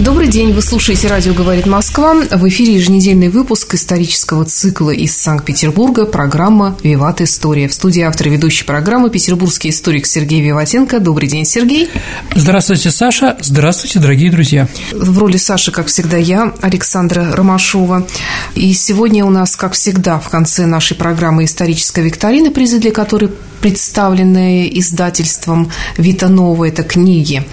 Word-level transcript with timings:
Добрый 0.00 0.26
день, 0.26 0.52
вы 0.52 0.62
слушаете 0.62 1.06
«Радио 1.06 1.32
говорит 1.32 1.66
Москва». 1.66 2.14
В 2.14 2.48
эфире 2.48 2.74
еженедельный 2.74 3.28
выпуск 3.28 3.74
исторического 3.74 4.44
цикла 4.44 4.90
из 4.90 5.16
Санкт-Петербурга, 5.16 6.06
программа 6.06 6.76
«Виват. 6.82 7.20
История». 7.20 7.68
В 7.68 7.74
студии 7.74 8.02
автор 8.02 8.28
ведущей 8.28 8.64
программы 8.64 9.10
петербургский 9.10 9.68
историк 9.68 10.06
Сергей 10.06 10.40
Виватенко. 10.40 10.98
Добрый 10.98 11.28
день, 11.28 11.44
Сергей. 11.44 11.88
Здравствуйте, 12.34 12.90
Саша. 12.90 13.36
Здравствуйте, 13.40 14.00
дорогие 14.00 14.30
друзья. 14.30 14.66
В 14.92 15.18
роли 15.18 15.36
Саши, 15.36 15.70
как 15.70 15.86
всегда, 15.86 16.16
я, 16.16 16.52
Александра 16.62 17.30
Ромашова. 17.36 18.06
И 18.54 18.72
сегодня 18.72 19.24
у 19.24 19.30
нас, 19.30 19.54
как 19.54 19.74
всегда, 19.74 20.18
в 20.18 20.28
конце 20.30 20.66
нашей 20.66 20.96
программы 20.96 21.44
«Историческая 21.44 22.02
викторина», 22.02 22.50
призы 22.50 22.78
для 22.78 22.90
которой 22.90 23.30
представлены 23.60 24.68
издательством 24.72 25.70
«Вита 25.96 26.28
Нова»– 26.28 26.64
это 26.68 26.82
книги. 26.82 27.44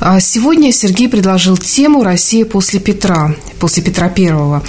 А 0.00 0.20
сегодня 0.20 0.72
Сергей 0.72 1.08
предложил 1.08 1.56
тему 1.56 2.02
«Россия 2.02 2.44
после 2.44 2.80
Петра», 2.80 3.34
после 3.58 3.82
Петра 3.82 4.08
Первого. 4.08 4.62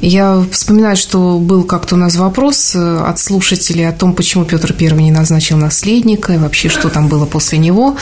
Я 0.00 0.44
вспоминаю, 0.50 0.96
что 0.96 1.38
был 1.38 1.64
как-то 1.64 1.94
у 1.94 1.98
нас 1.98 2.16
вопрос 2.16 2.74
э, 2.74 3.04
от 3.08 3.18
слушателей 3.18 3.88
о 3.88 3.92
том, 3.92 4.12
почему 4.12 4.44
Петр 4.44 4.74
I 4.78 4.92
не 4.92 5.10
назначил 5.10 5.56
наследника 5.56 6.34
и 6.34 6.36
вообще, 6.36 6.68
что 6.68 6.90
там 6.90 7.08
было 7.08 7.24
после 7.24 7.56
него. 7.56 7.96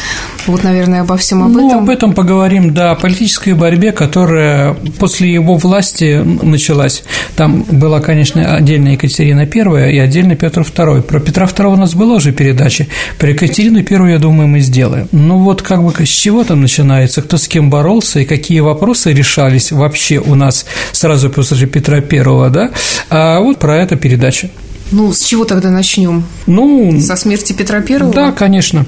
Вот, 0.48 0.64
наверное, 0.64 1.02
обо 1.02 1.16
всем 1.16 1.44
об 1.44 1.52
ну, 1.52 1.68
этом. 1.68 1.84
об 1.84 1.90
этом 1.90 2.12
поговорим, 2.12 2.74
да, 2.74 2.90
о 2.90 2.94
политической 2.96 3.52
борьбе, 3.52 3.92
которая 3.92 4.74
после 4.98 5.32
его 5.32 5.54
власти 5.54 6.20
началась. 6.42 7.04
Там 7.36 7.62
была, 7.70 8.00
конечно, 8.00 8.56
отдельно 8.56 8.88
Екатерина 8.88 9.42
I 9.42 9.94
и 9.94 9.98
отдельно 9.98 10.34
Петр 10.34 10.62
II. 10.62 11.02
Про 11.02 11.20
Петра 11.20 11.46
II 11.46 11.74
у 11.74 11.76
нас 11.76 11.94
была 11.94 12.16
уже 12.16 12.32
передача, 12.32 12.88
про 13.16 13.30
Екатерину 13.30 13.78
I, 13.78 14.10
я 14.10 14.18
думаю, 14.18 14.48
мы 14.48 14.58
сделаем. 14.58 15.08
Ну 15.12 15.38
вот 15.38 15.62
как 15.62 15.84
бы 15.84 15.92
с 16.04 16.08
чего 16.08 16.42
там 16.52 16.60
начинается, 16.60 17.22
кто 17.22 17.38
с 17.38 17.48
кем 17.48 17.70
боролся 17.70 18.20
и 18.20 18.26
какие 18.26 18.60
вопросы 18.60 19.14
решались 19.14 19.72
вообще 19.72 20.18
у 20.18 20.34
нас 20.34 20.66
сразу 20.92 21.30
после 21.30 21.66
Петра 21.66 22.02
Первого, 22.02 22.50
да, 22.50 22.72
а 23.08 23.40
вот 23.40 23.58
про 23.58 23.78
это 23.78 23.96
передача. 23.96 24.50
Ну, 24.90 25.14
с 25.14 25.20
чего 25.20 25.46
тогда 25.46 25.70
начнем? 25.70 26.24
Ну, 26.46 27.00
со 27.00 27.16
смерти 27.16 27.54
Петра 27.54 27.80
Первого? 27.80 28.12
Да, 28.12 28.32
конечно. 28.32 28.84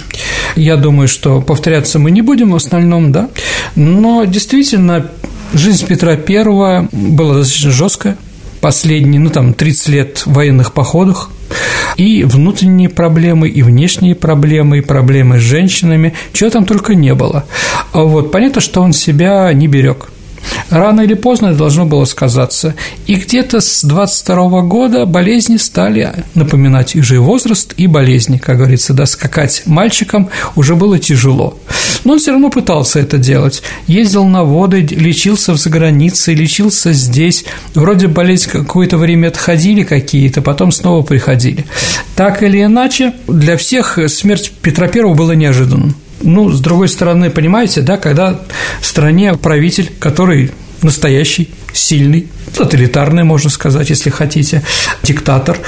Я 0.56 0.76
думаю, 0.76 1.08
что 1.08 1.40
повторяться 1.40 1.98
мы 1.98 2.10
не 2.10 2.20
будем 2.20 2.50
в 2.50 2.56
основном, 2.56 3.12
да. 3.12 3.30
Но 3.76 4.26
действительно, 4.26 5.06
жизнь 5.54 5.86
Петра 5.86 6.16
Первого 6.16 6.86
была 6.92 7.36
достаточно 7.36 7.70
жесткая. 7.70 8.18
Последние, 8.60 9.22
ну, 9.22 9.30
там, 9.30 9.54
30 9.54 9.88
лет 9.88 10.18
в 10.26 10.34
военных 10.34 10.74
походах, 10.74 11.30
и 11.96 12.24
внутренние 12.24 12.88
проблемы, 12.88 13.48
и 13.48 13.62
внешние 13.62 14.14
проблемы, 14.14 14.78
и 14.78 14.82
проблемы 14.82 15.38
с 15.38 15.42
женщинами, 15.42 16.14
чего 16.32 16.50
там 16.50 16.64
только 16.64 16.94
не 16.94 17.14
было. 17.14 17.44
Вот, 17.92 18.32
понятно, 18.32 18.60
что 18.60 18.80
он 18.80 18.92
себя 18.92 19.52
не 19.52 19.68
берег. 19.68 20.08
Рано 20.70 21.02
или 21.02 21.14
поздно 21.14 21.48
это 21.48 21.58
должно 21.58 21.86
было 21.86 22.04
сказаться. 22.04 22.74
И 23.06 23.14
где-то 23.14 23.60
с 23.60 23.84
22 23.84 24.62
года 24.62 25.06
болезни 25.06 25.56
стали 25.56 26.24
напоминать 26.34 26.96
и 26.96 27.00
возраст, 27.18 27.74
и 27.76 27.86
болезни, 27.86 28.38
как 28.38 28.58
говорится, 28.58 28.92
да, 28.92 29.06
скакать 29.06 29.62
мальчикам 29.66 30.28
уже 30.56 30.74
было 30.74 30.98
тяжело. 30.98 31.58
Но 32.04 32.14
он 32.14 32.18
все 32.18 32.32
равно 32.32 32.50
пытался 32.50 33.00
это 33.00 33.18
делать. 33.18 33.62
Ездил 33.86 34.24
на 34.26 34.44
воды, 34.44 34.80
лечился 34.80 35.52
в 35.52 35.56
загранице, 35.56 36.34
лечился 36.34 36.92
здесь. 36.92 37.44
Вроде 37.74 38.08
болезнь 38.08 38.50
какое-то 38.50 38.98
время 38.98 39.28
отходили 39.28 39.82
какие-то, 39.82 40.42
потом 40.42 40.72
снова 40.72 41.02
приходили. 41.02 41.64
Так 42.16 42.42
или 42.42 42.62
иначе, 42.62 43.14
для 43.26 43.56
всех 43.56 43.98
смерть 44.08 44.52
Петра 44.62 44.88
I 44.92 45.14
была 45.14 45.34
неожиданным. 45.34 45.94
Ну, 46.24 46.50
с 46.50 46.60
другой 46.60 46.88
стороны, 46.88 47.30
понимаете, 47.30 47.82
да, 47.82 47.98
когда 47.98 48.40
в 48.80 48.86
стране 48.86 49.34
правитель, 49.34 49.90
который 49.98 50.50
настоящий, 50.82 51.50
сильный, 51.72 52.28
тоталитарный, 52.56 53.24
можно 53.24 53.50
сказать, 53.50 53.90
если 53.90 54.10
хотите, 54.10 54.62
диктатор, 55.02 55.58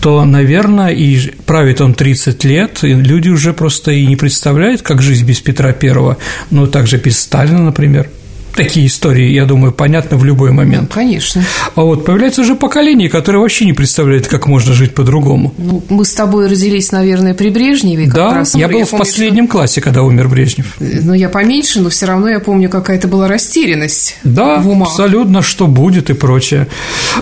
то, 0.00 0.24
наверное, 0.24 0.90
и 0.90 1.32
правит 1.46 1.80
он 1.80 1.94
30 1.94 2.44
лет, 2.44 2.84
и 2.84 2.88
люди 2.88 3.28
уже 3.28 3.52
просто 3.52 3.90
и 3.90 4.06
не 4.06 4.16
представляют, 4.16 4.82
как 4.82 5.02
жизнь 5.02 5.26
без 5.26 5.40
Петра 5.40 5.72
Первого, 5.72 6.18
ну, 6.50 6.66
также 6.66 6.98
без 6.98 7.18
Сталина, 7.18 7.62
например 7.62 8.08
такие 8.56 8.86
истории, 8.86 9.30
я 9.32 9.44
думаю, 9.44 9.72
понятны 9.72 10.16
в 10.16 10.24
любой 10.24 10.50
момент. 10.50 10.92
Конечно. 10.92 11.44
А 11.74 11.82
вот 11.82 12.04
появляется 12.04 12.40
уже 12.42 12.54
поколение, 12.54 13.08
которое 13.08 13.38
вообще 13.38 13.64
не 13.66 13.72
представляет, 13.72 14.26
как 14.26 14.46
можно 14.46 14.72
жить 14.74 14.94
по-другому. 14.94 15.54
Ну, 15.58 15.82
мы 15.88 16.04
с 16.04 16.12
тобой 16.14 16.48
родились, 16.48 16.90
наверное, 16.92 17.34
при 17.34 17.50
Брежневе. 17.50 18.06
да, 18.10 18.34
раз. 18.34 18.54
я 18.54 18.68
был 18.68 18.78
я 18.80 18.84
в 18.84 18.90
помню, 18.90 19.04
последнем 19.04 19.44
что... 19.44 19.52
классе, 19.52 19.80
когда 19.80 20.02
умер 20.02 20.28
Брежнев. 20.28 20.74
Ну, 20.80 21.12
я 21.14 21.28
поменьше, 21.28 21.80
но 21.80 21.88
все 21.90 22.06
равно 22.06 22.28
я 22.28 22.40
помню, 22.40 22.68
какая-то 22.68 23.06
была 23.08 23.28
растерянность 23.28 24.16
Да, 24.24 24.56
в 24.60 24.68
умах. 24.68 24.88
абсолютно, 24.88 25.42
что 25.42 25.66
будет 25.66 26.10
и 26.10 26.14
прочее. 26.14 26.66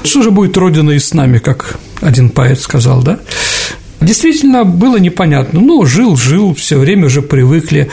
Что 0.04 0.22
же 0.22 0.30
будет 0.30 0.56
Родина 0.56 0.92
и 0.92 0.98
с 0.98 1.12
нами, 1.12 1.38
как 1.38 1.76
один 2.00 2.28
поэт 2.30 2.60
сказал, 2.60 3.02
да? 3.02 3.18
Действительно, 4.04 4.64
было 4.64 4.98
непонятно. 4.98 5.60
Ну, 5.60 5.86
жил, 5.86 6.16
жил, 6.16 6.54
все 6.54 6.78
время 6.78 7.06
уже 7.06 7.22
привыкли. 7.22 7.90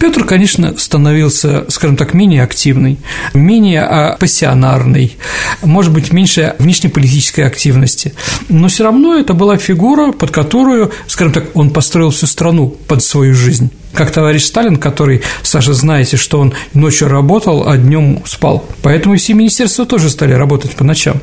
Петр, 0.00 0.24
конечно, 0.24 0.76
становился, 0.76 1.66
скажем 1.68 1.96
так, 1.96 2.14
менее 2.14 2.42
активный, 2.42 2.98
менее 3.32 3.82
а, 3.82 4.16
пассионарный, 4.16 5.16
может 5.62 5.92
быть, 5.92 6.12
меньше 6.12 6.56
внешнеполитической 6.58 7.42
активности. 7.42 8.12
Но 8.48 8.66
все 8.66 8.82
равно 8.82 9.16
это 9.16 9.34
была 9.34 9.56
фигура, 9.56 10.10
под 10.10 10.32
которую, 10.32 10.90
скажем 11.06 11.32
так, 11.32 11.54
он 11.54 11.70
построил 11.70 12.10
всю 12.10 12.26
страну 12.26 12.76
под 12.88 13.04
свою 13.04 13.34
жизнь 13.34 13.70
как 13.92 14.10
товарищ 14.10 14.44
Сталин, 14.44 14.76
который, 14.76 15.22
Саша, 15.42 15.74
знаете, 15.74 16.16
что 16.16 16.38
он 16.40 16.52
ночью 16.74 17.08
работал, 17.08 17.68
а 17.68 17.76
днем 17.76 18.22
спал. 18.24 18.64
Поэтому 18.82 19.16
все 19.16 19.34
министерства 19.34 19.84
тоже 19.86 20.10
стали 20.10 20.32
работать 20.32 20.72
по 20.72 20.84
ночам. 20.84 21.20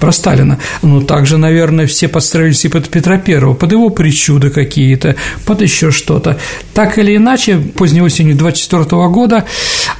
Про 0.00 0.12
Сталина. 0.12 0.58
Но 0.82 1.00
также, 1.02 1.36
наверное, 1.36 1.86
все 1.86 2.08
подстроились 2.08 2.64
и 2.64 2.68
под 2.68 2.88
Петра 2.88 3.18
Первого, 3.18 3.54
под 3.54 3.72
его 3.72 3.90
причуды 3.90 4.50
какие-то, 4.50 5.16
под 5.46 5.62
еще 5.62 5.90
что-то. 5.90 6.38
Так 6.74 6.98
или 6.98 7.16
иначе, 7.16 7.58
поздней 7.58 8.02
осенью 8.02 8.36
24 8.36 8.84
года 9.08 9.44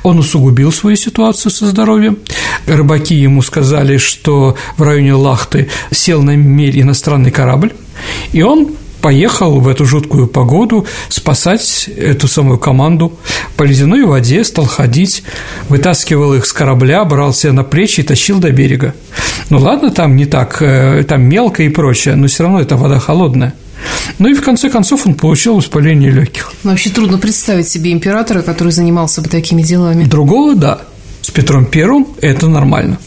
он 0.02 0.18
усугубил 0.18 0.72
свою 0.72 0.96
ситуацию 0.96 1.50
со 1.50 1.66
здоровьем. 1.66 2.18
Рыбаки 2.66 3.14
ему 3.14 3.42
сказали, 3.42 3.96
что 3.98 4.56
в 4.76 4.82
районе 4.82 5.14
Лахты 5.14 5.68
сел 5.90 6.22
на 6.22 6.36
мель 6.36 6.80
иностранный 6.80 7.30
корабль, 7.30 7.72
и 8.32 8.42
он 8.42 8.76
поехал 9.02 9.60
в 9.60 9.68
эту 9.68 9.84
жуткую 9.84 10.28
погоду 10.28 10.86
спасать 11.08 11.90
эту 11.94 12.28
самую 12.28 12.58
команду. 12.58 13.18
По 13.56 13.64
ледяной 13.64 14.04
воде 14.04 14.44
стал 14.44 14.64
ходить, 14.64 15.24
вытаскивал 15.68 16.34
их 16.34 16.46
с 16.46 16.52
корабля, 16.52 17.04
брал 17.04 17.34
себя 17.34 17.52
на 17.52 17.64
плечи 17.64 18.00
и 18.00 18.02
тащил 18.04 18.38
до 18.38 18.50
берега. 18.50 18.94
Ну 19.50 19.58
ладно, 19.58 19.90
там 19.90 20.16
не 20.16 20.24
так, 20.24 20.62
э, 20.62 21.04
там 21.06 21.22
мелко 21.22 21.62
и 21.64 21.68
прочее, 21.68 22.14
но 22.14 22.28
все 22.28 22.44
равно 22.44 22.60
эта 22.60 22.76
вода 22.76 22.98
холодная. 22.98 23.52
Ну 24.18 24.28
и 24.28 24.34
в 24.34 24.42
конце 24.42 24.70
концов 24.70 25.06
он 25.06 25.14
получил 25.14 25.56
воспаление 25.56 26.10
легких. 26.10 26.52
Вообще 26.62 26.90
трудно 26.90 27.18
представить 27.18 27.68
себе 27.68 27.92
императора, 27.92 28.42
который 28.42 28.72
занимался 28.72 29.20
бы 29.20 29.28
такими 29.28 29.62
делами. 29.62 30.04
Другого, 30.04 30.54
да. 30.54 30.82
С 31.20 31.30
Петром 31.30 31.66
Первым 31.66 32.06
это 32.20 32.48
нормально. 32.48 32.98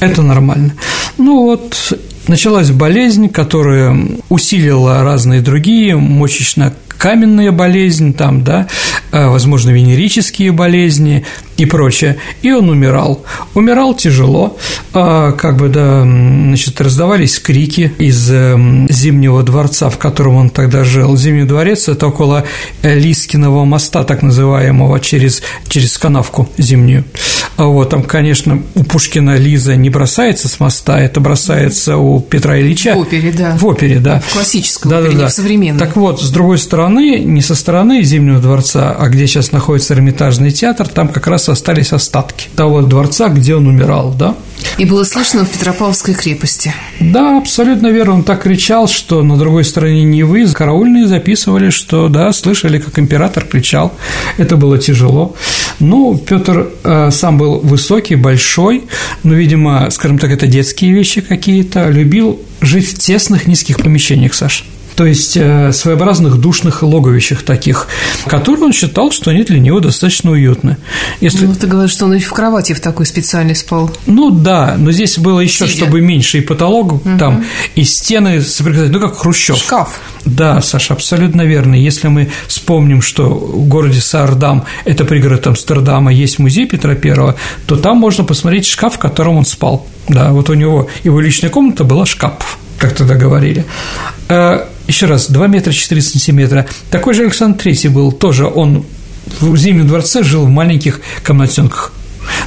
Это 0.00 0.22
нормально. 0.22 0.74
Ну 1.18 1.42
вот, 1.42 1.92
началась 2.28 2.70
болезнь, 2.70 3.28
которая 3.28 3.96
усилила 4.28 5.02
разные 5.02 5.40
другие, 5.40 5.96
мочечно 5.96 6.72
каменная 7.02 7.50
болезнь, 7.50 8.14
там, 8.14 8.44
да, 8.44 8.68
э, 9.10 9.26
возможно, 9.26 9.70
венерические 9.70 10.52
болезни 10.52 11.24
и 11.56 11.66
прочее. 11.66 12.18
И 12.42 12.52
он 12.52 12.70
умирал. 12.70 13.24
Умирал 13.54 13.94
тяжело, 13.94 14.56
а, 14.94 15.32
как 15.32 15.56
бы, 15.56 15.68
да, 15.68 16.02
значит, 16.02 16.80
раздавались 16.80 17.40
крики 17.40 17.92
из 17.98 18.30
э, 18.30 18.56
Зимнего 18.88 19.42
дворца, 19.42 19.90
в 19.90 19.98
котором 19.98 20.36
он 20.36 20.50
тогда 20.50 20.84
жил. 20.84 21.16
Зимний 21.16 21.44
дворец– 21.44 21.88
это 21.88 22.06
около 22.06 22.44
Лискиного 22.84 23.64
моста, 23.64 24.04
так 24.04 24.22
называемого, 24.22 25.00
через, 25.00 25.42
через 25.66 25.98
канавку 25.98 26.48
зимнюю. 26.56 27.04
А 27.56 27.64
вот, 27.64 27.90
там, 27.90 28.02
конечно, 28.02 28.62
у 28.74 28.84
Пушкина 28.84 29.36
Лиза 29.36 29.76
не 29.76 29.90
бросается 29.90 30.48
с 30.48 30.58
моста, 30.58 31.00
это 31.00 31.20
бросается 31.20 31.96
у 31.96 32.20
Петра 32.20 32.58
Ильича. 32.58 32.94
В 32.94 32.98
опере, 32.98 33.32
да. 33.32 33.56
В 33.56 33.66
опере, 33.66 33.98
да. 33.98 34.20
В 34.20 34.32
классическом 34.32 34.90
да, 34.90 34.98
опере, 35.00 35.14
да, 35.14 35.20
да. 35.20 35.28
в 35.28 35.32
современной. 35.32 35.78
Так 35.78 35.96
вот, 35.96 36.22
с 36.22 36.30
другой 36.30 36.58
стороны, 36.58 36.91
не 37.00 37.40
со 37.40 37.54
стороны 37.54 38.02
Зимнего 38.02 38.40
дворца, 38.40 38.94
а 38.98 39.08
где 39.08 39.26
сейчас 39.26 39.52
находится 39.52 39.94
Эрмитажный 39.94 40.50
театр, 40.50 40.88
там 40.88 41.08
как 41.08 41.26
раз 41.26 41.48
остались 41.48 41.92
остатки 41.92 42.48
того 42.56 42.82
дворца, 42.82 43.28
где 43.28 43.54
он 43.54 43.66
умирал, 43.66 44.14
да. 44.18 44.34
И 44.78 44.84
было 44.84 45.04
слышно 45.04 45.44
в 45.44 45.50
Петропавловской 45.50 46.14
крепости. 46.14 46.72
Да, 47.00 47.36
абсолютно 47.38 47.88
верно. 47.88 48.14
Он 48.14 48.22
так 48.22 48.42
кричал, 48.42 48.88
что 48.88 49.22
на 49.22 49.36
другой 49.36 49.64
стороне 49.64 50.04
Невы 50.04 50.46
караульные 50.46 51.06
записывали, 51.06 51.70
что, 51.70 52.08
да, 52.08 52.32
слышали, 52.32 52.78
как 52.78 52.98
император 52.98 53.44
кричал. 53.44 53.92
Это 54.38 54.56
было 54.56 54.78
тяжело. 54.78 55.34
Ну, 55.78 56.16
Петр 56.16 56.70
э, 56.84 57.10
сам 57.10 57.38
был 57.38 57.58
высокий, 57.58 58.14
большой, 58.14 58.84
но, 59.22 59.34
видимо, 59.34 59.88
скажем 59.90 60.18
так, 60.18 60.30
это 60.30 60.46
детские 60.46 60.92
вещи 60.92 61.20
какие-то. 61.20 61.88
Любил 61.88 62.40
жить 62.60 62.88
в 62.88 62.98
тесных, 62.98 63.46
низких 63.46 63.78
помещениях, 63.78 64.34
Саша 64.34 64.64
то 64.96 65.04
есть 65.04 65.36
э, 65.36 65.72
своеобразных 65.72 66.38
душных 66.38 66.82
логовищах 66.82 67.42
таких, 67.42 67.88
которые 68.26 68.66
он 68.66 68.72
считал, 68.72 69.10
что 69.10 69.30
они 69.30 69.42
для 69.44 69.58
него 69.58 69.80
достаточно 69.80 70.30
уютны. 70.30 70.76
Если... 71.20 71.46
Ну, 71.46 71.54
ты 71.54 71.66
говоришь, 71.66 71.92
что 71.92 72.06
он 72.06 72.14
и 72.14 72.20
в 72.20 72.32
кровати 72.32 72.72
в 72.72 72.80
такой 72.80 73.06
специальной 73.06 73.54
спал. 73.54 73.90
Ну 74.06 74.30
да, 74.30 74.76
но 74.78 74.92
здесь 74.92 75.18
было 75.18 75.40
еще, 75.40 75.66
Сидя. 75.66 75.84
чтобы 75.84 76.00
меньше 76.00 76.38
и 76.38 76.40
потолок 76.40 76.92
угу. 76.94 77.18
там, 77.18 77.44
и 77.74 77.84
стены 77.84 78.40
соприкасались, 78.40 78.90
ну 78.92 79.00
как 79.00 79.18
Хрущев. 79.18 79.56
Шкаф. 79.56 80.00
Да, 80.24 80.60
Саша, 80.60 80.94
абсолютно 80.94 81.42
верно. 81.42 81.74
Если 81.74 82.08
мы 82.08 82.30
вспомним, 82.46 83.02
что 83.02 83.28
в 83.28 83.66
городе 83.66 84.00
Саардам, 84.00 84.64
это 84.84 85.04
пригород 85.04 85.46
Амстердама, 85.46 86.12
есть 86.12 86.38
музей 86.38 86.66
Петра 86.66 86.94
Первого, 86.94 87.36
то 87.66 87.76
там 87.76 87.98
можно 87.98 88.24
посмотреть 88.24 88.66
шкаф, 88.66 88.94
в 88.94 88.98
котором 88.98 89.38
он 89.38 89.44
спал. 89.44 89.86
Да, 90.08 90.32
вот 90.32 90.50
у 90.50 90.54
него 90.54 90.88
его 91.04 91.20
личная 91.20 91.50
комната 91.50 91.84
была 91.84 92.06
шкаф 92.06 92.58
как 92.82 92.94
тогда 92.94 93.14
говорили. 93.14 93.64
Э, 94.28 94.66
еще 94.88 95.06
раз, 95.06 95.28
2 95.30 95.46
метра 95.46 95.72
4 95.72 96.02
сантиметра. 96.02 96.66
Такой 96.90 97.14
же 97.14 97.22
Александр 97.22 97.62
Третий 97.62 97.88
был, 97.88 98.10
тоже 98.10 98.46
он 98.46 98.84
в 99.40 99.56
Зимнем 99.56 99.86
дворце 99.86 100.24
жил 100.24 100.46
в 100.46 100.50
маленьких 100.50 101.00
комнатенках. 101.22 101.92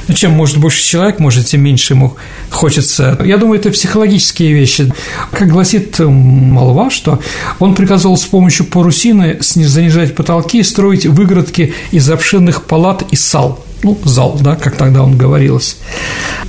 Ну, 0.08 0.14
чем 0.14 0.32
может 0.32 0.58
больше 0.58 0.82
человек, 0.82 1.20
может, 1.20 1.46
тем 1.46 1.62
меньше 1.62 1.94
ему 1.94 2.16
хочется. 2.50 3.18
Я 3.24 3.38
думаю, 3.38 3.58
это 3.58 3.70
психологические 3.70 4.52
вещи. 4.52 4.92
Как 5.32 5.48
гласит 5.48 5.98
молва, 5.98 6.90
что 6.90 7.20
он 7.58 7.74
приказывал 7.74 8.18
с 8.18 8.24
помощью 8.24 8.66
парусины 8.66 9.38
занижать 9.40 10.14
потолки 10.14 10.58
и 10.58 10.62
строить 10.62 11.06
выгородки 11.06 11.72
из 11.92 12.08
обширных 12.10 12.64
палат 12.64 13.04
и 13.10 13.16
сал 13.16 13.65
ну, 13.82 13.98
зал, 14.04 14.38
да, 14.40 14.56
как 14.56 14.76
тогда 14.76 15.02
он 15.02 15.16
говорилось. 15.16 15.78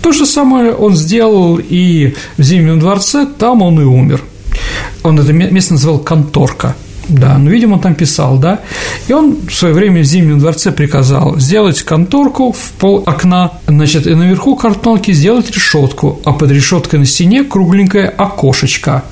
То 0.01 0.11
же 0.11 0.25
самое 0.25 0.73
он 0.73 0.95
сделал 0.95 1.57
и 1.57 2.15
в 2.37 2.43
Зимнем 2.43 2.79
дворце, 2.79 3.25
там 3.25 3.61
он 3.61 3.79
и 3.81 3.83
умер. 3.83 4.21
Он 5.03 5.19
это 5.19 5.33
место 5.33 5.73
называл 5.73 5.99
«конторка», 5.99 6.75
да, 7.09 7.37
ну, 7.37 7.49
видимо, 7.49 7.75
он 7.75 7.79
там 7.79 7.95
писал, 7.95 8.37
да. 8.37 8.59
И 9.07 9.13
он 9.13 9.37
в 9.47 9.53
свое 9.53 9.73
время 9.73 10.01
в 10.01 10.05
Зимнем 10.05 10.39
дворце 10.39 10.71
приказал 10.71 11.39
сделать 11.39 11.81
конторку 11.83 12.51
в 12.51 12.71
пол 12.79 13.03
окна, 13.05 13.53
значит, 13.65 14.07
и 14.07 14.15
наверху 14.15 14.55
картонки 14.55 15.11
сделать 15.11 15.49
решетку, 15.51 16.19
а 16.25 16.33
под 16.33 16.51
решеткой 16.51 16.99
на 16.99 17.05
стене 17.05 17.43
кругленькое 17.43 18.09
окошечко, 18.09 19.05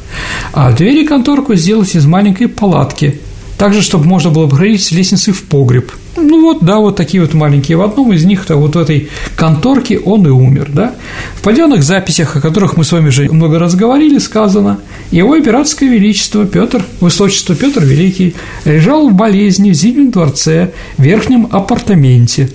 а 0.52 0.74
двери 0.74 1.06
конторку 1.06 1.56
сделать 1.56 1.96
из 1.96 2.06
маленькой 2.06 2.50
палатки, 2.50 3.22
также, 3.58 3.82
чтобы 3.82 4.06
можно 4.06 4.30
было 4.30 4.48
проходить 4.48 4.84
с 4.84 4.92
лестницы 4.92 5.32
в 5.32 5.44
погреб– 5.44 5.92
ну 6.18 6.42
вот, 6.42 6.64
да, 6.64 6.78
вот 6.78 6.96
такие 6.96 7.22
вот 7.22 7.34
маленькие. 7.34 7.78
В 7.78 7.82
одном 7.82 8.14
из 8.14 8.26
них-то 8.26 8.56
вот 8.56 8.76
в 8.76 8.80
этой 8.80 9.10
конторке 9.36 10.00
он 10.00 10.26
и 10.26 10.30
умер, 10.30 10.70
да. 10.74 10.94
В 11.36 11.42
паденных 11.42 11.84
записях, 11.84 12.36
о 12.36 12.42
которых 12.42 12.78
мы 12.78 12.84
с 12.84 12.92
вами 12.92 13.10
уже 13.10 13.30
много 13.32 13.60
раз 13.60 13.76
говорили, 13.76 14.18
сказано, 14.18 14.80
его 15.12 15.38
императорское 15.38 15.90
величество 15.90 16.46
Петр, 16.46 16.84
высочество 17.02 17.56
Петр 17.56 17.84
Великий, 17.84 18.36
лежал 18.66 19.10
в 19.10 19.14
болезни 19.14 19.72
в 19.72 19.74
Зимнем 19.74 20.12
дворце, 20.12 20.72
в 20.98 21.04
верхнем 21.04 21.48
апартаменте. 21.52 22.50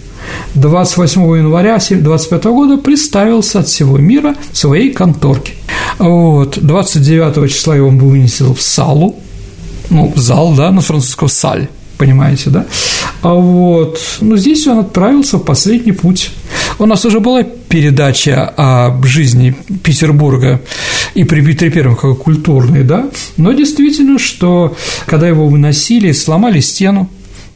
28 0.55 1.21
января 1.39 1.79
25 1.79 2.45
года 2.45 2.77
представился 2.77 3.61
от 3.61 3.69
всего 3.69 3.99
мира 3.99 4.37
своей 4.53 4.93
конторке. 4.93 5.53
Вот, 5.99 6.59
29 6.61 7.51
числа 7.51 7.77
его 7.77 7.89
он 7.89 7.99
был 7.99 8.11
вынесен 8.11 8.55
в 8.55 8.61
салу, 8.61 9.17
ну, 9.91 10.13
зал, 10.17 10.55
да, 10.55 10.71
на 10.71 10.81
французском 10.81 11.29
«саль», 11.29 11.69
понимаете, 12.01 12.49
да? 12.49 12.67
А 13.23 13.35
вот, 13.35 14.01
ну, 14.23 14.37
здесь 14.39 14.67
он 14.67 14.79
отправился 14.79 15.37
в 15.37 15.45
последний 15.45 15.93
путь. 15.93 16.31
У 16.79 16.87
нас 16.87 17.05
уже 17.05 17.21
была 17.21 17.43
передача 17.43 18.53
о 18.57 18.99
жизни 19.05 19.55
Петербурга 19.85 20.63
и 21.15 21.25
при 21.25 21.43
Петре 21.43 21.71
Первом 21.71 21.97
как 21.97 22.17
культурной, 22.19 22.85
да, 22.85 23.11
но 23.37 23.53
действительно, 23.53 24.19
что 24.19 24.75
когда 25.05 25.29
его 25.29 25.47
выносили, 25.47 26.13
сломали 26.13 26.61
стену, 26.61 27.11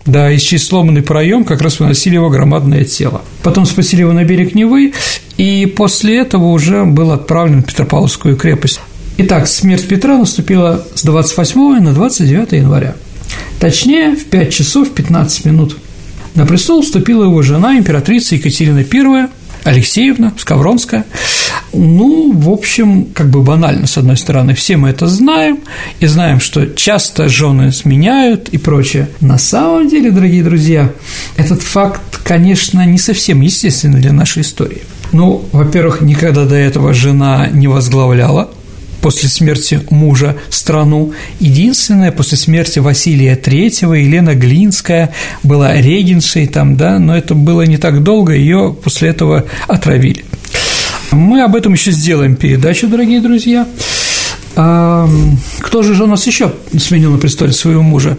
да, 0.04 0.30
и 0.30 0.38
через 0.38 0.66
сломанный 0.66 1.00
проем 1.00 1.44
как 1.44 1.62
раз 1.62 1.80
выносили 1.80 2.16
его 2.16 2.28
громадное 2.28 2.84
тело. 2.84 3.22
Потом 3.42 3.64
спасили 3.64 4.02
его 4.02 4.12
на 4.12 4.24
берег 4.24 4.54
Невы, 4.54 4.92
и 5.38 5.64
после 5.64 6.18
этого 6.18 6.48
уже 6.48 6.84
был 6.84 7.12
отправлен 7.12 7.62
в 7.62 7.66
Петропавловскую 7.66 8.36
крепость. 8.36 8.80
Итак, 9.16 9.48
смерть 9.48 9.88
Петра 9.88 10.18
наступила 10.18 10.84
с 10.94 11.02
28 11.02 11.80
на 11.80 11.92
29 11.94 12.52
января. 12.52 12.94
Точнее, 13.60 14.14
в 14.16 14.24
5 14.26 14.52
часов 14.52 14.90
15 14.90 15.44
минут. 15.44 15.76
На 16.34 16.46
престол 16.46 16.82
вступила 16.82 17.24
его 17.24 17.42
жена, 17.42 17.78
императрица 17.78 18.34
Екатерина 18.34 18.80
I, 18.80 19.28
Алексеевна 19.64 20.32
Скавронская. 20.36 21.04
Ну, 21.72 22.32
в 22.32 22.50
общем, 22.50 23.06
как 23.06 23.30
бы 23.30 23.42
банально, 23.42 23.86
с 23.86 23.96
одной 23.96 24.16
стороны, 24.16 24.54
все 24.54 24.76
мы 24.76 24.90
это 24.90 25.06
знаем, 25.06 25.60
и 26.00 26.06
знаем, 26.06 26.40
что 26.40 26.66
часто 26.66 27.28
жены 27.28 27.72
сменяют 27.72 28.48
и 28.50 28.58
прочее. 28.58 29.08
На 29.20 29.38
самом 29.38 29.88
деле, 29.88 30.10
дорогие 30.10 30.44
друзья, 30.44 30.92
этот 31.36 31.62
факт, 31.62 32.20
конечно, 32.22 32.84
не 32.84 32.98
совсем 32.98 33.40
естественный 33.40 34.00
для 34.00 34.12
нашей 34.12 34.42
истории. 34.42 34.82
Ну, 35.12 35.44
во-первых, 35.52 36.00
никогда 36.00 36.44
до 36.44 36.56
этого 36.56 36.92
жена 36.92 37.48
не 37.50 37.68
возглавляла 37.68 38.50
после 39.04 39.28
смерти 39.28 39.82
мужа 39.90 40.34
страну. 40.48 41.12
Единственная 41.38 42.10
после 42.10 42.38
смерти 42.38 42.78
Василия 42.78 43.34
III 43.36 44.00
Елена 44.00 44.34
Глинская 44.34 45.12
была 45.42 45.74
регеншей 45.74 46.46
там, 46.46 46.78
да, 46.78 46.98
но 46.98 47.14
это 47.14 47.34
было 47.34 47.66
не 47.66 47.76
так 47.76 48.02
долго, 48.02 48.32
ее 48.32 48.74
после 48.82 49.10
этого 49.10 49.44
отравили. 49.68 50.24
Мы 51.12 51.42
об 51.42 51.54
этом 51.54 51.74
еще 51.74 51.90
сделаем 51.90 52.34
передачу, 52.34 52.88
дорогие 52.88 53.20
друзья. 53.20 53.68
А, 54.56 55.06
кто 55.60 55.82
же 55.82 56.02
у 56.02 56.06
нас 56.06 56.26
еще 56.26 56.54
сменил 56.78 57.12
на 57.12 57.18
престоле 57.18 57.52
своего 57.52 57.82
мужа? 57.82 58.16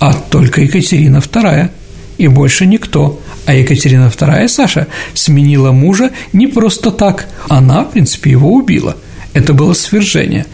А 0.00 0.14
только 0.14 0.62
Екатерина 0.62 1.18
II 1.18 1.68
и 2.16 2.28
больше 2.28 2.64
никто. 2.64 3.20
А 3.44 3.52
Екатерина 3.52 4.06
II, 4.06 4.48
Саша, 4.48 4.86
сменила 5.12 5.72
мужа 5.72 6.10
не 6.32 6.46
просто 6.46 6.90
так, 6.90 7.28
она, 7.48 7.84
в 7.84 7.90
принципе, 7.90 8.30
его 8.30 8.50
убила– 8.54 8.96
это 9.36 9.52
было 9.52 9.74
свержение. 9.74 10.46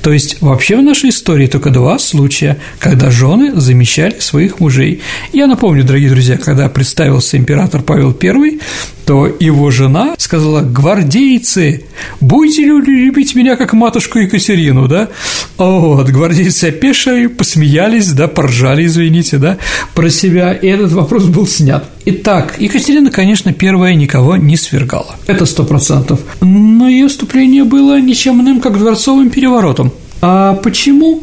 То 0.00 0.12
есть 0.12 0.40
вообще 0.40 0.76
в 0.76 0.82
нашей 0.82 1.10
истории 1.10 1.48
только 1.48 1.70
два 1.70 1.98
случая, 1.98 2.58
когда 2.78 3.10
жены 3.10 3.60
замещали 3.60 4.20
своих 4.20 4.60
мужей. 4.60 5.00
Я 5.32 5.48
напомню, 5.48 5.82
дорогие 5.82 6.10
друзья, 6.10 6.38
когда 6.38 6.68
представился 6.68 7.36
император 7.36 7.82
Павел 7.82 8.16
I, 8.22 8.60
то 9.08 9.26
его 9.40 9.70
жена 9.70 10.14
сказала, 10.18 10.60
гвардейцы, 10.60 11.84
будете 12.20 12.62
любить 12.62 13.34
меня 13.34 13.56
как 13.56 13.72
матушку 13.72 14.18
Екатерину, 14.18 14.86
да? 14.86 15.08
Вот, 15.56 16.10
гвардейцы 16.10 16.64
опешили, 16.64 17.26
посмеялись, 17.26 18.12
да, 18.12 18.28
поржали, 18.28 18.84
извините, 18.84 19.38
да, 19.38 19.56
про 19.94 20.10
себя, 20.10 20.52
и 20.52 20.66
этот 20.66 20.92
вопрос 20.92 21.24
был 21.24 21.46
снят. 21.46 21.88
Итак, 22.04 22.56
Екатерина, 22.58 23.10
конечно, 23.10 23.54
первая 23.54 23.94
никого 23.94 24.36
не 24.36 24.58
свергала, 24.58 25.16
это 25.26 25.46
сто 25.46 25.64
процентов, 25.64 26.20
но 26.42 26.86
ее 26.86 27.08
вступление 27.08 27.64
было 27.64 27.98
ничем 27.98 28.27
иным, 28.34 28.60
как 28.60 28.78
дворцовым 28.78 29.30
переворотом. 29.30 29.92
А 30.20 30.54
почему? 30.54 31.22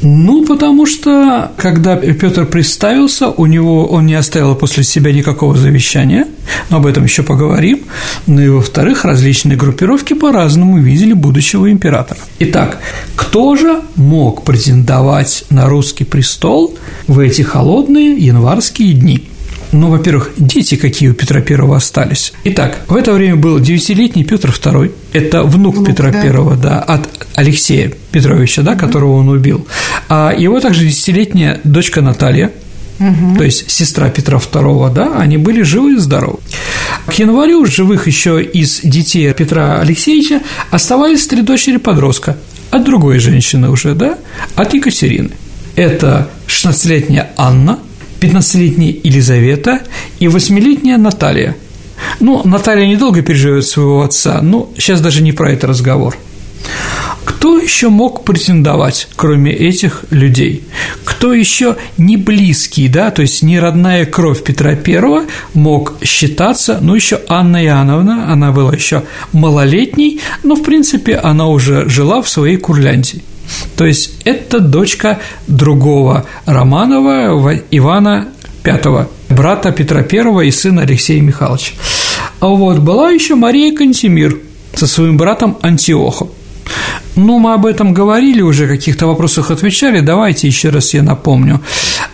Ну, 0.00 0.44
потому 0.44 0.86
что, 0.86 1.50
когда 1.56 1.96
Петр 1.96 2.46
представился, 2.46 3.30
у 3.30 3.46
него 3.46 3.86
он 3.86 4.06
не 4.06 4.14
оставил 4.14 4.54
после 4.54 4.84
себя 4.84 5.12
никакого 5.12 5.56
завещания, 5.56 6.28
но 6.70 6.76
об 6.76 6.86
этом 6.86 7.04
еще 7.04 7.24
поговорим. 7.24 7.80
Ну 8.26 8.40
и 8.40 8.48
во-вторых, 8.48 9.04
различные 9.04 9.56
группировки 9.56 10.14
по-разному 10.14 10.78
видели 10.78 11.14
будущего 11.14 11.70
императора. 11.70 12.20
Итак, 12.38 12.80
кто 13.16 13.56
же 13.56 13.80
мог 13.96 14.44
претендовать 14.44 15.44
на 15.50 15.68
русский 15.68 16.04
престол 16.04 16.76
в 17.08 17.18
эти 17.18 17.42
холодные 17.42 18.16
январские 18.16 18.92
дни? 18.92 19.28
Ну, 19.72 19.90
во-первых, 19.90 20.30
дети 20.36 20.76
какие 20.76 21.10
у 21.10 21.14
Петра 21.14 21.40
Первого 21.40 21.76
остались. 21.76 22.32
Итак, 22.44 22.80
в 22.88 22.96
это 22.96 23.12
время 23.12 23.36
был 23.36 23.60
девятилетний 23.60 24.24
Петр 24.24 24.50
II, 24.50 24.92
это 25.12 25.42
внук, 25.42 25.76
внук 25.76 25.88
Петра 25.88 26.10
да. 26.10 26.22
Первого, 26.22 26.56
да, 26.56 26.80
от 26.80 27.08
Алексея 27.34 27.92
Петровича, 28.10 28.62
да, 28.62 28.72
угу. 28.72 28.80
которого 28.80 29.16
он 29.16 29.28
убил. 29.28 29.66
А 30.08 30.34
его 30.36 30.60
также 30.60 30.84
десятилетняя 30.86 31.60
дочка 31.64 32.00
Наталья, 32.00 32.50
Угу. 33.00 33.38
То 33.38 33.44
есть 33.44 33.70
сестра 33.70 34.10
Петра 34.10 34.38
II, 34.38 34.92
да, 34.92 35.18
они 35.18 35.36
были 35.36 35.62
живы 35.62 35.92
и 35.92 35.96
здоровы. 35.98 36.40
К 37.06 37.12
январю 37.12 37.64
живых 37.64 38.08
еще 38.08 38.42
из 38.42 38.80
детей 38.82 39.32
Петра 39.34 39.80
Алексеевича 39.80 40.40
оставались 40.70 41.26
три 41.26 41.42
дочери 41.42 41.76
подростка 41.76 42.36
от 42.70 42.84
другой 42.84 43.18
женщины 43.18 43.70
уже, 43.70 43.94
да, 43.94 44.18
от 44.56 44.74
Екатерины. 44.74 45.30
Это 45.76 46.28
16-летняя 46.48 47.30
Анна, 47.36 47.78
15-летняя 48.20 48.96
Елизавета 49.02 49.82
и 50.18 50.26
8-летняя 50.26 50.96
Наталья. 50.96 51.56
Ну, 52.20 52.42
Наталья 52.44 52.86
недолго 52.86 53.22
переживет 53.22 53.64
своего 53.64 54.02
отца, 54.02 54.40
но 54.42 54.70
сейчас 54.76 55.00
даже 55.00 55.22
не 55.22 55.32
про 55.32 55.52
это 55.52 55.66
разговор– 55.66 56.16
кто 57.38 57.56
еще 57.56 57.88
мог 57.88 58.24
претендовать, 58.24 59.08
кроме 59.14 59.52
этих 59.52 60.04
людей? 60.10 60.64
Кто 61.04 61.32
еще 61.32 61.76
не 61.96 62.16
близкий, 62.16 62.88
да, 62.88 63.10
то 63.10 63.22
есть 63.22 63.42
не 63.42 63.60
родная 63.60 64.06
кровь 64.06 64.42
Петра 64.42 64.70
I 64.70 65.26
мог 65.54 65.94
считаться, 66.02 66.78
ну, 66.80 66.94
еще 66.94 67.20
Анна 67.28 67.64
Иоанновна, 67.64 68.32
она 68.32 68.50
была 68.50 68.74
еще 68.74 69.04
малолетней, 69.32 70.20
но, 70.42 70.56
в 70.56 70.62
принципе, 70.64 71.16
она 71.16 71.46
уже 71.48 71.88
жила 71.88 72.22
в 72.22 72.28
своей 72.28 72.56
Курляндии. 72.56 73.22
То 73.76 73.86
есть 73.86 74.14
это 74.24 74.60
дочка 74.60 75.18
другого 75.46 76.26
Романова 76.46 77.54
Ивана 77.70 78.28
V, 78.64 79.08
брата 79.30 79.72
Петра 79.72 80.04
I 80.10 80.48
и 80.48 80.50
сына 80.50 80.82
Алексея 80.82 81.22
Михайловича. 81.22 81.72
А 82.40 82.46
вот 82.46 82.78
была 82.78 83.10
еще 83.10 83.34
Мария 83.34 83.74
Кантемир 83.74 84.38
со 84.74 84.86
своим 84.86 85.16
братом 85.16 85.58
Антиохом. 85.62 86.30
Ну, 87.16 87.38
мы 87.38 87.54
об 87.54 87.66
этом 87.66 87.94
говорили 87.94 88.42
уже, 88.42 88.68
каких-то 88.68 89.06
вопросах 89.06 89.50
отвечали, 89.50 90.00
давайте 90.00 90.46
еще 90.46 90.70
раз 90.70 90.94
я 90.94 91.02
напомню. 91.02 91.60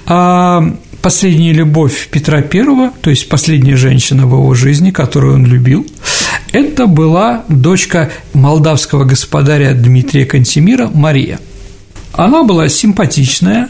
А 0.07 0.65
последняя 1.03 1.53
любовь 1.53 2.09
Петра 2.11 2.39
I, 2.39 2.91
то 3.03 3.11
есть 3.11 3.29
последняя 3.29 3.77
женщина 3.77 4.27
в 4.27 4.33
его 4.33 4.55
жизни, 4.55 4.91
которую 4.91 5.35
он 5.35 5.45
любил, 5.45 5.87
это 6.55 6.87
была 6.87 7.45
дочка 7.49 8.11
молдавского 8.33 9.05
господаря 9.05 9.75
Дмитрия 9.75 10.25
Кантемира 10.25 10.89
Мария– 10.89 11.39
она 12.17 12.45
была 12.45 12.69
симпатичная, 12.69 13.69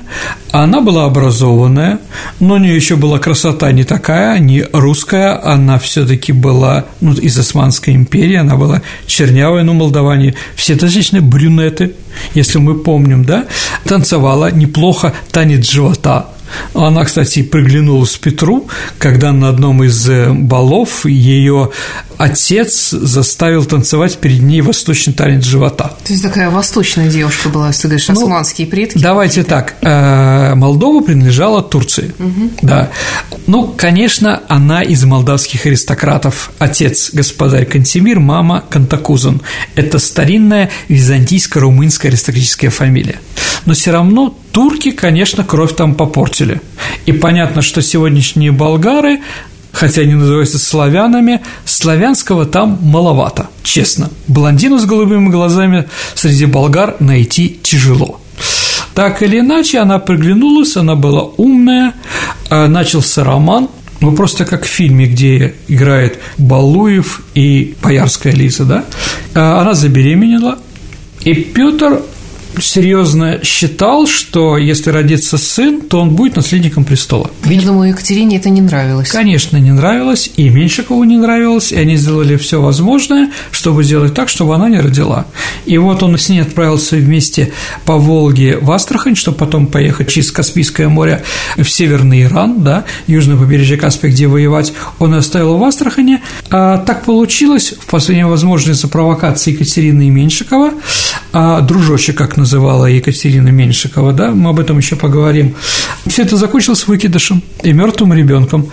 она 0.50 0.83
была 0.83 1.07
образованная, 1.07 1.99
но 2.41 2.55
у 2.55 2.59
нее 2.59 2.76
еще 2.76 2.97
была 2.97 3.19
красота 3.19 3.73
не 3.73 3.85
такая, 3.85 4.38
не 4.38 4.64
русская, 4.73 5.41
она 5.43 5.79
все-таки 5.79 6.33
была 6.33 6.85
ну, 7.00 7.14
из 7.14 7.38
Османской 7.38 7.95
империи, 7.95 8.37
она 8.37 8.57
была 8.57 8.83
чернявая, 9.07 9.64
но 9.64 9.73
молдаване 9.73 10.35
все 10.57 10.75
достаточно 10.75 11.23
брюнеты, 11.23 11.95
если 12.35 12.59
мы 12.59 12.75
помним, 12.75 13.25
да, 13.25 13.47
танцевала 13.85 14.50
неплохо 14.50 15.14
танец 15.33 15.71
живота, 15.71 16.26
она, 16.75 17.05
кстати, 17.05 17.43
приглянулась 17.43 18.17
Петру, 18.17 18.69
когда 18.99 19.33
на 19.33 19.49
одном 19.49 19.85
из 19.85 20.09
э, 20.09 20.33
балов 20.33 21.07
ее 21.07 21.71
отец 22.19 22.91
заставил 22.91 23.65
танцевать 23.65 24.19
перед 24.19 24.43
ней 24.43 24.61
восточный 24.61 25.13
танец 25.13 25.45
живота. 25.45 25.93
То 26.05 26.13
есть 26.13 26.23
такая 26.23 26.51
восточная 26.51 27.09
девушка 27.09 27.49
была, 27.49 27.69
если 27.69 27.83
ты 27.83 27.89
говоришь, 27.89 28.09
ну, 28.09 28.23
османские 28.23 28.67
предки. 28.67 28.99
Давайте 28.99 29.43
так, 29.43 29.75
э, 29.81 30.55
Молдова 30.55 31.03
принадлежала 31.03 31.63
Турции, 31.63 32.15
угу. 32.19 32.51
да. 32.63 32.91
Ну, 33.47 33.75
конечно, 33.77 34.43
она 34.49 34.83
из 34.83 35.05
молдавских 35.05 35.67
аристократов. 35.67 36.51
Отец– 36.59 37.11
господарь 37.13 37.67
Кантемир, 37.67 38.21
мама– 38.21 38.65
Кантакузан. 38.71 39.43
Это 39.75 39.99
старинная 39.99 40.71
византийско-румынская 40.89 42.09
аристократическая 42.09 42.71
фамилия. 42.71 43.21
Но 43.67 43.75
все 43.75 43.93
равно 43.93 44.37
турки, 44.54 44.92
конечно, 44.92 45.42
кровь 45.42 45.75
там 45.75 45.96
попортили. 45.96 46.61
И 47.06 47.12
понятно, 47.12 47.61
что 47.61 47.82
сегодняшние 47.82 48.52
болгары 48.52 49.20
хотя 49.73 50.02
они 50.02 50.14
называются 50.14 50.61
славянами, 50.61 51.40
славянского 51.64 52.46
там 52.46 52.78
маловато, 52.80 53.49
честно. 53.64 54.08
Блондину 54.28 54.78
с 54.78 54.84
голубыми 54.84 55.30
глазами 55.30 55.88
среди 56.14 56.46
болгар 56.46 56.94
найти 57.00 57.58
тяжело. 57.61 58.20
Так 58.94 59.20
или 59.25 59.40
иначе, 59.40 59.80
она 59.80 59.99
приглянулась, 59.99 60.76
она 60.76 60.94
была 60.94 61.25
умная, 61.25 61.94
а, 62.50 62.68
начался 62.68 63.25
роман, 63.25 63.68
ну, 64.00 64.12
просто 64.12 64.44
как 64.44 64.64
в 64.64 64.68
фильме, 64.68 65.06
где 65.06 65.56
играет 65.66 66.20
Балуев 66.38 67.23
и 67.34 67.75
Боярская 67.82 68.32
Лиза, 68.32 68.64
да? 68.64 68.84
А, 69.34 69.61
она 69.61 69.75
забеременела, 69.75 70.61
и 71.25 71.34
Петр 71.34 72.00
серьезно 72.61 73.40
считал, 73.42 74.06
что 74.06 74.56
если 74.56 74.90
родится 74.90 75.38
сын, 75.38 75.80
то 75.80 76.00
он 76.00 76.11
будет 76.11 76.37
наследником 76.37 76.84
престола. 76.84 77.30
Я 77.44 77.61
думаю, 77.62 77.90
Екатерине 77.90 78.37
это 78.37 78.50
не 78.50 78.61
нравилось. 78.61 79.11
Конечно, 79.11 79.56
не 79.56 79.73
нравилось, 79.73 80.30
и 80.37 80.49
Меньшикову 80.49 81.04
не 81.04 81.16
нравилось, 81.16 81.73
и 81.73 81.76
они 81.76 81.96
сделали 81.96 82.37
все 82.37 82.61
возможное, 82.61 83.30
чтобы 83.50 83.84
сделать 83.84 84.14
так, 84.14 84.28
чтобы 84.28 84.54
она 84.54 84.68
не 84.68 84.80
родила. 84.80 85.26
И 85.66 85.78
вот 85.78 86.02
он 86.02 86.18
с 86.18 86.28
ней 86.28 86.40
отправился 86.40 86.96
вместе 86.96 87.52
по 87.84 87.96
Волге 87.96 88.58
в 88.58 88.70
Астрахань, 88.70 89.16
чтобы 89.16 89.38
потом 89.38 89.66
поехать 89.66 90.08
через 90.08 90.30
Каспийское 90.32 90.88
море 90.88 91.23
в 91.56 91.64
северный 91.64 92.23
Иран, 92.23 92.62
да, 92.62 92.84
южное 93.06 93.37
побережье 93.37 93.76
Каспия, 93.76 94.11
где 94.11 94.26
воевать. 94.26 94.73
Он 94.99 95.14
оставил 95.14 95.56
в 95.56 95.64
Астрахане. 95.64 96.23
А 96.50 96.78
так 96.78 97.04
получилось, 97.04 97.75
в 97.78 97.87
последнее 97.87 98.26
возможность 98.26 98.80
за 98.80 98.88
провокации 98.88 99.52
Екатерины 99.52 100.08
и 100.08 100.11
Меньшикова, 100.11 100.73
а 101.37 101.61
дружочек, 101.61 102.17
как 102.17 102.37
называла 102.37 102.87
Екатерина 102.87 103.49
Меньшикова, 103.49 104.12
да, 104.12 104.31
мы 104.31 104.50
об 104.50 104.61
этом 104.61 104.79
еще 104.79 104.95
поговорим. 104.95 105.57
Все 106.07 106.23
это 106.23 106.37
закончилось 106.37 106.87
выкидышем 106.87 107.43
и 107.64 107.73
мертвым 107.73 108.14
ребенком. 108.14 108.69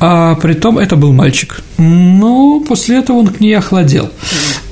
А 0.00 0.34
при 0.34 0.52
том 0.52 0.78
это 0.78 0.96
был 0.96 1.14
мальчик. 1.14 1.62
Но 1.78 2.60
после 2.60 2.98
этого 2.98 3.16
он 3.16 3.28
к 3.28 3.40
ней 3.40 3.54
охладел. 3.54 4.10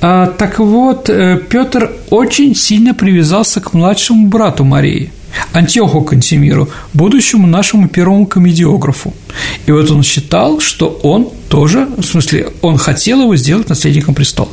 А, 0.03 0.27
так 0.27 0.59
вот, 0.59 1.09
э, 1.09 1.41
Петр 1.49 1.91
очень 2.11 2.55
сильно 2.55 2.93
привязался 2.93 3.63
к 3.63 3.73
младшему 3.73 4.29
брату 4.29 4.65
Марии– 4.65 5.11
Антиоху 5.53 6.03
Кантемиру, 6.03 6.69
будущему 6.95 7.47
нашему 7.47 7.89
первому 7.89 8.27
комедиографу. 8.27 9.15
И 9.67 9.73
вот 9.73 9.91
он 9.91 10.03
считал, 10.03 10.61
что 10.61 10.89
он 11.03 11.29
тоже, 11.49 11.89
в 11.97 12.03
смысле, 12.03 12.49
он 12.63 12.79
хотел 12.79 13.23
его 13.23 13.37
сделать 13.37 13.69
наследником 13.69 14.15
престола. 14.15 14.51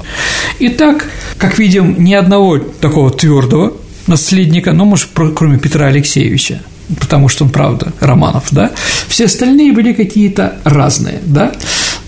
Итак, 0.59 1.09
как 1.37 1.57
видим, 1.57 2.03
ни 2.03 2.13
одного 2.13 2.57
такого 2.57 3.11
твердого 3.11 3.73
наследника, 4.07 4.73
ну, 4.73 4.85
может, 4.85 5.09
кроме 5.35 5.59
Петра 5.59 5.87
Алексеевича, 5.87 6.61
потому 6.99 7.29
что 7.29 7.45
он, 7.45 7.51
правда, 7.51 7.93
Романов, 7.99 8.47
да, 8.51 8.71
все 9.07 9.25
остальные 9.25 9.71
были 9.71 9.93
какие-то 9.93 10.55
разные, 10.63 11.19
да, 11.25 11.53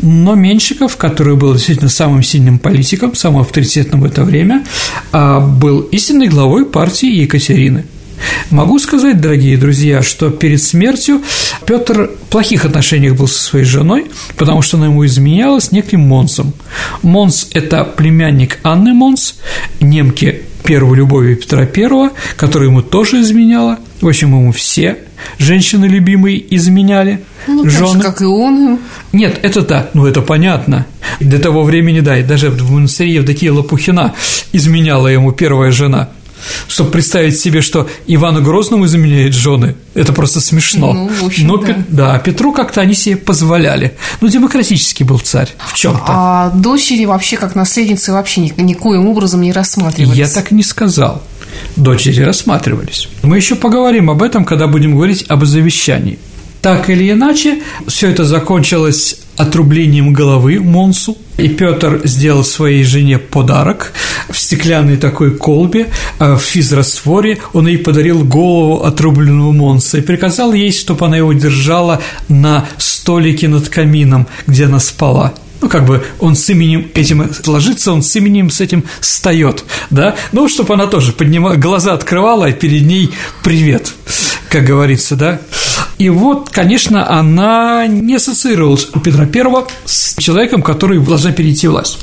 но 0.01 0.33
Меньшиков, 0.33 0.97
который 0.97 1.35
был 1.35 1.53
действительно 1.53 1.89
самым 1.89 2.23
сильным 2.23 2.57
политиком, 2.57 3.13
самым 3.13 3.41
авторитетным 3.41 4.01
в 4.01 4.05
это 4.05 4.23
время, 4.23 4.65
а, 5.11 5.39
был 5.39 5.81
истинной 5.81 6.27
главой 6.27 6.65
партии 6.65 7.21
Екатерины– 7.21 7.85
Могу 8.49 8.79
сказать, 8.79 9.21
дорогие 9.21 9.57
друзья, 9.57 10.01
что 10.01 10.29
перед 10.29 10.61
смертью 10.61 11.21
Петр 11.65 12.09
в 12.09 12.29
плохих 12.29 12.65
отношениях 12.65 13.15
был 13.15 13.27
со 13.27 13.41
своей 13.41 13.65
женой, 13.65 14.11
потому 14.37 14.61
что 14.61 14.77
она 14.77 14.87
ему 14.87 15.05
изменяла 15.05 15.59
с 15.59 15.71
неким 15.71 16.01
Монсом. 16.01 16.53
Монс– 17.01 17.47
это 17.53 17.83
племянник 17.83 18.59
Анны 18.63 18.93
Монс, 18.93 19.35
немки 19.79 20.43
первой 20.63 20.97
любови 20.97 21.35
Петра 21.35 21.61
I, 21.61 22.09
которая 22.35 22.69
ему 22.69 22.81
тоже 22.81 23.21
изменяла. 23.21 23.79
В 24.01 24.07
общем, 24.07 24.29
ему 24.29 24.51
все 24.51 24.97
женщины 25.37 25.85
любимые 25.85 26.55
изменяли. 26.55 27.23
Ну, 27.47 27.67
жены. 27.69 28.01
Так 28.01 28.13
как 28.13 28.21
и 28.21 28.25
он. 28.25 28.79
Нет, 29.11 29.39
это 29.41 29.61
да, 29.61 29.89
ну 29.93 30.05
это 30.05 30.21
понятно. 30.21 30.85
До 31.19 31.39
того 31.39 31.63
времени, 31.63 31.99
да, 31.99 32.17
и 32.17 32.23
даже 32.23 32.49
в 32.49 32.71
монастыре 32.71 33.15
Евдокия 33.15 33.51
Лопухина 33.51 34.13
изменяла 34.51 35.07
ему 35.07 35.31
первая 35.31 35.71
жена– 35.71 36.09
чтобы 36.67 36.91
представить 36.91 37.39
себе, 37.39 37.61
что 37.61 37.89
Ивану 38.07 38.41
Грозному 38.41 38.87
заменяют 38.87 39.33
жены, 39.33 39.75
это 39.93 40.13
просто 40.13 40.41
смешно. 40.41 40.93
Ну, 40.93 41.07
в 41.07 41.25
общем, 41.25 41.47
Но, 41.47 41.57
да. 41.57 41.75
да, 41.89 42.19
Петру 42.19 42.53
как-то 42.53 42.81
они 42.81 42.93
себе 42.93 43.17
позволяли. 43.17 43.93
Ну, 44.21 44.27
демократический 44.27 45.03
был 45.03 45.19
царь 45.19 45.49
в 45.65 45.73
чем 45.73 45.93
то 45.93 46.03
А 46.07 46.49
дочери 46.49 47.05
вообще 47.05 47.37
как 47.37 47.55
наследницы 47.55 48.11
вообще 48.11 48.41
никоим 48.41 49.07
образом 49.07 49.41
не 49.41 49.51
рассматривались? 49.51 50.17
Я 50.17 50.27
так 50.27 50.51
не 50.51 50.63
сказал. 50.63 51.21
Дочери 51.75 52.21
рассматривались. 52.21 53.09
Мы 53.23 53.37
еще 53.37 53.55
поговорим 53.55 54.09
об 54.09 54.23
этом, 54.23 54.45
когда 54.45 54.67
будем 54.67 54.95
говорить 54.95 55.25
об 55.27 55.45
завещании. 55.45 56.19
Так 56.61 56.89
или 56.89 57.09
иначе, 57.11 57.61
все 57.87 58.09
это 58.09 58.23
закончилось 58.23 59.17
отрублением 59.41 60.13
головы 60.13 60.59
Монсу, 60.59 61.17
и 61.37 61.47
Петр 61.47 62.01
сделал 62.03 62.43
своей 62.43 62.83
жене 62.83 63.17
подарок 63.17 63.93
в 64.29 64.37
стеклянной 64.37 64.97
такой 64.97 65.31
колбе, 65.31 65.87
э, 66.19 66.35
в 66.35 66.41
физрастворе. 66.41 67.39
Он 67.53 67.67
ей 67.67 67.77
подарил 67.77 68.23
голову 68.23 68.83
отрубленного 68.83 69.51
Монса 69.51 69.97
и 69.97 70.01
приказал 70.01 70.53
ей, 70.53 70.71
чтобы 70.71 71.05
она 71.05 71.17
его 71.17 71.33
держала 71.33 72.01
на 72.29 72.65
столике 72.77 73.47
над 73.47 73.69
камином, 73.69 74.27
где 74.47 74.65
она 74.65 74.79
спала 74.79 75.33
ну, 75.61 75.69
как 75.69 75.85
бы 75.85 76.03
он 76.19 76.35
с 76.35 76.49
именем 76.49 76.89
этим 76.95 77.29
ложится, 77.45 77.93
он 77.93 78.01
с 78.01 78.15
именем 78.15 78.49
с 78.49 78.61
этим 78.61 78.83
встает, 78.99 79.63
да, 79.89 80.15
ну, 80.31 80.49
чтобы 80.49 80.73
она 80.73 80.87
тоже 80.87 81.11
поднимала, 81.11 81.55
глаза 81.55 81.93
открывала, 81.93 82.49
и 82.49 82.53
перед 82.53 82.81
ней 82.81 83.11
привет, 83.43 83.93
как 84.49 84.65
говорится, 84.65 85.15
да. 85.15 85.39
И 86.01 86.09
вот, 86.09 86.49
конечно, 86.49 87.07
она 87.07 87.85
не 87.85 88.15
ассоциировалась 88.15 88.89
у 88.91 88.99
Петра 88.99 89.25
I 89.25 89.65
с 89.85 90.15
человеком, 90.17 90.63
который 90.63 90.97
должна 90.97 91.31
перейти 91.31 91.67
власть. 91.67 91.99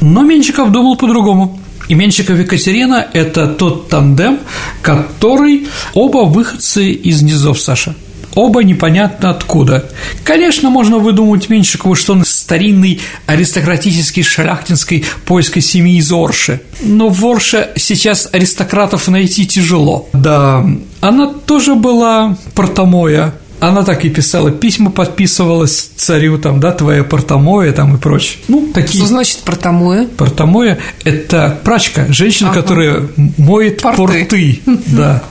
Но 0.00 0.22
Менщиков 0.22 0.72
думал 0.72 0.96
по-другому. 0.96 1.60
И 1.86 1.94
Менщиков 1.94 2.40
и 2.40 2.42
Екатерина– 2.42 3.06
это 3.12 3.46
тот 3.46 3.88
тандем, 3.88 4.40
который 4.82 5.68
оба 5.94 6.24
выходцы 6.24 6.90
из 6.90 7.22
низов 7.22 7.60
Саша– 7.60 7.94
оба 8.36 8.62
непонятно 8.62 9.30
откуда. 9.30 9.90
Конечно, 10.22 10.70
можно 10.70 10.98
выдумать 10.98 11.48
Меньшикову, 11.48 11.96
что 11.96 12.12
он 12.12 12.24
старинный 12.24 13.00
аристократический 13.26 14.22
шляхтинской 14.22 15.04
польской 15.24 15.62
семьи 15.62 15.96
из 15.96 16.12
Орши. 16.12 16.60
Но 16.80 17.08
в 17.08 17.26
Орше 17.26 17.70
сейчас 17.76 18.28
аристократов 18.32 19.08
найти 19.08 19.46
тяжело. 19.46 20.08
Да, 20.12 20.64
она 21.00 21.32
тоже 21.32 21.74
была 21.74 22.36
портомоя, 22.54 23.34
она 23.58 23.82
так 23.84 24.04
и 24.04 24.10
писала 24.10 24.50
письма, 24.50 24.90
подписывалась 24.90 25.90
царю, 25.96 26.38
там, 26.38 26.60
да, 26.60 26.72
твоя 26.72 27.04
портомоя, 27.04 27.72
там 27.72 27.96
и 27.96 27.98
прочее. 27.98 28.38
Ну, 28.48 28.70
такие... 28.74 28.98
Что 28.98 29.06
значит 29.06 29.38
портомоя? 29.38 30.06
Портомоя– 30.06 30.78
это 31.04 31.58
прачка, 31.64 32.06
женщина, 32.10 32.50
ага. 32.50 32.60
которая 32.60 33.08
моет 33.38 33.80
порты, 33.80 33.96
порты. 33.96 34.60
да, 34.86 35.22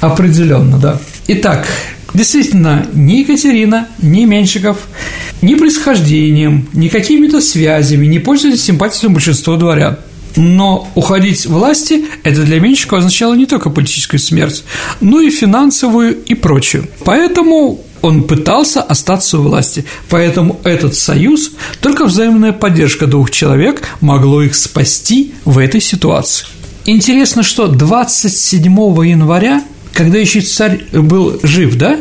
определенно, 0.00 0.78
да. 0.78 0.98
Итак, 1.28 1.68
Действительно, 2.14 2.86
ни 2.92 3.20
Екатерина, 3.20 3.88
ни 4.00 4.24
Меньшиков 4.24 4.78
ни 5.42 5.54
происхождением, 5.54 6.68
ни 6.72 6.88
какими-то 6.88 7.40
связями 7.40 8.06
не 8.06 8.18
пользовались 8.18 8.62
симпатией 8.62 9.12
большинства 9.12 9.56
дворян. 9.56 9.96
Но 10.36 10.88
уходить 10.94 11.46
власти– 11.46 12.04
это 12.22 12.42
для 12.42 12.60
Меньшикова 12.60 12.98
означало 12.98 13.34
не 13.34 13.46
только 13.46 13.70
политическую 13.70 14.20
смерть, 14.20 14.64
но 15.00 15.20
и 15.20 15.30
финансовую 15.30 16.22
и 16.24 16.34
прочую. 16.34 16.86
Поэтому 17.04 17.80
он 18.00 18.22
пытался 18.24 18.80
остаться 18.80 19.38
у 19.38 19.42
власти, 19.42 19.84
поэтому 20.08 20.60
этот 20.64 20.94
союз, 20.94 21.52
только 21.80 22.04
взаимная 22.04 22.52
поддержка 22.52 23.06
двух 23.06 23.30
человек 23.30 23.82
могло 24.00 24.42
их 24.42 24.54
спасти 24.54 25.34
в 25.44 25.58
этой 25.58 25.80
ситуации. 25.80 26.46
Интересно, 26.86 27.42
что 27.42 27.66
27 27.66 28.72
января 29.06 29.62
когда 29.92 30.18
еще 30.18 30.40
царь 30.40 30.84
был 30.92 31.38
жив, 31.42 31.76
да, 31.76 31.98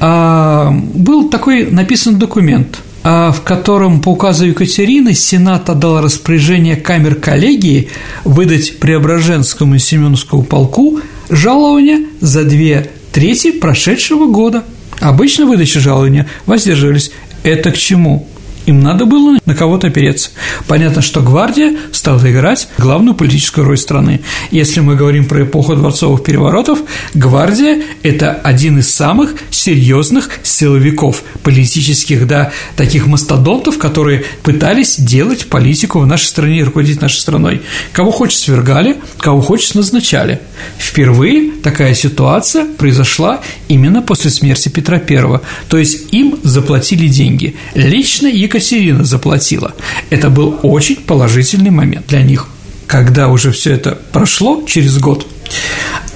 а, 0.00 0.70
был 0.94 1.30
такой 1.30 1.70
написан 1.70 2.18
документ– 2.18 2.78
а, 3.10 3.32
в 3.32 3.42
котором 3.42 4.02
по 4.02 4.10
указу 4.10 4.44
Екатерины 4.44 5.14
Сенат 5.14 5.70
отдал 5.70 6.02
распоряжение 6.02 6.76
камер 6.76 7.14
коллегии 7.14 7.88
выдать 8.24 8.78
Преображенскому 8.80 9.76
и 9.76 9.78
Семеновскому 9.78 10.42
полку 10.42 11.00
жалования 11.30 12.04
за 12.20 12.44
две 12.44 12.90
трети 13.12 13.52
прошедшего 13.52 14.26
года. 14.26 14.64
Обычно 15.00 15.46
выдача 15.46 15.80
жалования 15.80 16.26
воздерживались. 16.44 17.12
Это 17.44 17.70
к 17.70 17.78
чему? 17.78 18.26
Им 18.68 18.80
надо 18.80 19.06
было 19.06 19.38
на 19.46 19.54
кого-то 19.54 19.86
опереться. 19.86 20.28
Понятно, 20.66 21.00
что 21.00 21.22
гвардия 21.22 21.74
стала 21.90 22.30
играть 22.30 22.68
главную 22.76 23.14
политическую 23.14 23.66
роль 23.66 23.78
страны. 23.78 24.20
Если 24.50 24.80
мы 24.80 24.94
говорим 24.94 25.24
про 25.24 25.44
эпоху 25.44 25.74
дворцовых 25.74 26.22
переворотов, 26.22 26.80
гвардия– 27.14 27.82
это 28.02 28.32
один 28.32 28.78
из 28.78 28.94
самых 28.94 29.36
серьезных 29.50 30.28
силовиков 30.42 31.22
политических, 31.42 32.26
да, 32.26 32.52
таких 32.76 33.06
мастодонтов, 33.06 33.78
которые 33.78 34.24
пытались 34.42 35.00
делать 35.00 35.46
политику 35.46 36.00
в 36.00 36.06
нашей 36.06 36.26
стране 36.26 36.58
и 36.58 36.62
руководить 36.62 37.00
нашей 37.00 37.20
страной. 37.20 37.62
Кого 37.92 38.10
хочешь 38.10 38.36
свергали, 38.36 38.98
кого 39.16 39.40
хочешь 39.40 39.72
назначали. 39.72 40.40
Впервые 40.78 41.52
такая 41.62 41.94
ситуация 41.94 42.66
произошла 42.66 43.40
именно 43.68 44.02
после 44.02 44.30
смерти 44.30 44.68
Петра 44.68 45.00
I. 45.08 45.40
То 45.70 45.78
есть 45.78 46.12
им 46.12 46.38
заплатили 46.42 47.08
деньги. 47.08 47.56
Лично 47.74 48.26
Екатерина 48.26 48.57
Екатерина 48.58 49.04
заплатила. 49.04 49.72
Это 50.10 50.30
был 50.30 50.58
очень 50.62 50.96
положительный 50.96 51.70
момент 51.70 52.06
для 52.08 52.22
них. 52.22 52.48
Когда 52.86 53.28
уже 53.28 53.52
все 53.52 53.72
это 53.72 53.98
прошло 54.12 54.64
через 54.66 54.98
год, 54.98 55.26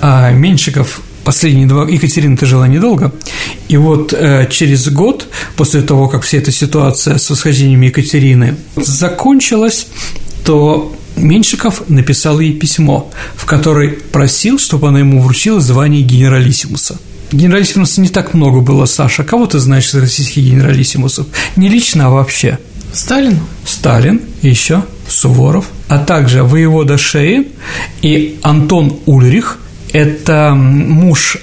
а 0.00 0.32
Меньшиков 0.32 1.00
последние 1.24 1.66
два... 1.66 1.88
Екатерина-то 1.88 2.46
жила 2.46 2.66
недолго, 2.66 3.12
и 3.68 3.76
вот 3.76 4.12
э, 4.12 4.48
через 4.50 4.88
год, 4.88 5.28
после 5.56 5.82
того, 5.82 6.08
как 6.08 6.22
вся 6.24 6.38
эта 6.38 6.50
ситуация 6.50 7.18
с 7.18 7.30
восхождением 7.30 7.82
Екатерины 7.82 8.56
закончилась, 8.76 9.86
то 10.44 10.92
Меньшиков 11.14 11.88
написал 11.88 12.40
ей 12.40 12.54
письмо, 12.54 13.10
в 13.36 13.44
которой 13.44 13.90
просил, 13.90 14.58
чтобы 14.58 14.88
она 14.88 14.98
ему 14.98 15.20
вручила 15.20 15.60
звание 15.60 16.02
генералиссимуса– 16.02 16.98
Генералиссимусов 17.32 17.98
не 17.98 18.08
так 18.08 18.34
много 18.34 18.60
было, 18.60 18.84
Саша. 18.84 19.24
Кого 19.24 19.46
ты 19.46 19.58
знаешь 19.58 19.88
из 19.88 19.94
российских 19.94 20.42
генералиссимусов? 20.42 21.26
Не 21.56 21.68
лично, 21.68 22.06
а 22.06 22.10
вообще. 22.10 22.58
Сталин? 22.92 23.40
Сталин, 23.64 24.20
еще 24.42 24.84
Суворов, 25.08 25.66
а 25.88 25.98
также 25.98 26.44
воевода 26.44 26.98
Шейн 26.98 27.46
и 28.02 28.38
Антон 28.42 28.98
Ульрих, 29.06 29.58
это 29.92 30.54
муж 30.54 31.38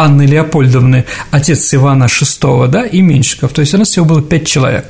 Анны 0.00 0.22
Леопольдовны, 0.22 1.04
отец 1.30 1.74
Ивана 1.74 2.04
VI, 2.04 2.68
да, 2.68 2.86
и 2.86 3.02
Меньшиков. 3.02 3.52
То 3.52 3.60
есть 3.60 3.74
у 3.74 3.78
нас 3.78 3.88
всего 3.88 4.06
было 4.06 4.22
пять 4.22 4.46
человек. 4.46 4.86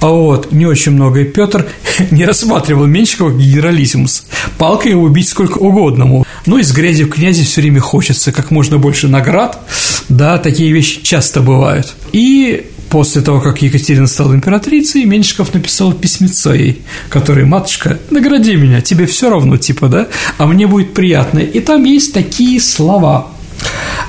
А 0.00 0.08
вот 0.08 0.50
не 0.50 0.66
очень 0.66 0.92
много, 0.92 1.20
и 1.20 1.24
Петр 1.24 1.66
не 2.10 2.24
рассматривал 2.24 2.86
Меньшикова 2.86 3.30
как 3.30 3.38
генералиссимус. 3.38 4.26
Палкой 4.58 4.92
его 4.92 5.02
убить 5.02 5.28
сколько 5.28 5.58
угодно. 5.58 6.24
Ну, 6.46 6.58
из 6.58 6.72
грязи 6.72 7.04
в 7.04 7.10
князе 7.10 7.44
все 7.44 7.60
время 7.60 7.80
хочется 7.80 8.32
как 8.32 8.50
можно 8.50 8.78
больше 8.78 9.06
наград, 9.06 9.60
да, 10.08 10.38
такие 10.38 10.72
вещи 10.72 11.02
часто 11.02 11.40
бывают. 11.40 11.94
И 12.12 12.66
После 12.90 13.22
того, 13.22 13.40
как 13.40 13.62
Екатерина 13.62 14.06
стала 14.06 14.34
императрицей, 14.34 15.06
Меньшиков 15.06 15.54
написал 15.54 15.94
письмецо 15.94 16.52
ей, 16.52 16.82
который 17.08 17.46
«Матушка, 17.46 17.98
награди 18.10 18.54
меня, 18.54 18.82
тебе 18.82 19.06
все 19.06 19.30
равно, 19.30 19.56
типа, 19.56 19.88
да, 19.88 20.08
а 20.36 20.46
мне 20.46 20.66
будет 20.66 20.92
приятно». 20.92 21.38
И 21.38 21.60
там 21.60 21.84
есть 21.84 22.12
такие 22.12 22.60
слова– 22.60 23.28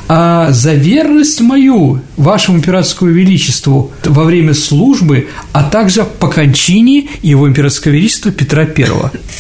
а 0.08 0.52
за 0.52 0.74
верность 0.74 1.42
мою 1.42 2.02
вашему 2.18 2.58
императорскому 2.58 3.12
величеству 3.12 3.92
во 4.04 4.24
время 4.24 4.54
службы, 4.54 5.28
а 5.54 5.64
также 5.64 6.04
по 6.04 6.28
кончине 6.28 7.08
его 7.22 7.48
императорского 7.48 7.94
величества 7.94 8.32
Петра 8.32 8.64
I. 8.64 8.86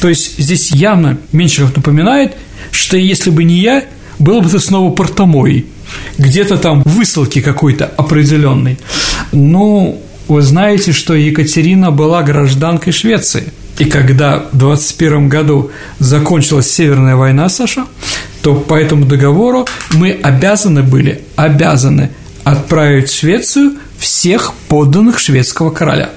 То 0.01 0.09
есть 0.09 0.37
здесь 0.37 0.71
явно 0.71 1.17
Меньшиков 1.31 1.75
напоминает, 1.75 2.33
что 2.71 2.97
если 2.97 3.29
бы 3.29 3.43
не 3.43 3.59
я, 3.59 3.83
было 4.19 4.39
бы 4.39 4.49
ты 4.49 4.59
снова 4.59 4.91
портомой, 4.91 5.65
где-то 6.17 6.57
там 6.57 6.81
высылки 6.83 7.41
какой-то 7.41 7.85
определенной. 7.85 8.77
Ну, 9.31 10.01
вы 10.27 10.41
знаете, 10.41 10.93
что 10.93 11.13
Екатерина 11.13 11.91
была 11.91 12.23
гражданкой 12.23 12.93
Швеции. 12.93 13.51
И 13.79 13.85
когда 13.85 14.45
в 14.51 14.57
21 14.57 15.29
году 15.29 15.71
закончилась 15.99 16.71
Северная 16.71 17.15
война, 17.15 17.49
Саша, 17.49 17.85
то 18.43 18.53
по 18.55 18.75
этому 18.75 19.05
договору 19.05 19.65
мы 19.93 20.11
обязаны 20.11 20.83
были, 20.83 21.21
обязаны 21.37 22.09
отправить 22.43 23.09
в 23.09 23.17
Швецию 23.17 23.77
всех 23.97 24.53
подданных 24.67 25.17
шведского 25.17 25.71
короля. 25.71 26.09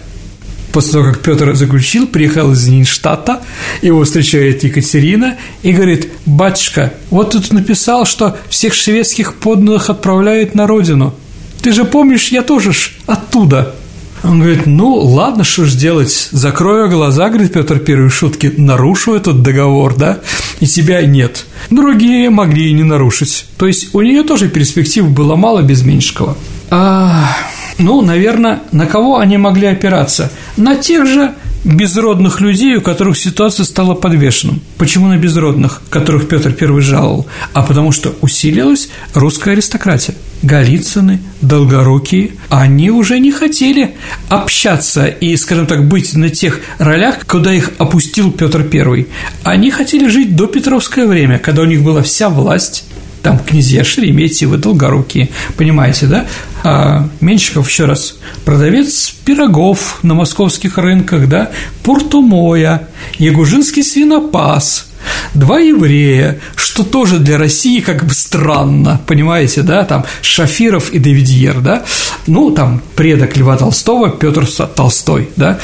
После 0.73 0.93
того, 0.93 1.05
как 1.05 1.21
Петр 1.21 1.55
заключил, 1.55 2.09
приехал 2.09 2.53
из 2.53 2.67
Нинштадта, 2.67 3.41
его 3.81 4.05
встречает 4.05 4.65
Екатерина 4.65 5.37
и 5.63 5.73
говорит, 5.73 6.09
«Батюшка, 6.27 6.93
вот 7.11 7.31
тут 7.31 7.53
написал, 7.53 8.05
что 8.05 8.37
всех 8.51 8.75
шведских 8.75 9.37
подданных 9.37 9.89
отправляют 9.89 10.57
на 10.57 10.67
родину. 10.67 11.15
Ты 11.63 11.73
же 11.73 11.85
помнишь, 11.85 12.29
я 12.29 12.43
тоже 12.43 12.73
ж 12.73 12.91
оттуда». 13.07 13.77
Он 14.23 14.41
говорит, 14.41 14.67
ну, 14.67 14.95
ладно, 14.95 15.45
что 15.45 15.65
ж 15.65 15.75
делать, 15.75 16.29
закрою 16.33 16.91
глаза, 16.91 17.29
говорит 17.29 17.53
Петр 17.53 17.79
Первый 17.79 18.11
шутки, 18.11 18.53
нарушу 18.57 19.15
этот 19.15 19.43
договор, 19.43 19.95
да, 19.97 20.21
и 20.61 20.67
тебя 20.67 21.05
нет. 21.07 21.45
Другие 21.71 22.31
могли 22.31 22.71
и 22.71 22.73
не 22.73 22.83
нарушить. 22.83 23.47
То 23.57 23.67
есть 23.67 23.95
у 23.95 24.01
нее 24.01 24.23
тоже 24.23 24.49
перспектив 24.49 25.09
было 25.09 25.37
мало 25.37 25.63
без 25.63 25.85
Меньшикова. 25.85 26.37
А, 26.71 27.37
ну, 27.79 28.01
наверное, 28.01 28.61
на 28.73 28.87
кого 28.87 29.19
они 29.19 29.37
могли 29.37 29.67
опираться? 29.67 30.31
На 30.57 30.77
тех 30.77 31.07
же 31.07 31.35
безродных 31.67 32.41
людей, 32.41 32.77
у 32.77 32.81
которых 32.81 33.19
ситуация 33.19 33.65
стала 33.65 33.95
подвешенным. 33.95 34.61
Почему 34.79 35.09
на 35.09 35.19
безродных, 35.19 35.83
которых 35.91 36.29
Петр 36.29 36.57
I 36.59 36.81
жаловал? 36.81 37.27
А 37.53 37.63
потому 37.63 37.91
что 37.93 38.15
усилилась 38.21 38.89
русская 39.15 39.53
аристократия. 39.53 40.15
Голицыны, 40.43 41.21
Долгорукие, 41.41 42.33
они 42.51 42.91
уже 42.91 43.19
не 43.19 43.33
хотели 43.33 43.97
общаться 44.29 45.07
и, 45.07 45.37
скажем 45.37 45.67
так, 45.67 45.89
быть 45.89 46.15
на 46.15 46.29
тех 46.29 46.61
ролях, 46.79 47.27
куда 47.27 47.53
их 47.53 47.73
опустил 47.79 48.31
Петр 48.31 48.65
I. 48.73 49.07
Они 49.43 49.71
хотели 49.71 50.09
жить 50.09 50.37
до 50.37 50.47
Петровское 50.47 51.07
время, 51.07 51.39
когда 51.39 51.63
у 51.63 51.67
них 51.67 51.83
была 51.83 52.03
вся 52.03 52.29
власть, 52.29 52.85
там 53.27 53.41
князья 53.41 53.83
Шереметьевы, 53.83 54.57
Долгорукие, 54.57 55.31
понимаете, 55.57 56.07
да? 56.07 56.27
А 56.63 57.09
Меньшиков, 57.21 57.69
еще 57.69 57.87
раз, 57.87 58.19
продавец 58.45 59.13
пирогов 59.25 59.99
на 60.05 60.15
московских 60.15 60.79
рынках, 60.79 61.29
да, 61.29 61.51
Пуртумоя, 61.83 62.89
Ягужинский 63.19 63.83
свинопас, 63.83 64.93
два 65.35 65.61
еврея, 65.61 66.39
что 66.57 66.83
тоже 66.85 67.19
для 67.19 67.39
России 67.39 67.81
как 67.81 68.05
бы 68.05 68.15
странно, 68.15 69.01
понимаете, 69.07 69.63
да, 69.63 69.85
там 69.85 70.05
Шафиров 70.23 70.91
и 70.91 70.99
Давидьер, 70.99 71.61
да, 71.61 71.85
ну, 72.27 72.51
там 72.51 72.83
предок 72.97 73.37
Льва 73.37 73.57
Толстого, 73.57 74.11
Петр 74.11 74.47
Толстой, 74.47 75.29
да, 75.37 75.59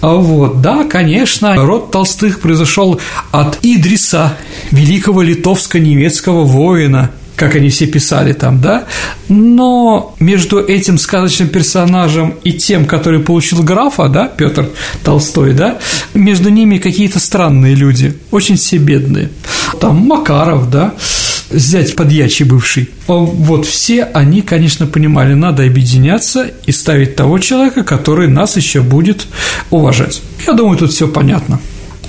а 0.00 0.14
вот, 0.14 0.60
да, 0.60 0.84
конечно, 0.84 1.56
род 1.56 1.90
Толстых 1.90 2.40
произошел 2.40 3.00
от 3.30 3.58
Идриса, 3.62 4.36
великого 4.70 5.22
литовско-немецкого 5.22 6.44
воина, 6.44 7.10
как 7.38 7.54
они 7.54 7.68
все 7.70 7.86
писали 7.86 8.32
там, 8.32 8.60
да, 8.60 8.84
но 9.28 10.14
между 10.18 10.58
этим 10.58 10.98
сказочным 10.98 11.48
персонажем 11.48 12.34
и 12.44 12.52
тем, 12.52 12.84
который 12.84 13.20
получил 13.20 13.62
графа, 13.62 14.08
да, 14.08 14.26
Петр 14.26 14.68
Толстой, 15.04 15.52
да, 15.52 15.78
между 16.14 16.50
ними 16.50 16.78
какие-то 16.78 17.20
странные 17.20 17.74
люди, 17.74 18.14
очень 18.30 18.56
все 18.56 18.78
бедные. 18.78 19.30
Там 19.80 19.96
Макаров, 19.98 20.68
да, 20.70 20.94
зять 21.50 21.94
подьячий 21.94 22.44
бывший. 22.44 22.90
Вот 23.06 23.66
все 23.66 24.04
они, 24.04 24.42
конечно, 24.42 24.86
понимали, 24.86 25.34
надо 25.34 25.64
объединяться 25.64 26.50
и 26.66 26.72
ставить 26.72 27.16
того 27.16 27.38
человека, 27.38 27.84
который 27.84 28.28
нас 28.28 28.56
еще 28.56 28.80
будет 28.80 29.26
уважать. 29.70 30.22
Я 30.46 30.54
думаю, 30.54 30.76
тут 30.76 30.92
все 30.92 31.06
понятно. 31.06 31.60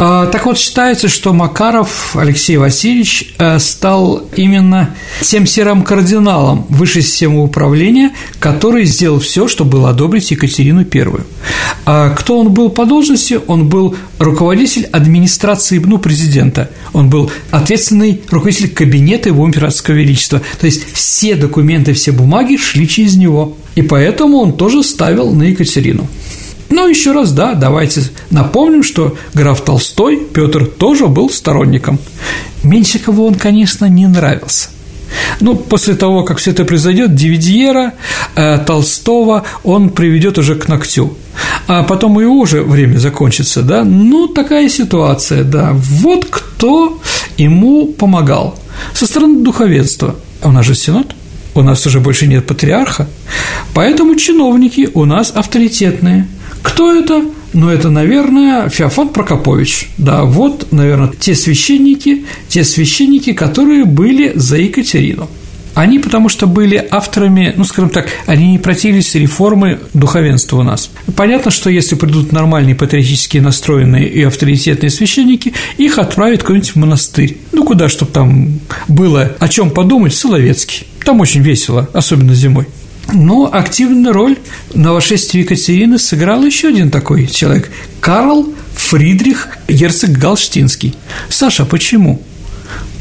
А, 0.01 0.27
так 0.27 0.45
вот, 0.45 0.57
считается, 0.57 1.09
что 1.09 1.33
Макаров 1.33 2.15
Алексей 2.15 2.55
Васильевич 2.55 3.33
э, 3.37 3.59
стал 3.59 4.23
именно 4.33 4.95
тем 5.21 5.45
серым 5.45 5.83
кардиналом 5.83 6.65
высшей 6.69 7.01
системы 7.01 7.43
управления, 7.43 8.13
который 8.39 8.85
сделал 8.85 9.19
все, 9.19 9.49
чтобы 9.49 9.71
было 9.71 9.89
одобрить 9.89 10.31
Екатерину 10.31 10.85
I. 10.89 11.07
А 11.85 12.11
кто 12.11 12.39
он 12.39 12.53
был 12.53 12.69
по 12.69 12.85
должности? 12.85 13.41
Он 13.47 13.67
был 13.67 13.93
руководитель 14.19 14.85
администрации 14.85 15.79
ну, 15.79 15.97
президента. 15.97 16.69
Он 16.93 17.09
был 17.09 17.29
ответственный 17.51 18.21
руководитель 18.29 18.69
кабинета 18.69 19.27
его 19.27 19.45
императорского 19.45 19.95
величества. 19.95 20.41
То 20.61 20.65
есть 20.65 20.93
все 20.93 21.35
документы, 21.35 21.91
все 21.91 22.13
бумаги 22.13 22.55
шли 22.55 22.87
через 22.87 23.17
него. 23.17 23.57
И 23.75 23.81
поэтому 23.81 24.37
он 24.37 24.53
тоже 24.53 24.81
ставил 24.81 25.33
на 25.33 25.43
Екатерину. 25.43 26.07
Но 26.69 26.87
еще 26.87 27.11
раз, 27.11 27.31
да, 27.31 27.53
давайте 27.53 28.03
напомним, 28.29 28.83
что 28.83 29.17
граф 29.33 29.61
Толстой, 29.61 30.17
Петр 30.17 30.65
тоже 30.65 31.07
был 31.07 31.29
сторонником. 31.29 31.99
Меньшикову 32.63 33.25
он, 33.25 33.35
конечно, 33.35 33.85
не 33.85 34.07
нравился. 34.07 34.69
Ну, 35.39 35.55
после 35.55 35.95
того, 35.95 36.23
как 36.23 36.37
все 36.37 36.51
это 36.51 36.65
произойдет, 36.65 37.15
Дивидьера, 37.15 37.93
э, 38.35 38.59
Толстого 38.59 39.43
он 39.63 39.89
приведет 39.89 40.37
уже 40.37 40.55
к 40.55 40.67
ногтю. 40.67 41.17
А 41.67 41.83
потом 41.83 42.19
и 42.21 42.25
уже 42.25 42.61
время 42.61 42.97
закончится, 42.99 43.63
да? 43.63 43.83
Ну, 43.83 44.27
такая 44.27 44.69
ситуация, 44.69 45.43
да. 45.43 45.71
Вот 45.73 46.25
кто 46.29 46.99
ему 47.37 47.87
помогал. 47.87 48.59
Со 48.93 49.07
стороны 49.07 49.43
духовенства. 49.43 50.15
У 50.43 50.51
нас 50.51 50.65
же 50.65 50.75
Синод, 50.75 51.15
у 51.55 51.63
нас 51.63 51.85
уже 51.87 51.99
больше 51.99 52.27
нет 52.27 52.45
патриарха, 52.45 53.07
поэтому 53.73 54.15
чиновники 54.15 54.89
у 54.93 55.05
нас 55.05 55.31
авторитетные– 55.35 56.27
кто 56.61 56.93
это? 56.93 57.25
Ну, 57.53 57.69
это, 57.69 57.89
наверное, 57.89 58.69
Феофан 58.69 59.09
Прокопович. 59.09 59.89
Да, 59.97 60.23
вот, 60.23 60.71
наверное, 60.71 61.11
те 61.19 61.35
священники, 61.35 62.25
те 62.47 62.63
священники, 62.63 63.33
которые 63.33 63.85
были 63.85 64.31
за 64.35 64.57
Екатерину. 64.57 65.29
Они 65.75 65.99
потому 65.99 66.29
что 66.29 66.45
были 66.45 66.85
авторами, 66.91 67.53
ну, 67.55 67.63
скажем 67.63 67.89
так, 67.89 68.09
они 68.25 68.51
не 68.51 68.59
противились 68.59 69.15
реформы 69.15 69.79
духовенства 69.93 70.57
у 70.57 70.63
нас. 70.63 70.91
Понятно, 71.15 71.51
что 71.51 71.69
если 71.69 71.95
придут 71.95 72.31
нормальные 72.31 72.75
патриотически 72.75 73.37
настроенные 73.37 74.07
и 74.07 74.23
авторитетные 74.23 74.89
священники, 74.89 75.53
их 75.77 75.97
отправят 75.97 76.43
куда-нибудь 76.43 76.71
в 76.71 76.75
монастырь. 76.75 77.37
Ну, 77.51 77.63
куда, 77.63 77.87
чтобы 77.87 78.11
там 78.11 78.59
было 78.87 79.31
о 79.39 79.47
чем 79.47 79.69
подумать, 79.69 80.13
Соловецкий. 80.13 80.85
Там 81.05 81.21
очень 81.21 81.41
весело, 81.41 81.89
особенно 81.93 82.33
зимой. 82.33 82.67
Но 83.13 83.49
активную 83.51 84.13
роль 84.13 84.37
на 84.73 84.93
восшествии 84.93 85.41
Екатерины 85.41 85.97
сыграл 85.97 86.43
еще 86.43 86.69
один 86.69 86.91
такой 86.91 87.27
человек– 87.27 87.71
Карл 87.99 88.53
Фридрих 88.75 89.49
Герцог 89.67 90.11
Галштинский. 90.11 90.95
Саша, 91.29 91.65
почему? 91.65 92.21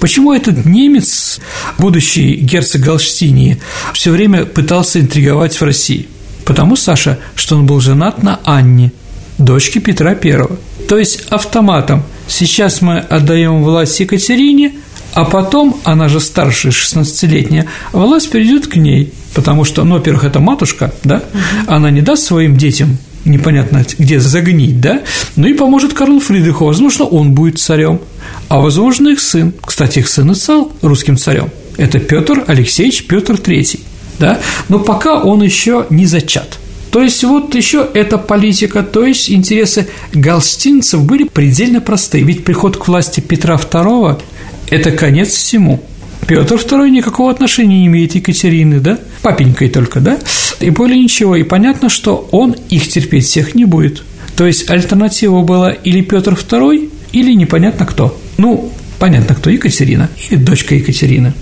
Почему 0.01 0.33
этот 0.33 0.65
немец, 0.65 1.41
будущий 1.79 2.35
герцог 2.37 2.83
Галштинии, 2.83 3.61
все 3.93 4.11
время 4.11 4.45
пытался 4.45 5.01
интриговать 5.01 5.57
в 5.57 5.63
России? 5.63 6.09
Потому, 6.45 6.77
Саша, 6.77 7.19
что 7.35 7.57
он 7.57 7.67
был 7.67 7.81
женат 7.81 8.23
на 8.23 8.41
Анне, 8.45 8.93
дочке 9.39 9.81
Петра 9.81 10.11
I. 10.11 10.49
То 10.89 10.97
есть 10.97 11.27
автоматом 11.31 12.05
сейчас 12.29 12.81
мы 12.81 12.99
отдаем 12.99 13.63
власть 13.63 14.01
Екатерине, 14.01 14.73
а 15.19 15.25
потом, 15.25 15.81
она 15.83 16.09
же 16.09 16.21
старшая, 16.21 16.71
16-летняя, 16.71 17.67
власть 17.91 18.31
перейдет 18.31 18.69
к 18.69 18.77
ней, 18.77 19.13
потому 19.35 19.65
что, 19.65 19.83
ну, 19.83 19.97
во-первых, 19.97 20.23
это 20.23 20.39
матушка, 20.39 20.95
да, 21.03 21.17
угу. 21.17 21.41
она 21.67 21.91
не 21.91 22.03
даст 22.03 22.23
своим 22.23 22.57
детям 22.57 22.99
непонятно 23.25 23.85
где 23.99 24.21
загнить, 24.21 24.81
да, 24.81 25.03
ну 25.35 25.49
и 25.49 25.55
поможет 25.55 25.93
Карлу 25.93 26.21
Фридриху, 26.21 26.67
возможно, 26.67 27.05
он 27.05 27.33
будет 27.33 27.59
царем, 27.59 28.01
а 28.47 28.61
возможно, 28.61 29.09
их 29.09 29.19
сын, 29.19 29.53
кстати, 29.61 29.99
их 29.99 30.09
сын 30.09 30.31
и 30.31 30.37
стал 30.37 30.71
русским 30.83 31.17
царем, 31.17 31.51
это 31.77 31.99
Петр 31.99 32.45
Алексеевич 32.47 33.09
Петр 33.09 33.35
III, 33.35 33.81
да, 34.21 34.39
но 34.69 34.79
пока 34.79 35.21
он 35.21 35.43
еще 35.43 35.87
не 35.91 36.07
зачат. 36.07 36.61
То 36.93 37.03
есть 37.03 37.25
вот 37.25 37.57
еще 37.57 37.87
эта 37.93 38.19
политика, 38.19 38.85
то 38.85 39.05
есть 39.05 39.31
интересы 39.31 39.89
галстинцев 40.15 41.03
были 41.03 41.25
предельно 41.25 41.81
простые, 41.81 42.23
ведь 42.23 42.45
приход 42.45 42.77
к 42.77 42.87
власти 42.87 43.19
Петра 43.19 43.57
II– 43.57 44.23
это 44.71 44.91
конец 44.93 45.29
всему– 45.29 45.83
Петр 46.29 46.57
II 46.57 46.91
никакого 46.91 47.31
отношения 47.31 47.81
не 47.81 47.87
имеет 47.87 48.15
Екатерины, 48.15 48.81
да? 48.81 48.99
Папенькой 49.23 49.71
только, 49.71 50.01
да? 50.01 50.19
И 50.61 50.69
более 50.69 51.03
ничего. 51.03 51.37
И 51.37 51.43
понятно, 51.43 51.89
что 51.89 52.29
он 52.33 52.55
их 52.69 52.87
терпеть 52.87 53.25
всех 53.25 53.55
не 53.55 53.65
будет. 53.65 54.03
То 54.37 54.47
есть 54.47 54.69
альтернатива 54.69 55.41
была 55.41 55.71
или 55.71 56.03
Петр 56.03 56.35
II, 56.35 56.91
или 57.13 57.33
непонятно 57.33 57.87
кто. 57.87 58.21
Ну, 58.37 58.71
понятно 58.99 59.35
кто, 59.35 59.49
Екатерина 59.49 60.11
или 60.29 60.37
дочка 60.37 60.75
Екатерины. 60.75 61.33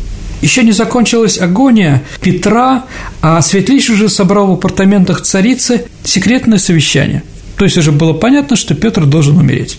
Еще 0.41 0.63
не 0.63 0.71
закончилась 0.71 1.39
агония 1.39 2.05
Петра, 2.21 2.85
а 3.21 3.43
Светлейший 3.43 3.97
уже 3.97 4.09
собрал 4.09 4.47
в 4.47 4.53
апартаментах 4.53 5.23
царицы 5.23 5.87
секретное 6.05 6.59
совещание– 6.59 7.25
то 7.57 7.65
есть 7.65 7.77
уже 7.79 7.93
было 7.93 8.13
понятно, 8.13 8.57
что 8.57 8.75
Петр 8.75 9.07
должен 9.07 9.39
умереть. 9.39 9.79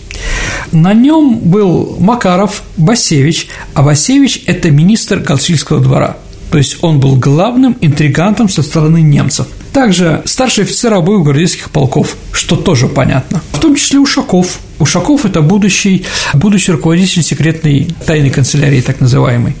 На 0.72 0.94
нем 0.94 1.38
был 1.38 1.96
Макаров, 2.00 2.62
Басевич, 2.76 3.48
а 3.74 3.82
Басевич– 3.82 4.42
это 4.46 4.70
министр 4.70 5.20
Галшильского 5.20 5.80
двора. 5.80 6.16
То 6.50 6.58
есть 6.58 6.78
он 6.80 6.98
был 6.98 7.16
главным 7.16 7.76
интригантом 7.80 8.48
со 8.48 8.62
стороны 8.62 9.02
немцев. 9.02 9.46
Также 9.72 10.22
старший 10.24 10.64
офицер 10.64 10.94
обоих 10.94 11.22
гвардейских 11.22 11.70
полков, 11.70 12.16
что 12.32 12.56
тоже 12.56 12.88
понятно. 12.88 13.42
В 13.52 13.58
том 13.60 13.76
числе 13.76 13.98
Ушаков. 13.98 14.58
Ушаков– 14.78 15.24
это 15.24 15.42
будущий, 15.42 16.06
будущий 16.34 16.72
руководитель 16.72 17.22
секретной 17.22 17.88
тайной 18.06 18.30
канцелярии, 18.30 18.80
так 18.80 19.00
называемой. 19.00 19.54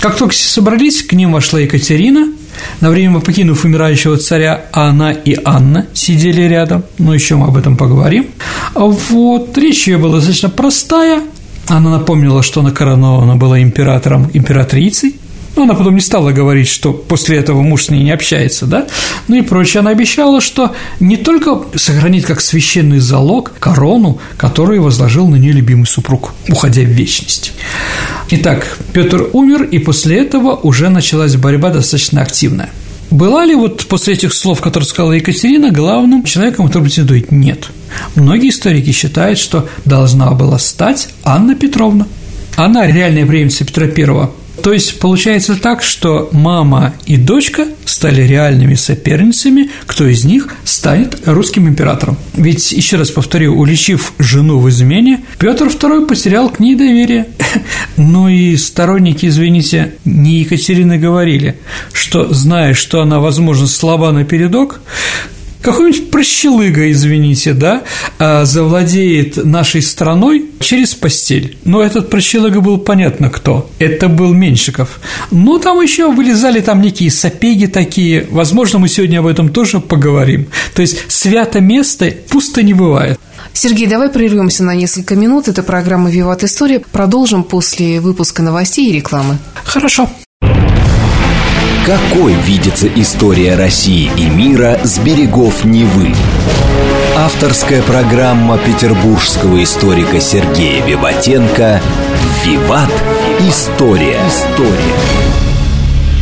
Как 0.00 0.16
только 0.16 0.34
собрались, 0.34 1.02
к 1.02 1.12
ним 1.12 1.32
вошла 1.32 1.60
Екатерина, 1.60 2.32
на 2.80 2.90
время 2.90 3.20
покинув 3.20 3.64
умирающего 3.64 4.16
царя, 4.16 4.66
она 4.72 5.12
и 5.12 5.36
Анна 5.44 5.86
сидели 5.94 6.42
рядом, 6.42 6.84
но 6.98 7.14
еще 7.14 7.36
мы 7.36 7.46
об 7.46 7.56
этом 7.56 7.76
поговорим. 7.76 8.26
Вот, 8.74 9.56
речь 9.58 9.88
ее 9.88 9.98
была 9.98 10.16
достаточно 10.16 10.48
простая, 10.48 11.22
она 11.68 11.90
напомнила, 11.90 12.42
что 12.42 12.60
она 12.60 12.70
коронована 12.70 13.36
была 13.36 13.62
императором, 13.62 14.30
императрицей, 14.34 15.16
но 15.56 15.62
она 15.64 15.74
потом 15.74 15.94
не 15.94 16.00
стала 16.00 16.32
говорить, 16.32 16.68
что 16.68 16.92
после 16.92 17.38
этого 17.38 17.62
муж 17.62 17.84
с 17.84 17.90
ней 17.90 18.02
не 18.02 18.10
общается, 18.10 18.66
да, 18.66 18.86
ну 19.28 19.36
и 19.36 19.42
прочее. 19.42 19.80
Она 19.80 19.90
обещала, 19.90 20.40
что 20.40 20.74
не 21.00 21.16
только 21.16 21.62
сохранит 21.76 22.26
как 22.26 22.40
священный 22.40 22.98
залог 22.98 23.52
корону, 23.58 24.18
которую 24.36 24.82
возложил 24.82 25.28
на 25.28 25.36
нее 25.36 25.52
любимый 25.52 25.86
супруг, 25.86 26.32
уходя 26.48 26.82
в 26.82 26.86
вечность. 26.86 27.52
Итак, 28.30 28.78
Петр 28.92 29.28
умер, 29.32 29.64
и 29.64 29.78
после 29.78 30.18
этого 30.18 30.54
уже 30.56 30.88
началась 30.88 31.36
борьба 31.36 31.70
достаточно 31.70 32.22
активная. 32.22 32.70
Была 33.10 33.44
ли 33.44 33.54
вот 33.54 33.86
после 33.86 34.14
этих 34.14 34.32
слов, 34.32 34.60
которые 34.60 34.88
сказала 34.88 35.12
Екатерина, 35.12 35.70
главным 35.70 36.24
человеком, 36.24 36.66
который 36.66 36.84
претендует? 36.84 37.30
Нет. 37.30 37.68
Многие 38.16 38.48
историки 38.48 38.90
считают, 38.90 39.38
что 39.38 39.68
должна 39.84 40.30
была 40.32 40.58
стать 40.58 41.10
Анна 41.22 41.54
Петровна. 41.54 42.06
Она 42.56 42.86
реальная 42.86 43.26
преемница 43.26 43.64
Петра 43.64 43.86
I 43.86 44.28
то 44.62 44.72
есть 44.72 44.98
получается 44.98 45.56
так, 45.56 45.82
что 45.82 46.28
мама 46.32 46.94
и 47.06 47.16
дочка 47.16 47.66
стали 47.84 48.22
реальными 48.22 48.74
соперницами, 48.74 49.70
кто 49.86 50.06
из 50.06 50.24
них 50.24 50.48
станет 50.64 51.26
русским 51.26 51.68
императором. 51.68 52.16
Ведь, 52.34 52.72
еще 52.72 52.96
раз 52.96 53.10
повторю, 53.10 53.58
уличив 53.58 54.12
жену 54.18 54.58
в 54.58 54.68
измене, 54.68 55.24
Петр 55.38 55.66
II 55.66 56.06
потерял 56.06 56.48
к 56.48 56.60
ней 56.60 56.74
доверие. 56.74 57.28
Ну 57.96 58.28
и 58.28 58.56
сторонники, 58.56 59.26
извините, 59.26 59.94
не 60.04 60.40
Екатерины 60.40 60.98
говорили, 60.98 61.58
что, 61.92 62.34
зная, 62.34 62.74
что 62.74 63.00
она, 63.00 63.20
возможно, 63.20 63.68
слаба 63.68 64.10
на 64.10 64.24
передок, 64.24 64.80
какой-нибудь 65.64 66.10
прощелыга, 66.10 66.92
извините, 66.92 67.54
да, 67.54 67.82
а, 68.18 68.44
завладеет 68.44 69.42
нашей 69.44 69.80
страной 69.80 70.50
через 70.60 70.94
постель. 70.94 71.56
Но 71.64 71.82
этот 71.82 72.10
прощелыга 72.10 72.60
был 72.60 72.78
понятно 72.78 73.30
кто. 73.30 73.70
Это 73.78 74.08
был 74.08 74.34
Меньшиков. 74.34 75.00
Но 75.30 75.58
там 75.58 75.80
еще 75.80 76.12
вылезали 76.12 76.60
там 76.60 76.82
некие 76.82 77.10
сапеги 77.10 77.66
такие. 77.66 78.26
Возможно, 78.30 78.78
мы 78.78 78.88
сегодня 78.88 79.20
об 79.20 79.26
этом 79.26 79.48
тоже 79.48 79.80
поговорим. 79.80 80.46
То 80.74 80.82
есть 80.82 81.10
свято 81.10 81.60
место 81.60 82.12
пусто 82.28 82.62
не 82.62 82.74
бывает. 82.74 83.18
Сергей, 83.54 83.86
давай 83.86 84.10
прервемся 84.10 84.64
на 84.64 84.74
несколько 84.74 85.16
минут. 85.16 85.48
Это 85.48 85.62
программа 85.62 86.10
«Виват 86.10 86.44
История». 86.44 86.80
Продолжим 86.80 87.42
после 87.42 88.00
выпуска 88.00 88.42
новостей 88.42 88.90
и 88.90 88.92
рекламы. 88.92 89.38
Хорошо. 89.64 90.10
Какой 91.84 92.32
видится 92.32 92.88
история 92.88 93.56
России 93.56 94.10
и 94.16 94.30
мира 94.30 94.80
с 94.84 94.98
берегов 95.00 95.66
Невы? 95.66 96.14
Авторская 97.14 97.82
программа 97.82 98.56
петербургского 98.56 99.62
историка 99.62 100.18
Сергея 100.18 100.82
Виватенко 100.86 101.82
«Виват. 102.42 102.90
История». 103.40 104.18
История. 104.26 104.94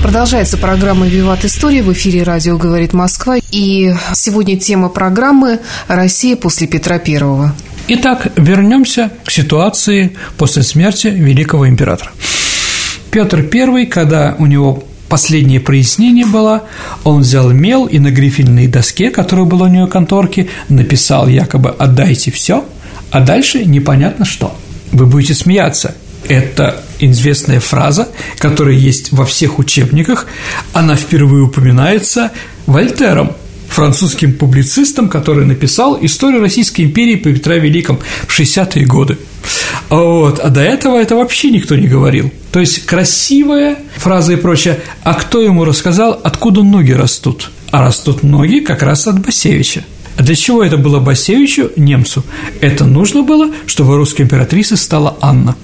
Продолжается 0.02 0.58
программа 0.58 1.06
«Виват 1.06 1.44
История». 1.44 1.84
В 1.84 1.92
эфире 1.92 2.24
радио 2.24 2.58
«Говорит 2.58 2.92
Москва». 2.92 3.36
И 3.52 3.94
сегодня 4.14 4.58
тема 4.58 4.88
программы 4.88 5.60
«Россия 5.86 6.34
после 6.34 6.66
Петра 6.66 6.98
Первого». 6.98 7.54
Итак, 7.86 8.32
вернемся 8.34 9.12
к 9.24 9.30
ситуации 9.30 10.16
после 10.36 10.64
смерти 10.64 11.06
великого 11.06 11.68
императора. 11.68 12.10
Петр 13.12 13.48
I, 13.54 13.86
когда 13.86 14.34
у 14.40 14.46
него 14.46 14.82
последнее 15.12 15.60
прояснение 15.60 16.24
было, 16.24 16.62
он 17.04 17.20
взял 17.20 17.50
мел 17.50 17.84
и 17.84 17.98
на 17.98 18.10
грифельной 18.10 18.66
доске, 18.66 19.10
которая 19.10 19.44
была 19.44 19.66
у 19.66 19.68
него 19.68 19.86
в 19.86 19.90
конторке, 19.90 20.48
написал 20.70 21.28
якобы 21.28 21.68
«отдайте 21.68 22.30
все», 22.30 22.64
а 23.10 23.20
дальше 23.20 23.62
непонятно 23.66 24.24
что. 24.24 24.56
Вы 24.90 25.04
будете 25.04 25.34
смеяться. 25.34 25.94
Это 26.26 26.82
известная 26.98 27.60
фраза, 27.60 28.08
которая 28.38 28.74
есть 28.74 29.12
во 29.12 29.26
всех 29.26 29.58
учебниках. 29.58 30.28
Она 30.72 30.96
впервые 30.96 31.42
упоминается 31.42 32.30
Вольтером, 32.64 33.32
французским 33.72 34.34
публицистом, 34.34 35.08
который 35.08 35.44
написал 35.44 35.98
«Историю 36.00 36.40
Российской 36.40 36.82
империи 36.82 37.16
по 37.16 37.32
Петра 37.32 37.56
Великом» 37.56 37.98
в 38.26 38.38
60-е 38.38 38.86
годы. 38.86 39.18
Вот. 39.88 40.38
А 40.38 40.48
до 40.48 40.60
этого 40.60 40.98
это 40.98 41.16
вообще 41.16 41.50
никто 41.50 41.76
не 41.76 41.88
говорил. 41.88 42.30
То 42.50 42.60
есть 42.60 42.86
красивая 42.86 43.78
фраза 43.96 44.34
и 44.34 44.36
прочее. 44.36 44.80
А 45.02 45.14
кто 45.14 45.42
ему 45.42 45.64
рассказал, 45.64 46.18
откуда 46.22 46.62
ноги 46.62 46.92
растут? 46.92 47.50
А 47.70 47.82
растут 47.82 48.22
ноги 48.22 48.60
как 48.60 48.82
раз 48.82 49.06
от 49.06 49.20
Басевича. 49.24 49.84
А 50.16 50.22
для 50.22 50.34
чего 50.34 50.62
это 50.62 50.76
было 50.76 51.00
Басевичу, 51.00 51.70
немцу? 51.76 52.24
Это 52.60 52.84
нужно 52.84 53.22
было, 53.22 53.50
чтобы 53.66 53.96
русской 53.96 54.22
императрицей 54.22 54.76
стала 54.76 55.16
Анна. 55.20 55.56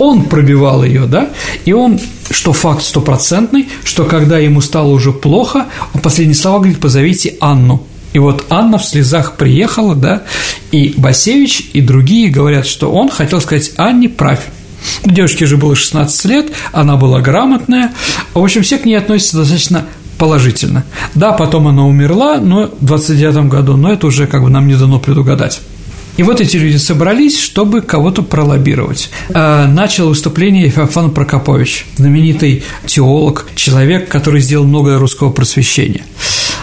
Он 0.00 0.24
пробивал 0.24 0.82
ее, 0.82 1.04
да, 1.04 1.28
и 1.66 1.74
он, 1.74 2.00
что 2.30 2.54
факт 2.54 2.82
стопроцентный, 2.82 3.68
что 3.84 4.04
когда 4.04 4.38
ему 4.38 4.62
стало 4.62 4.88
уже 4.88 5.12
плохо, 5.12 5.66
он 5.92 6.00
последние 6.00 6.36
слова 6.36 6.60
говорит, 6.60 6.80
позовите 6.80 7.36
Анну. 7.38 7.86
И 8.14 8.18
вот 8.18 8.46
Анна 8.48 8.78
в 8.78 8.84
слезах 8.84 9.36
приехала, 9.36 9.94
да, 9.94 10.22
и 10.72 10.94
Басевич, 10.96 11.68
и 11.74 11.82
другие 11.82 12.30
говорят, 12.30 12.66
что 12.66 12.90
он 12.90 13.10
хотел 13.10 13.42
сказать 13.42 13.72
Анне 13.76 14.08
правь. 14.08 14.46
Девушке 15.04 15.44
же 15.44 15.58
было 15.58 15.76
16 15.76 16.24
лет, 16.24 16.46
она 16.72 16.96
была 16.96 17.20
грамотная. 17.20 17.92
В 18.32 18.42
общем, 18.42 18.62
все 18.62 18.78
к 18.78 18.86
ней 18.86 18.94
относятся 18.94 19.36
достаточно 19.36 19.84
положительно. 20.16 20.84
Да, 21.14 21.32
потом 21.32 21.68
она 21.68 21.86
умерла, 21.86 22.38
но 22.38 22.70
в 22.80 22.86
29 22.86 23.48
году, 23.48 23.76
но 23.76 23.92
это 23.92 24.06
уже 24.06 24.26
как 24.26 24.42
бы 24.42 24.48
нам 24.48 24.66
не 24.66 24.76
дано 24.76 24.98
предугадать. 24.98 25.60
И 26.20 26.22
вот 26.22 26.38
эти 26.38 26.58
люди 26.58 26.76
собрались, 26.76 27.40
чтобы 27.40 27.80
кого-то 27.80 28.20
пролоббировать. 28.20 29.08
А, 29.32 29.66
начал 29.66 30.10
выступление 30.10 30.68
Феофан 30.68 31.12
Прокопович, 31.12 31.86
знаменитый 31.96 32.62
теолог, 32.84 33.46
человек, 33.54 34.10
который 34.10 34.42
сделал 34.42 34.66
много 34.66 34.98
русского 34.98 35.30
просвещения. 35.30 36.04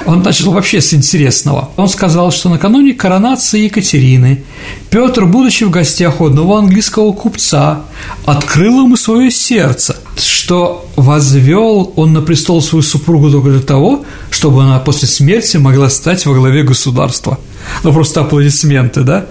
Он 0.05 0.21
начал 0.21 0.51
вообще 0.51 0.79
с 0.79 0.93
интересного. 0.93 1.71
Он 1.75 1.89
сказал, 1.89 2.31
что 2.31 2.49
накануне 2.49 2.93
коронации 2.93 3.61
Екатерины 3.61 4.43
Петр, 4.91 5.25
будучи 5.25 5.63
в 5.63 5.71
гостях 5.71 6.21
у 6.21 6.27
одного 6.27 6.57
английского 6.57 7.11
купца, 7.11 7.81
открыл 8.25 8.85
ему 8.85 8.95
свое 8.95 9.31
сердце, 9.31 9.97
что 10.19 10.85
возвел 10.95 11.93
он 11.95 12.13
на 12.13 12.21
престол 12.21 12.61
свою 12.61 12.81
супругу 12.81 13.29
только 13.31 13.49
для 13.49 13.61
того, 13.61 14.05
чтобы 14.29 14.63
она 14.63 14.79
после 14.79 15.07
смерти 15.07 15.57
могла 15.57 15.89
стать 15.89 16.25
во 16.25 16.33
главе 16.33 16.63
государства– 16.63 17.39
ну, 17.83 17.93
просто 17.93 18.21
аплодисменты, 18.21 19.01
да? 19.01 19.25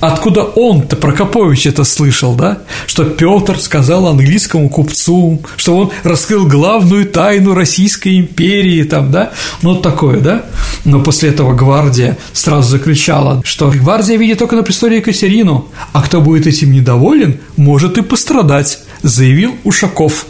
Откуда 0.00 0.42
он-то, 0.42 0.96
Прокопович, 0.96 1.66
это 1.66 1.84
слышал, 1.84 2.34
да? 2.34 2.58
Что 2.86 3.04
Петр 3.04 3.58
сказал 3.58 4.06
английскому 4.06 4.68
купцу, 4.68 5.42
что 5.56 5.76
он 5.76 5.90
раскрыл 6.02 6.46
главную 6.46 7.06
тайну 7.06 7.54
Российской 7.54 8.18
империи, 8.18 8.82
там, 8.84 9.10
да? 9.10 9.32
Ну, 9.62 9.76
такое, 9.76 10.20
да? 10.20 10.44
Но 10.84 11.00
после 11.00 11.30
этого 11.30 11.54
гвардия 11.54 12.18
сразу 12.32 12.70
закричала, 12.70 13.42
что 13.44 13.70
гвардия 13.70 14.16
видит 14.16 14.38
только 14.38 14.56
на 14.56 14.62
престоле 14.62 14.96
Екатерину, 14.96 15.68
а 15.92 16.02
кто 16.02 16.20
будет 16.20 16.46
этим 16.46 16.72
недоволен, 16.72 17.40
может 17.56 17.98
и 17.98 18.02
пострадать, 18.02 18.80
заявил 19.02 19.56
Ушаков. 19.64 20.26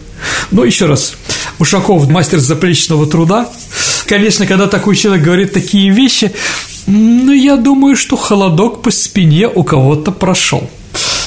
Ну, 0.51 0.65
еще 0.65 0.87
раз, 0.87 1.15
Ушаков– 1.59 2.09
мастер 2.11 2.39
заплечного 2.39 3.07
труда. 3.07 3.49
Конечно, 4.07 4.47
когда 4.47 4.67
такой 4.67 4.97
человек 4.97 5.25
говорит 5.25 5.53
такие 5.53 5.91
вещи, 5.91 6.33
ну, 6.87 7.33
я 7.33 7.57
думаю, 7.57 7.97
что 7.97 8.17
холодок 8.17 8.83
по 8.83 8.91
спине 8.91 9.49
у 9.49 9.63
кого-то 9.63 10.11
прошел. 10.11 10.69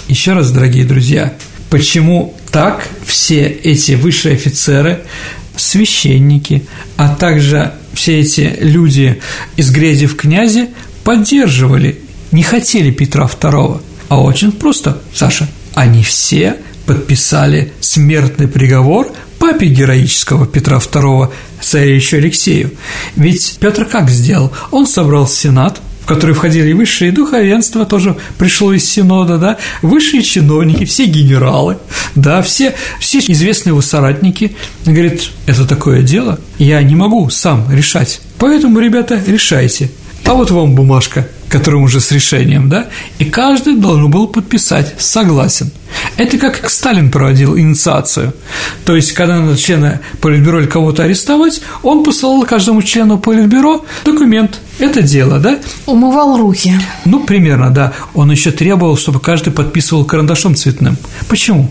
Еще 0.07 0.33
раз, 0.33 0.51
дорогие 0.51 0.85
друзья, 0.85 1.33
почему 1.69 2.35
так 2.51 2.87
все 3.05 3.47
эти 3.47 3.93
высшие 3.93 4.35
офицеры, 4.35 5.01
священники, 5.55 6.67
а 6.97 7.09
также 7.09 7.73
все 7.93 8.19
эти 8.19 8.57
люди 8.59 9.21
из 9.55 9.71
грязи 9.71 10.05
в 10.05 10.15
князи 10.15 10.69
поддерживали, 11.03 11.99
не 12.31 12.43
хотели 12.43 12.91
Петра 12.91 13.25
II? 13.25 13.81
А 14.09 14.21
очень 14.21 14.51
просто, 14.51 15.01
Саша, 15.13 15.47
они 15.73 16.03
все 16.03 16.57
подписали 16.85 17.73
смертный 17.79 18.47
приговор 18.47 19.11
папе 19.39 19.67
героического 19.67 20.47
Петра 20.47 20.77
II, 20.77 21.29
царевичу 21.61 22.17
Алексею. 22.17 22.71
Ведь 23.15 23.57
Петр 23.59 23.85
как 23.85 24.09
сделал? 24.09 24.51
Он 24.71 24.87
собрал 24.87 25.27
Сенат, 25.27 25.81
в 26.01 26.07
который 26.07 26.35
входили 26.35 26.71
высшие 26.73 27.11
духовенства, 27.11 27.85
тоже 27.85 28.15
пришло 28.37 28.73
из 28.73 28.85
Синода, 28.85 29.37
да, 29.37 29.57
высшие 29.81 30.21
чиновники, 30.21 30.85
все 30.85 31.05
генералы, 31.05 31.77
да, 32.13 32.41
все, 32.43 32.75
все 32.99 33.19
известные 33.19 33.71
его 33.71 33.81
соратники. 33.81 34.55
говорит, 34.85 35.31
это 35.47 35.65
такое 35.65 36.03
дело, 36.03 36.39
я 36.59 36.81
не 36.83 36.95
могу 36.95 37.29
сам 37.29 37.71
решать, 37.71 38.21
поэтому, 38.37 38.79
ребята, 38.79 39.19
решайте. 39.25 39.89
А 40.25 40.33
вот 40.33 40.51
вам 40.51 40.75
бумажка, 40.75 41.27
которым 41.55 41.83
уже 41.83 42.01
с 42.01 42.11
решением, 42.11 42.67
да, 42.67 42.87
и 43.17 43.25
каждый 43.25 43.77
должен 43.77 44.11
был 44.11 44.27
подписать 44.27 44.95
«согласен». 44.97 45.71
Это 46.17 46.37
как 46.37 46.69
Сталин 46.69 47.09
проводил 47.09 47.57
инициацию. 47.57 48.33
То 48.85 48.95
есть, 48.95 49.13
когда 49.13 49.39
надо 49.39 49.57
члена 49.57 50.01
Политбюро 50.19 50.59
или 50.59 50.67
кого-то 50.67 51.03
арестовать, 51.03 51.61
он 51.81 52.03
посылал 52.03 52.43
каждому 52.43 52.81
члену 52.81 53.17
Политбюро 53.17 53.85
документ. 54.03 54.59
Это 54.79 55.01
дело, 55.01 55.39
да? 55.39 55.59
Умывал 55.85 56.37
руки. 56.37 56.73
Ну, 57.05 57.21
примерно, 57.21 57.69
да. 57.69 57.93
Он 58.13 58.29
еще 58.31 58.51
требовал, 58.51 58.97
чтобы 58.97 59.21
каждый 59.21 59.53
подписывал 59.53 60.03
карандашом 60.03 60.55
цветным. 60.55 60.97
Почему? 61.29 61.69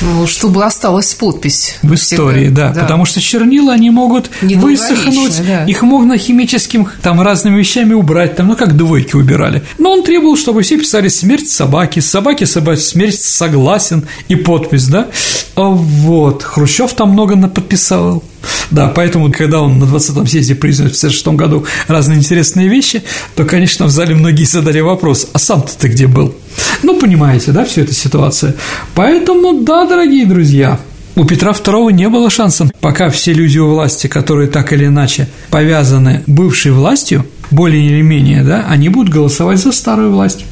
Ну, 0.00 0.26
чтобы 0.26 0.64
осталась 0.64 1.14
подпись. 1.14 1.76
В 1.82 1.94
истории, 1.94 2.48
да, 2.48 2.70
да. 2.70 2.82
Потому 2.82 3.04
что 3.04 3.20
чернила, 3.20 3.72
они 3.72 3.90
могут 3.90 4.30
высохнуть, 4.42 5.40
да. 5.46 5.64
их 5.64 5.82
можно 5.82 6.18
химическим, 6.18 6.88
там, 7.02 7.20
разными 7.20 7.58
вещами 7.58 7.94
убрать, 7.94 8.36
там, 8.36 8.48
ну, 8.48 8.56
как 8.56 8.76
двойки 8.76 9.16
убирали. 9.16 9.62
Но 9.78 9.92
он 9.92 10.02
требовал, 10.02 10.36
чтобы 10.36 10.62
все 10.62 10.78
писали 10.78 11.08
«смерть 11.08 11.48
собаки», 11.48 12.00
«собаки 12.00 12.44
собаки», 12.44 12.80
«смерть 12.80 13.20
согласен» 13.20 14.06
и 14.28 14.36
подпись, 14.36 14.86
да? 14.86 15.08
А 15.56 15.68
вот, 15.68 16.42
Хрущев 16.42 16.92
там 16.94 17.10
много 17.10 17.36
подписал. 17.48 18.22
Да, 18.70 18.88
поэтому, 18.88 19.32
когда 19.32 19.60
он 19.60 19.78
на 19.78 19.84
20-м 19.84 20.26
съезде 20.26 20.54
признал 20.54 20.88
в 20.88 20.96
1956 20.96 21.26
году 21.38 21.66
разные 21.88 22.18
интересные 22.18 22.68
вещи, 22.68 23.02
то, 23.34 23.44
конечно, 23.44 23.86
в 23.86 23.90
зале 23.90 24.14
многие 24.14 24.44
задали 24.44 24.80
вопрос, 24.80 25.28
а 25.32 25.38
сам-то 25.38 25.72
ты 25.78 25.88
где 25.88 26.06
был? 26.06 26.34
Ну, 26.82 26.98
понимаете, 26.98 27.52
да, 27.52 27.64
всю 27.64 27.82
эту 27.82 27.92
ситуацию. 27.92 28.54
Поэтому, 28.94 29.62
да, 29.62 29.86
дорогие 29.86 30.26
друзья, 30.26 30.80
у 31.16 31.24
Петра 31.24 31.52
II 31.52 31.92
не 31.92 32.08
было 32.08 32.28
шансов, 32.28 32.70
пока 32.80 33.08
все 33.10 33.32
люди 33.32 33.58
у 33.58 33.68
власти, 33.68 34.08
которые 34.08 34.48
так 34.48 34.72
или 34.72 34.86
иначе 34.86 35.28
повязаны 35.50 36.22
бывшей 36.26 36.72
властью, 36.72 37.24
более 37.50 37.86
или 37.86 38.02
менее, 38.02 38.42
да, 38.42 38.66
они 38.68 38.88
будут 38.88 39.12
голосовать 39.12 39.58
за 39.58 39.72
старую 39.72 40.10
власть. 40.12 40.44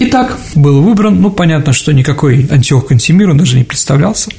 Итак, 0.00 0.38
был 0.54 0.80
выбран, 0.80 1.20
ну, 1.20 1.30
понятно, 1.30 1.72
что 1.72 1.92
никакой 1.92 2.46
Антиох 2.50 2.86
Кантемир 2.86 3.30
он 3.30 3.36
даже 3.36 3.56
не 3.56 3.64
представлялся. 3.64 4.30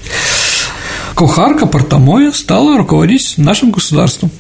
Кухарка 1.19 1.65
Портомоя 1.65 2.32
стала 2.32 2.77
руководить 2.77 3.34
нашим 3.36 3.71
государством. 3.71 4.32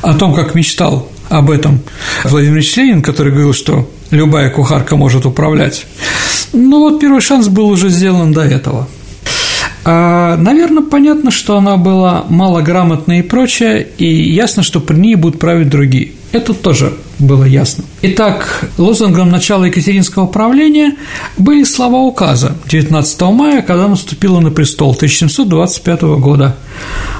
О 0.00 0.14
том, 0.14 0.32
как 0.32 0.54
мечтал 0.54 1.10
об 1.28 1.50
этом 1.50 1.80
Владимир 2.24 2.54
Ильич 2.54 2.74
Ленин, 2.74 3.02
который 3.02 3.32
говорил, 3.32 3.52
что 3.52 3.86
любая 4.10 4.48
кухарка 4.48 4.96
может 4.96 5.26
управлять. 5.26 5.84
Ну 6.54 6.78
вот 6.78 7.00
первый 7.00 7.20
шанс 7.20 7.48
был 7.48 7.68
уже 7.68 7.90
сделан 7.90 8.32
до 8.32 8.40
этого. 8.40 8.88
А, 9.84 10.38
наверное, 10.38 10.82
понятно, 10.82 11.30
что 11.30 11.58
она 11.58 11.76
была 11.76 12.24
малограмотная 12.30 13.18
и 13.18 13.22
прочее, 13.22 13.86
и 13.98 14.32
ясно, 14.32 14.62
что 14.62 14.80
при 14.80 14.96
ней 14.96 15.16
будут 15.16 15.38
править 15.38 15.68
другие. 15.68 16.12
Это 16.32 16.54
тоже 16.54 16.94
было 17.18 17.44
ясно. 17.44 17.84
Итак, 18.00 18.64
лозунгом 18.78 19.30
начала 19.30 19.66
Екатеринского 19.66 20.26
правления 20.26 20.96
были 21.36 21.62
слова 21.62 21.98
указа 22.00 22.56
19 22.68 23.20
мая, 23.22 23.62
когда 23.62 23.86
наступила 23.86 24.40
на 24.40 24.50
престол 24.50 24.92
1725 24.92 26.02
года. 26.02 26.56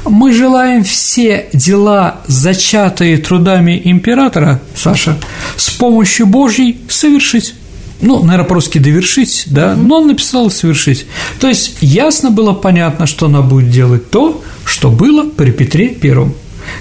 «Мы 0.04 0.32
желаем 0.32 0.82
все 0.82 1.48
дела, 1.52 2.22
зачатые 2.26 3.18
трудами 3.18 3.80
императора, 3.84 4.60
Саша, 4.74 5.18
с 5.56 5.70
помощью 5.70 6.26
Божьей 6.26 6.80
совершить» 6.88 7.54
ну, 8.02 8.20
наверное, 8.24 8.48
по-русски 8.48 8.78
довершить, 8.78 9.44
да, 9.46 9.76
но 9.76 9.98
он 9.98 10.08
написал 10.08 10.50
совершить. 10.50 11.06
То 11.38 11.46
есть 11.46 11.76
ясно 11.80 12.32
было 12.32 12.52
понятно, 12.52 13.06
что 13.06 13.26
она 13.26 13.42
будет 13.42 13.70
делать 13.70 14.10
то, 14.10 14.42
что 14.64 14.90
было 14.90 15.28
при 15.28 15.52
Петре 15.52 15.90
Первом. 15.90 16.34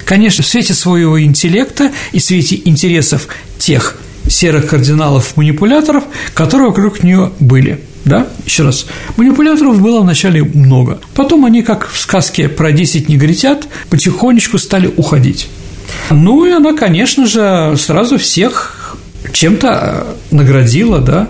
Конечно, 0.06 0.44
в 0.44 0.48
свете 0.48 0.74
своего 0.74 1.22
интеллекта 1.22 1.92
и 2.12 2.20
в 2.20 2.24
свете 2.24 2.62
интересов 2.66 3.28
тех 3.58 3.98
серых 4.28 4.68
кардиналов-манипуляторов, 4.70 6.04
которые 6.34 6.70
вокруг 6.70 7.04
нее 7.04 7.32
были. 7.40 7.82
Да, 8.04 8.28
еще 8.46 8.64
раз, 8.64 8.88
манипуляторов 9.16 9.80
было 9.80 10.02
вначале 10.02 10.44
много, 10.44 11.00
потом 11.14 11.46
они, 11.46 11.62
как 11.62 11.88
в 11.88 12.00
сказке 12.00 12.50
про 12.50 12.72
10 12.72 13.10
негритят, 13.10 13.68
потихонечку 13.90 14.58
стали 14.58 14.92
уходить. 14.98 15.50
Ну 16.10 16.46
и 16.46 16.52
она, 16.52 16.74
конечно 16.74 17.28
же, 17.28 17.76
сразу 17.78 18.18
всех 18.18 18.98
чем-то 19.34 20.18
наградила, 20.32 21.00
да. 21.00 21.30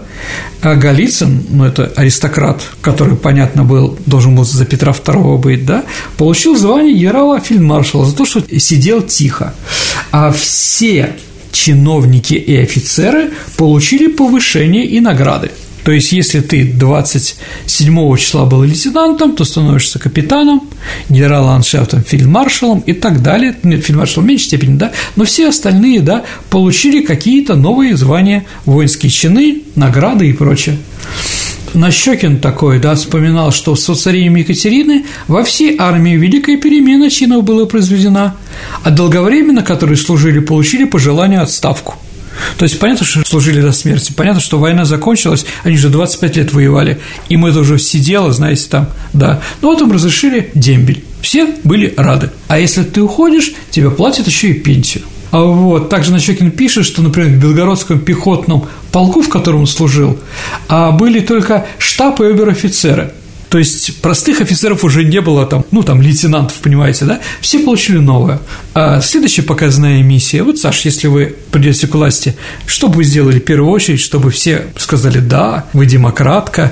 А 0.61 0.75
Голицын, 0.75 1.43
ну, 1.49 1.65
это 1.65 1.91
аристократ, 1.95 2.61
который, 2.81 3.15
понятно, 3.15 3.63
был, 3.63 3.97
должен 4.05 4.35
был 4.35 4.43
за 4.43 4.65
Петра 4.65 4.91
II 4.91 5.37
быть, 5.39 5.65
да, 5.65 5.83
получил 6.17 6.55
звание 6.55 6.93
генерала 6.93 7.39
фельдмаршала 7.39 8.05
за 8.05 8.15
то, 8.15 8.25
что 8.25 8.43
сидел 8.59 9.01
тихо. 9.01 9.53
А 10.11 10.31
все 10.31 11.15
чиновники 11.51 12.33
и 12.33 12.55
офицеры 12.57 13.31
получили 13.57 14.07
повышение 14.07 14.85
и 14.85 14.99
награды. 14.99 15.51
То 15.83 15.91
есть, 15.91 16.11
если 16.11 16.41
ты 16.41 16.63
27 16.63 18.17
числа 18.17 18.45
был 18.45 18.63
лейтенантом, 18.63 19.35
то 19.35 19.43
становишься 19.43 19.99
капитаном, 19.99 20.69
генерал-ландшафтом, 21.09 22.03
фельдмаршалом 22.03 22.81
и 22.81 22.93
так 22.93 23.23
далее. 23.23 23.55
Фельдмаршал 23.63 24.23
в 24.23 24.27
меньшей 24.27 24.45
степени, 24.45 24.77
да, 24.77 24.91
но 25.15 25.25
все 25.25 25.49
остальные, 25.49 26.01
да, 26.01 26.23
получили 26.49 27.01
какие-то 27.01 27.55
новые 27.55 27.97
звания, 27.97 28.45
воинские 28.65 29.09
чины, 29.09 29.63
награды 29.75 30.29
и 30.29 30.33
прочее. 30.33 30.77
Нащекин 31.73 32.39
такой, 32.39 32.79
да, 32.79 32.95
вспоминал, 32.95 33.51
что 33.51 33.75
с 33.75 33.95
царем 33.95 34.35
Екатерины 34.35 35.05
во 35.27 35.43
всей 35.43 35.77
армии 35.79 36.17
великая 36.17 36.57
перемена 36.57 37.09
чинов 37.09 37.45
была 37.45 37.65
произведена, 37.65 38.35
а 38.83 38.91
долговременно, 38.91 39.63
которые 39.63 39.97
служили, 39.97 40.39
получили 40.39 40.83
по 40.83 40.99
желанию 40.99 41.41
отставку– 41.41 41.95
то 42.57 42.63
есть 42.63 42.79
понятно, 42.79 43.05
что 43.05 43.21
служили 43.25 43.61
до 43.61 43.71
смерти, 43.71 44.13
понятно, 44.15 44.41
что 44.41 44.59
война 44.59 44.85
закончилась, 44.85 45.45
они 45.63 45.77
же 45.77 45.89
25 45.89 46.37
лет 46.37 46.53
воевали, 46.53 46.99
им 47.29 47.45
это 47.45 47.59
уже 47.59 47.79
сидело, 47.79 48.31
знаете, 48.31 48.67
там, 48.69 48.89
да. 49.13 49.41
Ну 49.61 49.69
вот 49.69 49.81
им 49.81 49.91
разрешили 49.91 50.51
дембель, 50.53 51.03
все 51.21 51.55
были 51.63 51.93
рады. 51.97 52.31
А 52.47 52.59
если 52.59 52.83
ты 52.83 53.01
уходишь, 53.01 53.53
тебе 53.69 53.89
платят 53.91 54.27
еще 54.27 54.49
и 54.49 54.53
пенсию. 54.53 55.03
А 55.31 55.43
вот, 55.43 55.89
также 55.89 56.11
Нащекин 56.11 56.51
пишет, 56.51 56.85
что, 56.85 57.01
например, 57.01 57.31
в 57.31 57.41
Белгородском 57.41 57.99
пехотном 57.99 58.67
полку, 58.91 59.21
в 59.21 59.29
котором 59.29 59.61
он 59.61 59.67
служил, 59.67 60.19
а 60.67 60.91
были 60.91 61.21
только 61.21 61.65
штаб 61.77 62.19
и 62.19 62.25
обер-офицеры– 62.25 63.13
то 63.51 63.57
есть 63.57 63.97
простых 64.01 64.39
офицеров 64.39 64.85
уже 64.85 65.03
не 65.03 65.19
было 65.19 65.45
там, 65.45 65.65
ну, 65.71 65.83
там, 65.83 66.01
лейтенантов, 66.01 66.55
понимаете, 66.59 67.03
да? 67.03 67.19
Все 67.41 67.59
получили 67.59 67.97
новое. 67.97 68.39
А 68.73 69.01
следующая 69.01 69.41
показная 69.41 70.01
миссия, 70.01 70.41
вот, 70.43 70.57
Саш, 70.57 70.85
если 70.85 71.07
вы 71.07 71.35
придете 71.51 71.85
к 71.87 71.93
власти, 71.93 72.37
что 72.65 72.87
бы 72.87 72.95
вы 72.95 73.03
сделали 73.03 73.39
в 73.39 73.43
первую 73.43 73.69
очередь, 73.69 73.99
чтобы 73.99 74.31
все 74.31 74.67
сказали 74.77 75.19
«да, 75.19 75.65
вы 75.73 75.85
демократка», 75.85 76.71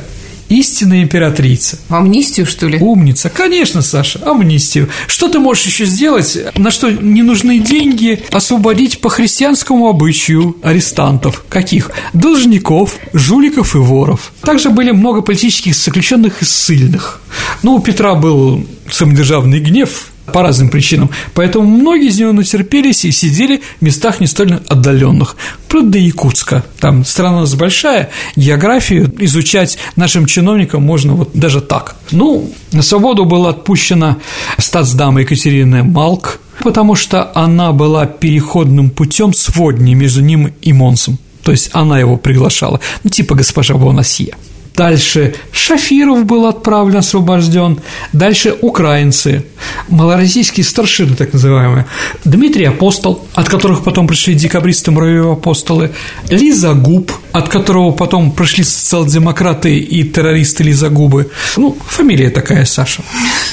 истинная 0.50 1.04
императрица. 1.04 1.80
Амнистию, 1.90 2.46
что 2.46 2.68
ли? 2.68 2.80
Умница. 2.80 3.30
Конечно, 3.30 3.82
Саша, 3.82 4.20
амнистию. 4.26 4.90
Что 5.08 5.30
ты 5.30 5.40
можешь 5.40 5.66
еще 5.66 5.86
сделать, 5.86 6.38
на 6.56 6.72
что 6.72 6.92
не 6.92 7.22
нужны 7.22 7.60
деньги, 7.60 8.24
освободить 8.32 9.00
по 9.00 9.10
христианскому 9.10 9.88
обычаю 9.88 10.58
арестантов? 10.64 11.44
Каких? 11.50 11.92
Должников, 12.14 12.96
жуликов 13.14 13.76
и 13.76 13.80
воров. 13.80 14.32
Также 14.42 14.70
были 14.70 14.92
много 14.92 15.22
политических 15.22 15.76
заключенных 15.76 16.42
и 16.42 16.46
ссыльных. 16.46 17.22
Ну, 17.64 17.76
у 17.76 17.80
Петра 17.80 18.16
был 18.16 18.66
самодержавный 18.92 19.60
гнев, 19.60 20.08
по 20.30 20.42
разным 20.42 20.70
причинам. 20.70 21.10
Поэтому 21.34 21.68
многие 21.68 22.10
из 22.10 22.20
него 22.20 22.32
натерпелись 22.32 23.06
и 23.06 23.12
сидели 23.12 23.62
в 23.80 23.84
местах 23.84 24.20
не 24.20 24.28
столь 24.28 24.60
отдаленных. 24.68 25.36
Вплоть 25.66 25.90
до 25.90 25.98
Якутска. 25.98 26.64
Там 26.80 27.06
страна 27.06 27.38
у 27.38 27.40
нас 27.42 27.56
большая, 27.56 28.10
географию 28.36 29.14
изучать 29.20 29.78
нашим 29.96 30.26
чиновникам 30.26 30.84
можно 30.84 31.14
вот 31.14 31.32
даже 31.34 31.62
так. 31.62 31.96
Ну, 32.12 32.52
на 32.72 32.82
свободу 32.82 33.26
была 33.26 33.50
отпущена 33.50 34.18
статсдама 34.58 35.22
Екатерина 35.22 35.84
Малк, 35.84 36.40
потому 36.64 36.96
что 36.96 37.32
она 37.36 37.72
была 37.72 38.06
переходным 38.06 38.90
путем 38.90 39.34
сводней 39.34 39.94
между 39.94 40.22
ним 40.22 40.54
и 40.62 40.74
Монсом. 40.74 41.18
То 41.44 41.52
есть 41.52 41.70
она 41.74 42.00
его 42.00 42.18
приглашала, 42.18 42.80
ну, 43.04 43.10
типа 43.10 43.36
госпожа 43.36 43.76
Бонасье. 43.76 44.36
Дальше 44.80 45.34
Шафиров 45.52 46.24
был 46.24 46.46
отправлен, 46.46 47.00
освобожден. 47.00 47.82
Дальше 48.14 48.56
украинцы, 48.62 49.44
малороссийские 49.90 50.64
старшины, 50.64 51.16
так 51.16 51.34
называемые. 51.34 51.86
Дмитрий 52.24 52.64
Апостол, 52.64 53.28
от 53.34 53.50
которых 53.50 53.84
потом 53.84 54.08
пришли 54.08 54.36
декабристы 54.36 54.92
муравьевые 54.92 55.34
апостолы. 55.34 55.92
Лиза 56.30 56.76
Губ, 56.76 57.12
от 57.34 57.50
которого 57.50 57.92
потом 57.92 58.32
пришли 58.32 58.64
социал-демократы 58.64 59.78
и 59.78 60.06
террористы 60.06 60.64
Лиза 60.64 60.88
Губы. 60.88 61.30
Ну, 61.58 61.78
фамилия 61.86 62.30
такая, 62.30 62.64
Саша. 62.64 63.04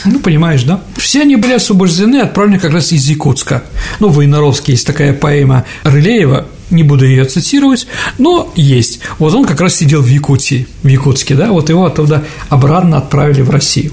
Ну, 0.05 0.21
понимаешь, 0.21 0.63
да? 0.63 0.81
Все 0.97 1.23
они 1.23 1.35
были 1.35 1.55
освобождены, 1.55 2.19
отправлены 2.19 2.61
как 2.61 2.73
раз 2.73 2.93
из 2.93 3.05
Якутска. 3.09 3.65
Ну, 3.99 4.11
в 4.11 4.25
Инаровске 4.25 4.75
есть 4.75 4.87
такая 4.87 5.13
поэма 5.13 5.65
Рылеева 5.83 6.47
не 6.71 6.83
буду 6.83 7.07
ее 7.07 7.25
цитировать, 7.25 7.87
но 8.19 8.53
есть. 8.57 9.01
Вот 9.19 9.35
он 9.35 9.45
как 9.45 9.61
раз 9.61 9.77
сидел 9.77 10.03
в 10.03 10.07
Якутии, 10.07 10.67
в 10.83 10.89
Якутске, 10.89 11.35
да, 11.35 11.53
вот 11.53 11.69
его 11.69 11.85
оттуда 11.85 12.25
обратно 12.49 12.99
отправили 12.99 13.43
в 13.43 13.51
Россию. 13.51 13.93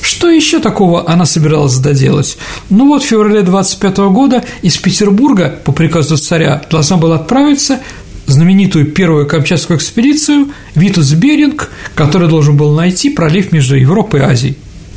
Что 0.00 0.30
еще 0.30 0.58
такого 0.58 1.08
она 1.08 1.26
собиралась 1.26 1.76
доделать? 1.78 2.38
Ну 2.70 2.88
вот 2.88 3.02
в 3.02 3.06
феврале 3.06 3.42
25 3.42 3.98
года 3.98 4.44
из 4.62 4.76
Петербурга 4.78 5.60
по 5.64 5.72
приказу 5.72 6.16
царя 6.16 6.62
должна 6.70 6.96
была 6.96 7.16
отправиться 7.16 7.80
знаменитую 8.26 8.86
первую 8.86 9.26
Камчатскую 9.26 9.78
экспедицию 9.78 10.48
Витус 10.74 11.12
Беринг, 11.12 11.70
который 11.94 12.28
должен 12.28 12.56
был 12.56 12.74
найти 12.74 13.10
пролив 13.10 13.52
между 13.52 13.76
Европой 13.76 14.20
и 14.20 14.24
Азией. 14.24 14.56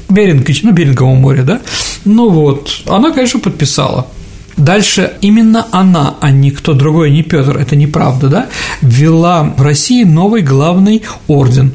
Беринг, 0.10 0.48
ну, 0.64 0.72
Беринговое 0.72 1.16
море, 1.16 1.44
да? 1.44 1.62
Ну 2.04 2.30
вот, 2.30 2.82
она, 2.88 3.12
конечно, 3.12 3.40
подписала– 3.40 4.08
Дальше 4.58 5.14
именно 5.22 5.68
она, 5.72 6.16
а 6.22 6.32
не 6.32 6.52
кто 6.52 6.74
другой, 6.74 7.12
не 7.12 7.24
Петр, 7.24 7.58
это 7.58 7.76
неправда, 7.76 8.28
да, 8.28 8.48
ввела 8.82 9.44
в 9.44 9.62
России 9.62 10.04
новый 10.04 10.42
главный 10.42 11.04
орден. 11.28 11.74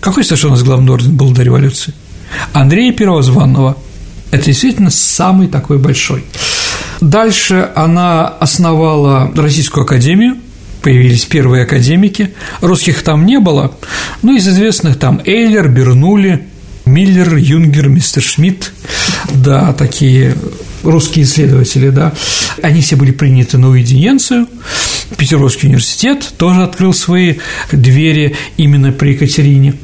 Какой, 0.00 0.24
Саша, 0.24 0.48
у 0.48 0.50
нас 0.50 0.62
главный 0.62 0.92
орден 0.92 1.16
был 1.16 1.30
до 1.32 1.42
революции? 1.42 1.94
Андрея 2.52 2.92
Первозванного. 2.92 3.76
Это 4.30 4.46
действительно 4.46 4.90
самый 4.90 5.46
такой 5.48 5.78
большой. 5.78 6.24
Дальше 7.00 7.70
она 7.74 8.26
основала 8.26 9.30
Российскую 9.34 9.84
академию, 9.84 10.36
появились 10.82 11.24
первые 11.24 11.64
академики, 11.64 12.34
русских 12.60 13.02
там 13.02 13.26
не 13.26 13.38
было, 13.38 13.72
ну, 14.22 14.36
из 14.36 14.46
известных 14.48 14.98
там 14.98 15.20
Эйлер, 15.24 15.68
Бернули, 15.68 16.46
Миллер, 16.86 17.36
Юнгер, 17.36 17.88
мистер 17.88 18.22
Шмидт, 18.22 18.72
да, 19.34 19.72
такие 19.72 20.36
русские 20.84 21.24
исследователи, 21.24 21.90
да, 21.90 22.12
они 22.62 22.80
все 22.80 22.94
были 22.94 23.10
приняты 23.10 23.58
на 23.58 23.68
уединенцию. 23.68 24.46
Петербургский 25.16 25.66
университет 25.66 26.32
тоже 26.38 26.62
открыл 26.62 26.94
свои 26.94 27.34
двери 27.72 28.36
именно 28.56 28.92
при 28.92 29.10
Екатерине. 29.10 29.74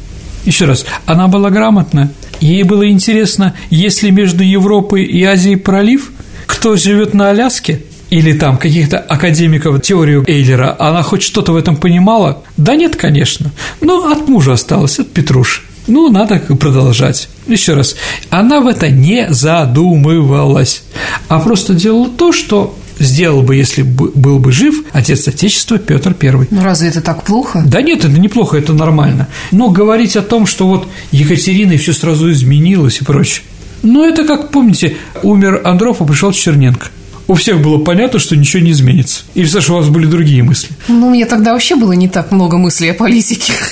Еще 0.44 0.64
раз, 0.64 0.86
она 1.04 1.26
была 1.26 1.50
грамотна, 1.50 2.12
ей 2.40 2.62
было 2.62 2.88
интересно, 2.88 3.54
если 3.70 4.10
между 4.10 4.44
Европой 4.44 5.04
и 5.04 5.22
Азией 5.24 5.56
пролив, 5.56 6.12
кто 6.46 6.77
живет 6.77 7.14
на 7.14 7.31
Аляске, 7.31 7.83
или 8.10 8.35
там 8.35 8.58
каких-то 8.58 8.98
академиков 8.98 9.81
теорию 9.81 10.22
Эйлера, 10.27 10.77
она 10.79 11.02
хоть 11.02 11.22
что-то 11.22 11.52
в 11.52 11.56
этом 11.56 11.77
понимала? 11.77 12.44
Да 12.58 12.77
нет, 12.77 12.94
конечно. 12.94 13.50
Но 13.81 14.12
от 14.12 14.29
мужа 14.29 14.52
осталось, 14.52 14.98
от 14.98 15.10
Петруши. 15.10 15.62
Ну, 15.87 16.10
надо 16.10 16.38
продолжать. 16.38 17.28
Еще 17.46 17.74
раз, 17.74 17.96
она 18.30 18.60
в 18.60 18.66
это 18.66 18.88
не 18.88 19.26
задумывалась, 19.30 20.83
а 21.28 21.40
просто 21.40 21.74
делала 21.74 22.08
то, 22.08 22.33
что 22.33 22.76
сделал 22.98 23.42
бы, 23.42 23.56
если 23.56 23.83
бы 23.83 24.10
был 24.14 24.38
бы 24.38 24.52
жив 24.52 24.85
отец 24.92 25.26
Отечества 25.26 25.78
Петр 25.78 26.14
I. 26.20 26.46
Ну 26.50 26.62
разве 26.62 26.88
это 26.88 27.00
так 27.00 27.24
плохо? 27.24 27.62
Да 27.66 27.83
нет, 27.83 28.04
это 28.04 28.18
неплохо, 28.18 28.56
это 28.58 28.72
нормально. 28.72 29.28
Но 29.50 29.70
говорить 29.70 30.16
о 30.16 30.22
том, 30.22 30.46
что 30.46 30.66
вот 30.68 30.88
Екатерина 31.10 31.72
и 31.72 31.76
все 31.78 31.92
сразу 31.92 32.30
изменилось 32.30 33.00
и 33.00 33.04
прочее. 33.04 33.44
Ну, 33.83 34.04
это 34.04 34.24
как, 34.24 34.50
помните, 34.50 34.96
умер 35.24 35.62
Андропов, 35.64 36.06
пришел 36.06 36.33
Черненко. 36.33 36.88
у 37.26 37.35
всех 37.35 37.60
было 37.60 37.78
понятно, 37.78 38.20
что 38.20 38.37
ничего 38.37 38.62
не 38.62 38.70
изменится. 38.70 39.22
Или, 39.35 39.46
Саша, 39.46 39.72
у 39.72 39.76
вас 39.76 39.88
были 39.88 40.06
другие 40.06 40.44
мысли? 40.44 40.68
Ну, 40.87 41.08
у 41.08 41.10
меня 41.10 41.26
тогда 41.26 41.52
вообще 41.52 41.74
было 41.74 41.92
не 41.92 42.08
так 42.08 42.30
много 42.30 42.58
мыслей 42.58 42.90
о 42.90 42.94
политике. 42.94 43.52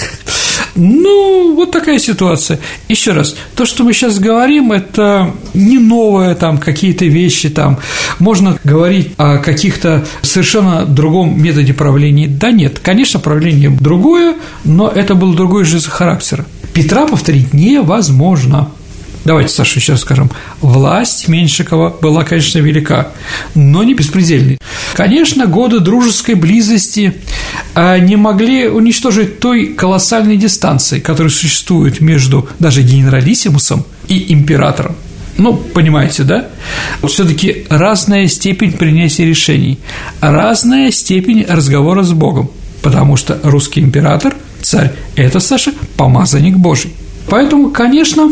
Ну, 0.74 1.54
вот 1.54 1.70
такая 1.70 1.98
ситуация. 1.98 2.60
Еще 2.88 3.12
раз, 3.12 3.34
то, 3.54 3.66
что 3.66 3.84
мы 3.84 3.92
сейчас 3.92 4.18
говорим, 4.18 4.72
это 4.72 5.32
не 5.54 5.78
новое, 5.78 6.34
там, 6.34 6.58
какие-то 6.58 7.04
вещи, 7.04 7.48
там, 7.50 7.78
можно 8.18 8.58
говорить 8.64 9.12
о 9.16 9.38
каких-то 9.38 10.04
совершенно 10.22 10.84
другом 10.86 11.40
методе 11.42 11.74
правления. 11.74 12.28
Да 12.28 12.50
нет, 12.50 12.78
конечно, 12.78 13.20
правление 13.20 13.70
другое, 13.70 14.36
но 14.64 14.88
это 14.88 15.14
был 15.14 15.34
другой 15.34 15.64
жизнь 15.64 15.88
характера. 15.88 16.46
Петра 16.72 17.06
повторить 17.06 17.52
невозможно. 17.52 18.70
Давайте, 19.24 19.52
Саша, 19.52 19.78
еще 19.78 19.96
скажем. 19.96 20.30
Власть 20.60 21.28
Меньшикова 21.28 21.96
была, 22.00 22.24
конечно, 22.24 22.58
велика, 22.58 23.08
но 23.54 23.82
не 23.82 23.94
беспредельной. 23.94 24.58
Конечно, 24.94 25.46
годы 25.46 25.80
дружеской 25.80 26.34
близости 26.34 27.14
а, 27.74 27.98
не 27.98 28.16
могли 28.16 28.68
уничтожить 28.68 29.38
той 29.38 29.66
колоссальной 29.66 30.36
дистанции, 30.36 31.00
которая 31.00 31.30
существует 31.30 32.00
между 32.00 32.48
даже 32.58 32.82
генералиссимусом 32.82 33.84
и 34.08 34.32
императором. 34.32 34.96
Ну, 35.36 35.54
понимаете, 35.54 36.22
да? 36.22 36.48
Все-таки 37.06 37.66
разная 37.68 38.26
степень 38.26 38.72
принятия 38.72 39.24
решений, 39.24 39.78
разная 40.20 40.90
степень 40.90 41.46
разговора 41.48 42.02
с 42.02 42.12
Богом, 42.12 42.50
потому 42.82 43.16
что 43.16 43.38
русский 43.42 43.80
император, 43.80 44.34
царь, 44.62 44.92
это, 45.16 45.40
Саша, 45.40 45.72
помазанник 45.96 46.56
Божий. 46.56 46.92
Поэтому, 47.28 47.70
конечно, 47.70 48.30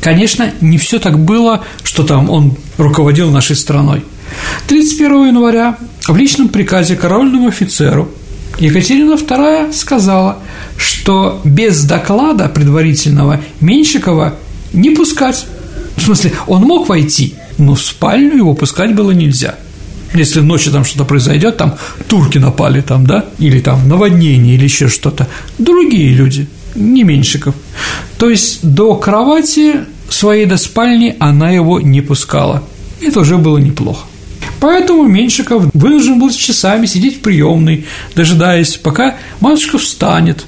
Конечно, 0.00 0.52
не 0.60 0.78
все 0.78 0.98
так 0.98 1.18
было, 1.18 1.64
что 1.82 2.02
там 2.04 2.30
он 2.30 2.56
руководил 2.76 3.30
нашей 3.30 3.56
страной. 3.56 4.04
31 4.68 5.28
января 5.28 5.76
в 6.06 6.16
личном 6.16 6.48
приказе 6.48 6.96
караульному 6.96 7.48
офицеру 7.48 8.10
Екатерина 8.58 9.14
II 9.14 9.72
сказала, 9.72 10.38
что 10.76 11.40
без 11.44 11.84
доклада 11.84 12.48
предварительного 12.48 13.40
Меньшикова 13.60 14.34
не 14.72 14.90
пускать. 14.90 15.46
В 15.96 16.02
смысле, 16.02 16.32
он 16.46 16.62
мог 16.62 16.88
войти, 16.88 17.34
но 17.56 17.74
в 17.74 17.82
спальню 17.82 18.36
его 18.36 18.54
пускать 18.54 18.94
было 18.94 19.12
нельзя. 19.12 19.56
Если 20.14 20.40
ночью 20.40 20.72
там 20.72 20.84
что-то 20.84 21.04
произойдет, 21.04 21.56
там 21.56 21.76
турки 22.08 22.38
напали, 22.38 22.80
там, 22.80 23.06
да, 23.06 23.26
или 23.38 23.60
там 23.60 23.88
наводнение, 23.88 24.54
или 24.54 24.64
еще 24.64 24.88
что-то, 24.88 25.28
другие 25.58 26.14
люди– 26.14 26.48
не 26.74 27.04
Меньшиков. 27.04 27.54
То 28.18 28.28
есть 28.28 28.60
до 28.62 28.94
кровати 28.96 29.84
своей 30.08 30.46
до 30.46 30.56
спальни 30.56 31.16
она 31.18 31.50
его 31.50 31.80
не 31.80 32.00
пускала. 32.00 32.62
Это 33.00 33.20
уже 33.20 33.36
было 33.36 33.58
неплохо. 33.58 34.06
Поэтому 34.60 35.04
Меньшиков 35.04 35.66
вынужден 35.72 36.18
был 36.18 36.30
с 36.30 36.34
часами 36.34 36.86
сидеть 36.86 37.18
в 37.18 37.20
приемной, 37.20 37.86
дожидаясь, 38.16 38.76
пока 38.76 39.16
матушка 39.40 39.78
встанет, 39.78 40.46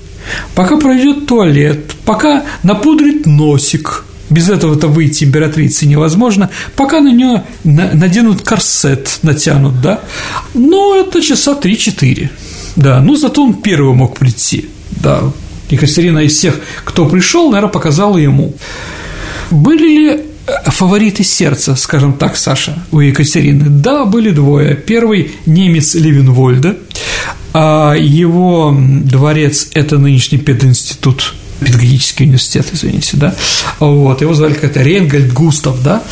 пока 0.55 0.77
пройдет 0.77 1.27
туалет, 1.27 1.93
пока 2.05 2.45
напудрит 2.63 3.27
носик. 3.27 4.05
Без 4.29 4.49
этого-то 4.49 4.87
выйти 4.87 5.25
императрице 5.25 5.87
невозможно, 5.87 6.51
пока 6.77 7.01
на 7.01 7.13
нее 7.13 7.45
наденут 7.65 8.43
корсет, 8.43 9.19
натянут, 9.23 9.81
да. 9.81 10.01
Но 10.55 10.97
это 10.97 11.21
часа 11.21 11.59
3-4. 11.61 12.29
Да, 12.77 13.01
ну 13.01 13.17
зато 13.17 13.43
он 13.43 13.55
первый 13.55 13.95
мог 13.95 14.17
прийти. 14.17 14.69
Да, 14.91 15.33
Екатерина 15.71 16.21
из 16.21 16.37
всех, 16.37 16.61
кто 16.85 17.07
пришел, 17.07 17.51
наверное, 17.51 17.73
показала 17.73 18.19
ему. 18.19 18.55
Были 19.51 19.83
ли 19.83 20.11
э, 20.47 20.71
фавориты 20.71 21.25
сердца, 21.25 21.75
скажем 21.77 22.13
так, 22.15 22.37
Саша, 22.37 22.79
у 22.93 23.01
Екатерины? 23.01 23.67
Да, 23.69 24.05
были 24.05 24.31
двое. 24.31 24.75
Первый– 24.75 25.33
немец 25.47 25.95
Левинвольда, 25.95 26.77
а 27.53 27.95
его 27.95 28.77
дворец– 28.77 29.69
это 29.75 29.99
нынешний 29.99 30.39
пединститут 30.39 31.35
педагогический 31.61 32.25
университет, 32.25 32.67
извините, 32.73 33.17
да, 33.19 33.35
вот, 33.79 34.23
его 34.23 34.33
звали 34.33 34.55
как-то 34.55 34.81
Ренгальд 34.81 35.33
Густав, 35.33 35.83
да, 35.83 36.03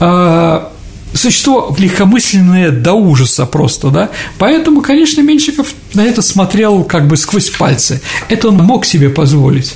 а, 0.00 0.72
существо 1.16 1.74
легкомысленное 1.78 2.70
до 2.70 2.94
ужаса 2.94 3.46
просто, 3.46 3.90
да, 3.90 4.10
поэтому, 4.38 4.82
конечно, 4.82 5.20
Меньшиков 5.20 5.74
на 5.94 6.04
это 6.04 6.22
смотрел 6.22 6.84
как 6.84 7.06
бы 7.06 7.16
сквозь 7.16 7.50
пальцы, 7.50 8.00
это 8.28 8.48
он 8.48 8.56
мог 8.56 8.84
себе 8.84 9.08
позволить. 9.08 9.74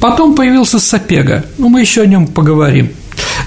Потом 0.00 0.34
появился 0.34 0.78
Сапега, 0.78 1.44
ну, 1.58 1.68
мы 1.68 1.80
еще 1.80 2.02
о 2.02 2.06
нем 2.06 2.26
поговорим. 2.26 2.90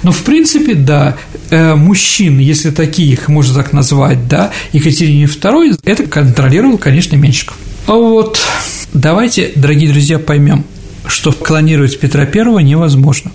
Но, 0.02 0.12
в 0.12 0.24
принципе, 0.24 0.74
да, 0.74 1.18
э, 1.50 1.76
мужчин, 1.76 2.40
если 2.40 2.72
таких 2.72 3.28
можно 3.28 3.54
так 3.54 3.74
назвать, 3.74 4.28
да, 4.28 4.52
Екатерине 4.74 5.26
II, 5.26 5.80
это 5.84 6.04
контролировал, 6.04 6.78
конечно, 6.78 7.16
Меньшиков. 7.16 7.58
А 7.86 7.94
вот 7.94 8.40
давайте, 8.94 9.52
дорогие 9.56 9.92
друзья, 9.92 10.20
поймем, 10.20 10.64
что 11.08 11.32
клонировать 11.32 12.00
Петра 12.00 12.24
I 12.24 12.64
невозможно. 12.64 13.32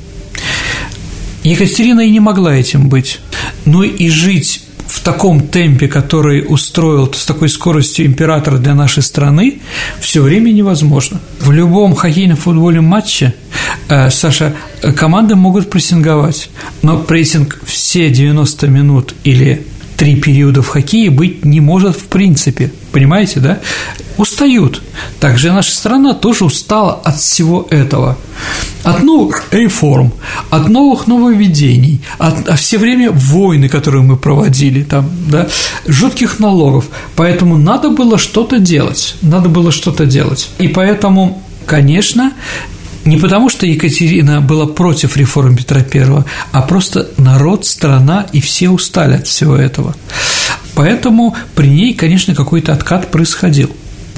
Екатерина 1.42 2.00
и 2.00 2.10
не 2.10 2.20
могла 2.20 2.54
этим 2.54 2.88
быть. 2.88 3.20
Но 3.64 3.82
и 3.82 4.08
жить 4.08 4.62
в 4.86 5.00
таком 5.00 5.40
темпе, 5.48 5.88
который 5.88 6.44
устроил 6.46 7.12
с 7.12 7.24
такой 7.24 7.48
скоростью 7.48 8.06
император 8.06 8.58
для 8.58 8.74
нашей 8.74 9.02
страны, 9.02 9.60
все 10.00 10.22
время 10.22 10.50
невозможно. 10.50 11.20
В 11.40 11.50
любом 11.52 11.94
хоккейном 11.94 12.36
футбольном 12.36 12.84
матче, 12.84 13.34
э, 13.88 14.10
Саша, 14.10 14.54
команды 14.96 15.34
могут 15.36 15.70
прессинговать, 15.70 16.50
но 16.82 16.98
прессинг 16.98 17.60
все 17.64 18.10
90 18.10 18.68
минут 18.68 19.14
или 19.24 19.66
три 19.96 20.16
периода 20.16 20.62
в 20.62 20.68
хоккее 20.68 21.10
быть 21.10 21.44
не 21.44 21.60
может 21.60 21.96
в 21.96 22.04
принципе. 22.04 22.70
Понимаете, 22.94 23.40
да? 23.40 23.58
Устают. 24.16 24.80
Также 25.20 25.52
наша 25.52 25.72
страна 25.72 26.14
тоже 26.14 26.46
устала 26.46 26.94
от 27.04 27.18
всего 27.18 27.66
этого. 27.68 28.16
От 28.82 29.02
новых 29.02 29.44
реформ, 29.50 30.12
от 30.50 30.68
новых 30.68 31.06
нововведений, 31.06 32.00
от, 32.18 32.48
от 32.48 32.58
все 32.58 32.78
время 32.78 33.10
войны, 33.10 33.68
которые 33.68 34.02
мы 34.02 34.16
проводили, 34.16 34.82
там, 34.82 35.10
да, 35.28 35.48
жутких 35.86 36.38
налогов. 36.38 36.86
Поэтому 37.16 37.58
надо 37.58 37.90
было 37.90 38.16
что-то 38.16 38.58
делать. 38.58 39.16
Надо 39.20 39.48
было 39.48 39.72
что-то 39.72 40.06
делать. 40.06 40.48
И 40.58 40.68
поэтому 40.68 41.42
Конечно, 41.66 42.32
не 43.04 43.16
потому, 43.16 43.48
что 43.48 43.66
Екатерина 43.66 44.40
была 44.40 44.66
против 44.66 45.16
реформ 45.16 45.56
Петра 45.56 45.80
I, 45.80 46.24
а 46.52 46.62
просто 46.62 47.10
народ, 47.16 47.64
страна 47.64 48.26
и 48.32 48.40
все 48.40 48.70
устали 48.70 49.16
от 49.16 49.26
всего 49.26 49.56
этого. 49.56 49.94
Поэтому 50.74 51.36
при 51.54 51.68
ней, 51.68 51.94
конечно, 51.94 52.34
какой-то 52.34 52.72
откат 52.72 53.10
происходил. 53.10 53.70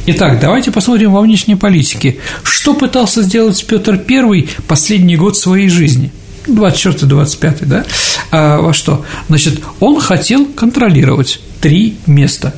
Итак, 0.06 0.38
давайте 0.40 0.70
посмотрим 0.70 1.12
во 1.12 1.20
внешней 1.20 1.56
политике. 1.56 2.18
Что 2.44 2.74
пытался 2.74 3.22
сделать 3.22 3.64
Петр 3.66 4.00
I 4.08 4.48
последний 4.68 5.16
год 5.16 5.36
своей 5.36 5.68
жизни? 5.68 6.12
24-25, 6.46 7.66
да? 7.66 7.84
А 8.30 8.60
во 8.60 8.72
что? 8.72 9.04
Значит, 9.28 9.60
он 9.80 10.00
хотел 10.00 10.46
контролировать 10.46 11.40
три 11.60 11.96
места. 12.06 12.54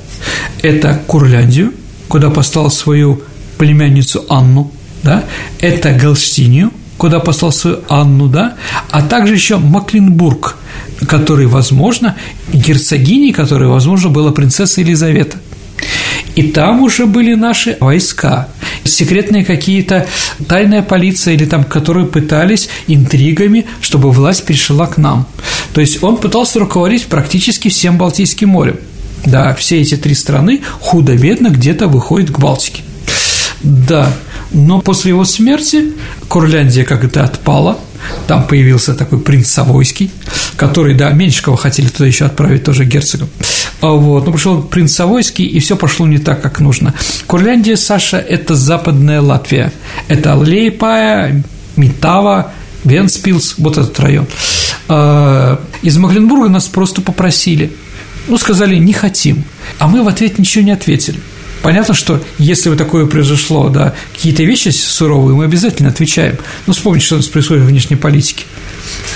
Это 0.63 1.01
Курляндию, 1.07 1.73
куда 2.09 2.29
послал 2.29 2.71
свою 2.71 3.23
племянницу 3.57 4.25
Анну, 4.29 4.71
да, 5.03 5.25
это 5.61 5.93
Галштинию, 5.93 6.71
куда 6.99 7.21
послал 7.21 7.53
свою 7.53 7.79
Анну, 7.89 8.29
да, 8.29 8.55
а 8.91 9.03
также 9.03 9.35
еще 9.35 9.57
Макленбург, 9.57 10.57
который, 11.07 11.47
возможно, 11.47 12.17
герцогиней, 12.53 13.33
которая, 13.33 13.69
возможно, 13.69 14.11
была 14.11 14.33
принцесса 14.33 14.81
Елизавета. 14.81 15.39
И 16.35 16.43
там 16.43 16.83
уже 16.83 17.07
были 17.07 17.35
наши 17.35 17.77
войска, 17.81 18.49
секретные 18.85 19.45
какие-то, 19.45 20.07
тайная 20.47 20.83
полиция 20.83 21.35
или 21.35 21.47
там, 21.47 21.65
которые 21.65 22.07
пытались 22.07 22.69
интригами, 22.87 23.67
чтобы 23.81 24.11
власть 24.11 24.45
перешла 24.45 24.87
к 24.87 24.99
нам. 24.99 25.27
То 25.73 25.81
есть 25.81 26.03
он 26.03 26.17
пытался 26.17 26.59
руководить 26.61 27.07
практически 27.07 27.69
всем 27.69 27.97
Балтийским 27.99 28.51
морем. 28.51 28.77
Да, 29.25 29.55
все 29.55 29.81
эти 29.81 29.97
три 29.97 30.15
страны 30.15 30.61
худо-бедно 30.81 31.49
где-то 31.49 31.89
выходят 31.89 32.31
к 32.31 32.39
Балтике. 32.39 32.83
Да, 33.63 34.13
но 34.51 34.81
после 34.81 35.11
его 35.11 35.25
смерти 35.25 35.93
Курляндия 36.29 36.85
как-то 36.85 37.25
отпала, 37.25 37.79
там 38.27 38.47
появился 38.47 38.95
такой 38.95 39.21
принц 39.21 39.49
Савойский, 39.49 40.11
который, 40.57 40.95
да, 40.95 41.11
Меньшикова 41.11 41.57
хотели 41.57 41.89
туда 41.89 42.07
еще 42.07 42.25
отправить 42.25 42.65
тоже 42.65 42.85
герцогом. 42.85 43.29
А 43.81 43.91
вот, 43.91 44.27
но 44.27 44.33
пришел 44.33 44.63
принц 44.63 44.93
Савойский, 44.93 45.45
и 45.45 45.59
все 45.61 45.77
пошло 45.77 46.07
не 46.07 46.19
так, 46.19 46.41
как 46.43 46.61
нужно. 46.61 46.95
Курляндия, 47.27 47.77
Саша, 47.77 48.19
это 48.19 48.55
западная 48.55 49.21
Латвия. 49.21 49.73
Это 50.09 50.35
Лейпая, 50.35 51.43
Митава, 51.77 52.53
Венспилс, 52.85 53.55
вот 53.59 53.79
этот 53.79 53.99
район. 54.01 54.27
А, 54.89 55.61
из 55.83 55.97
Магленбурга 55.97 56.49
нас 56.49 56.67
просто 56.67 57.03
попросили. 57.03 57.73
Ну, 58.27 58.37
сказали, 58.37 58.77
не 58.77 58.93
хотим. 58.93 59.45
А 59.79 59.89
мы 59.89 60.03
в 60.03 60.09
ответ 60.09 60.39
ничего 60.39 60.65
не 60.65 60.73
ответили. 60.73 61.21
Понятно, 61.63 61.95
что 61.95 62.23
если 62.39 62.71
бы 62.71 62.77
такое 62.77 63.07
произошло, 63.07 63.69
да, 63.69 63.95
какие-то 64.13 64.45
вещи 64.45 64.69
суровые, 64.69 65.37
мы 65.37 65.45
обязательно 65.45 65.89
отвечаем. 65.89 66.37
Ну, 66.67 66.73
вспомните, 66.73 67.07
что 67.07 67.15
у 67.17 67.19
нас 67.19 67.27
происходит 67.27 67.65
в 67.65 67.67
внешней 67.67 67.97
политике. 67.97 68.45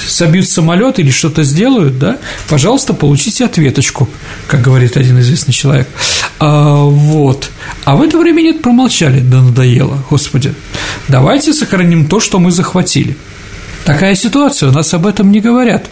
собьют 0.07 0.49
самолет 0.49 0.99
или 0.99 1.11
что-то 1.11 1.45
сделают, 1.45 1.99
да, 1.99 2.19
пожалуйста, 2.49 2.95
получите 2.95 3.45
ответочку, 3.45 4.09
как 4.47 4.61
говорит 4.61 4.97
один 4.97 5.19
известный 5.21 5.53
человек. 5.55 5.89
А, 6.39 6.83
вот. 6.83 7.51
А 7.85 7.97
в 7.97 8.03
это 8.03 8.19
время 8.19 8.43
нет, 8.43 8.63
промолчали, 8.63 9.21
да 9.21 9.41
надоело, 9.41 10.05
господи. 10.11 10.53
Давайте 11.09 11.53
сохраним 11.55 12.07
то, 12.07 12.21
что 12.21 12.39
мы 12.39 12.51
захватили. 12.51 13.17
Такая 13.85 14.15
ситуация, 14.15 14.69
у 14.69 14.73
нас 14.73 14.93
об 14.95 15.07
этом 15.07 15.31
не 15.31 15.41
говорят. 15.41 15.89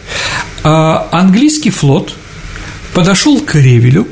А 0.63 1.09
английский 1.13 1.71
флот 1.71 2.15
подошел 2.95 3.41
к 3.41 3.55
Ревелю, 3.55 4.07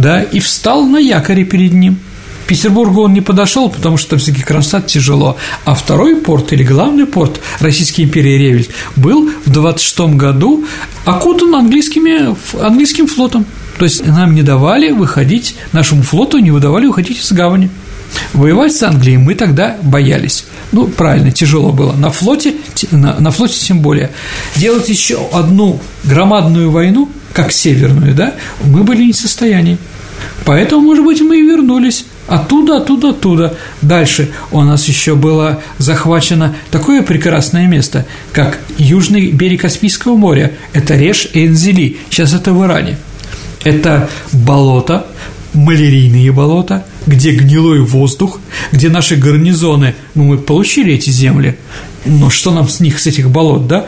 да, 0.00 0.22
и 0.22 0.40
встал 0.40 0.84
на 0.84 0.98
якоре 0.98 1.44
перед 1.44 1.72
ним– 1.72 1.98
Петербургу 2.48 3.02
он 3.02 3.12
не 3.12 3.20
подошел, 3.20 3.68
потому 3.68 3.98
что 3.98 4.10
там 4.10 4.18
все-таки 4.18 4.42
Кронштадт 4.42 4.86
тяжело. 4.86 5.36
А 5.66 5.74
второй 5.74 6.16
порт 6.16 6.54
или 6.54 6.64
главный 6.64 7.04
порт 7.04 7.40
Российской 7.60 8.02
империи 8.02 8.38
Ревель 8.38 8.68
был 8.96 9.30
в 9.44 9.50
26 9.50 10.16
году 10.16 10.64
окутан 11.04 11.54
английскими, 11.54 12.34
английским 12.58 13.06
флотом. 13.06 13.44
То 13.78 13.84
есть 13.84 14.04
нам 14.04 14.34
не 14.34 14.42
давали 14.42 14.92
выходить, 14.92 15.56
нашему 15.72 16.02
флоту 16.02 16.38
не 16.38 16.50
выдавали 16.50 16.86
выходить 16.86 17.20
из 17.20 17.30
гавани. 17.32 17.68
Воевать 18.32 18.74
с 18.74 18.82
Англией 18.82 19.18
мы 19.18 19.34
тогда 19.34 19.76
боялись. 19.82 20.46
Ну, 20.72 20.86
правильно, 20.86 21.30
тяжело 21.30 21.70
было. 21.70 21.92
На 21.92 22.10
флоте, 22.10 22.54
на, 22.90 23.20
на 23.20 23.30
флоте 23.30 23.58
тем 23.58 23.80
более. 23.80 24.10
Делать 24.56 24.88
еще 24.88 25.18
одну 25.34 25.78
громадную 26.04 26.70
войну, 26.70 27.10
как 27.32 27.52
северную, 27.52 28.14
да, 28.14 28.34
мы 28.64 28.84
были 28.84 29.04
не 29.04 29.12
в 29.12 29.16
состоянии. 29.16 29.78
Поэтому, 30.44 30.82
может 30.82 31.04
быть, 31.04 31.20
мы 31.20 31.38
и 31.38 31.42
вернулись 31.42 32.04
Оттуда, 32.28 32.76
оттуда, 32.76 33.08
оттуда. 33.10 33.56
Дальше 33.80 34.30
у 34.50 34.60
нас 34.60 34.86
еще 34.86 35.14
было 35.14 35.62
захвачено 35.78 36.54
такое 36.70 37.02
прекрасное 37.02 37.66
место, 37.66 38.04
как 38.32 38.58
южный 38.76 39.30
берег 39.30 39.62
Каспийского 39.62 40.14
моря. 40.14 40.52
Это 40.74 40.94
Реш 40.94 41.28
Энзели. 41.32 41.96
Сейчас 42.10 42.34
это 42.34 42.52
в 42.52 42.62
Иране. 42.62 42.98
Это 43.64 44.10
болото, 44.30 45.06
малярийные 45.54 46.30
болота, 46.30 46.84
где 47.06 47.30
гнилой 47.30 47.80
воздух, 47.80 48.40
где 48.72 48.90
наши 48.90 49.16
гарнизоны, 49.16 49.94
ну, 50.14 50.24
мы 50.24 50.36
получили 50.36 50.92
эти 50.92 51.08
земли, 51.08 51.56
но 52.04 52.28
что 52.28 52.50
нам 52.52 52.68
с 52.68 52.80
них, 52.80 53.00
с 53.00 53.06
этих 53.06 53.30
болот, 53.30 53.66
да? 53.66 53.86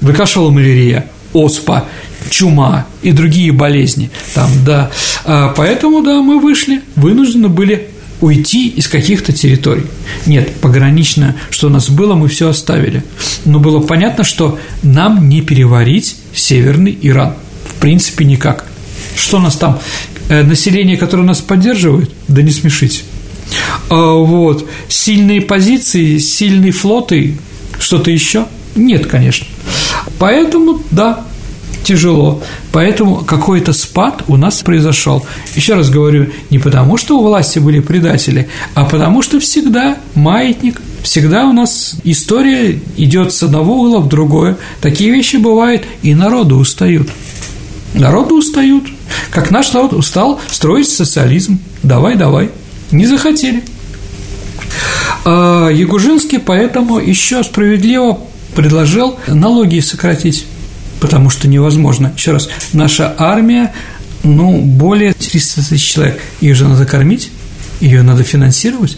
Выкашивала 0.00 0.50
малярия, 0.50 1.06
оспа, 1.34 1.84
чума 2.30 2.86
и 3.02 3.12
другие 3.12 3.52
болезни. 3.52 4.10
Там, 4.34 4.50
да. 4.64 4.90
А 5.24 5.48
поэтому, 5.48 6.02
да, 6.02 6.22
мы 6.22 6.40
вышли, 6.40 6.80
вынуждены 6.96 7.48
были 7.48 7.88
уйти 8.20 8.68
из 8.68 8.88
каких-то 8.88 9.32
территорий. 9.32 9.84
Нет, 10.24 10.54
погранично, 10.60 11.36
что 11.50 11.66
у 11.66 11.70
нас 11.70 11.90
было, 11.90 12.14
мы 12.14 12.28
все 12.28 12.48
оставили. 12.48 13.04
Но 13.44 13.60
было 13.60 13.80
понятно, 13.80 14.24
что 14.24 14.58
нам 14.82 15.28
не 15.28 15.42
переварить 15.42 16.16
Северный 16.34 16.96
Иран. 17.02 17.34
В 17.68 17.80
принципе, 17.80 18.24
никак. 18.24 18.66
Что 19.16 19.36
у 19.36 19.40
нас 19.40 19.56
там? 19.56 19.78
Э, 20.28 20.42
население, 20.42 20.96
которое 20.96 21.24
нас 21.24 21.40
поддерживает? 21.40 22.10
Да 22.28 22.40
не 22.40 22.50
смешите. 22.50 23.02
А, 23.90 24.14
вот. 24.14 24.68
Сильные 24.88 25.42
позиции, 25.42 26.18
сильные 26.18 26.72
флоты, 26.72 27.36
что-то 27.78 28.10
еще? 28.10 28.46
Нет, 28.74 29.06
конечно. 29.06 29.46
Поэтому, 30.24 30.80
да, 30.90 31.20
тяжело. 31.82 32.42
Поэтому 32.72 33.16
какой-то 33.16 33.74
спад 33.74 34.22
у 34.26 34.38
нас 34.38 34.62
произошел. 34.62 35.26
Еще 35.54 35.74
раз 35.74 35.90
говорю, 35.90 36.30
не 36.48 36.58
потому, 36.58 36.96
что 36.96 37.18
у 37.18 37.22
власти 37.22 37.58
были 37.58 37.80
предатели, 37.80 38.48
а 38.72 38.86
потому, 38.86 39.20
что 39.20 39.38
всегда 39.38 39.98
маятник, 40.14 40.80
всегда 41.02 41.44
у 41.44 41.52
нас 41.52 41.96
история 42.04 42.80
идет 42.96 43.34
с 43.34 43.42
одного 43.42 43.82
угла 43.82 43.98
в 43.98 44.08
другое. 44.08 44.56
Такие 44.80 45.10
вещи 45.10 45.36
бывают, 45.36 45.82
и 46.00 46.14
народы 46.14 46.54
устают. 46.54 47.10
Народы 47.92 48.32
устают. 48.32 48.84
Как 49.30 49.50
наш 49.50 49.74
народ 49.74 49.92
устал 49.92 50.40
строить 50.50 50.88
социализм. 50.88 51.58
Давай, 51.82 52.16
давай. 52.16 52.48
Не 52.92 53.04
захотели. 53.06 53.62
А 55.26 55.68
Ягужинский 55.68 56.38
поэтому 56.38 56.98
еще 56.98 57.44
справедливо 57.44 58.20
предложил 58.54 59.18
налоги 59.26 59.80
сократить 59.80 60.46
потому 61.04 61.28
что 61.28 61.48
невозможно. 61.48 62.14
Еще 62.16 62.32
раз, 62.32 62.48
наша 62.72 63.14
армия, 63.18 63.74
ну, 64.22 64.58
более 64.58 65.12
300 65.12 65.68
тысяч 65.68 65.92
человек, 65.92 66.18
ее 66.40 66.54
же 66.54 66.66
надо 66.66 66.86
кормить, 66.86 67.30
ее 67.82 68.02
надо 68.02 68.22
финансировать. 68.22 68.96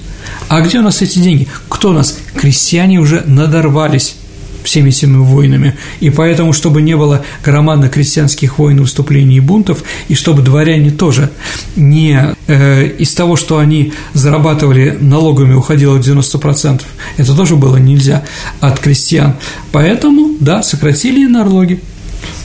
А 0.49 0.61
где 0.61 0.79
у 0.79 0.83
нас 0.83 1.03
эти 1.03 1.19
деньги? 1.19 1.49
Кто 1.69 1.91
у 1.91 1.93
нас? 1.93 2.17
Крестьяне 2.37 3.01
уже 3.01 3.23
надорвались 3.27 4.15
всеми 4.67 4.91
этими 4.91 5.17
войнами. 5.17 5.75
И 6.01 6.11
поэтому, 6.11 6.53
чтобы 6.53 6.83
не 6.83 6.97
было 6.97 7.25
громадных 7.45 7.93
крестьянских 7.93 8.59
войн, 8.59 8.81
выступлений 8.81 9.37
и 9.37 9.41
бунтов, 9.41 9.83
и 10.09 10.15
чтобы 10.15 10.43
дворяне 10.43 10.91
тоже 10.91 11.31
не 11.77 12.35
э, 12.47 12.87
из 12.99 13.15
того, 13.15 13.37
что 13.37 13.59
они 13.59 13.93
зарабатывали 14.13 14.99
налогами, 15.01 15.55
уходило 15.55 15.99
90%, 15.99 16.83
это 17.17 17.35
тоже 17.35 17.57
было 17.57 17.77
нельзя 17.77 18.25
от 18.61 18.79
крестьян. 18.79 19.35
Поэтому, 19.73 20.37
да, 20.41 20.63
сократили 20.63 21.27
налоги. 21.27 21.81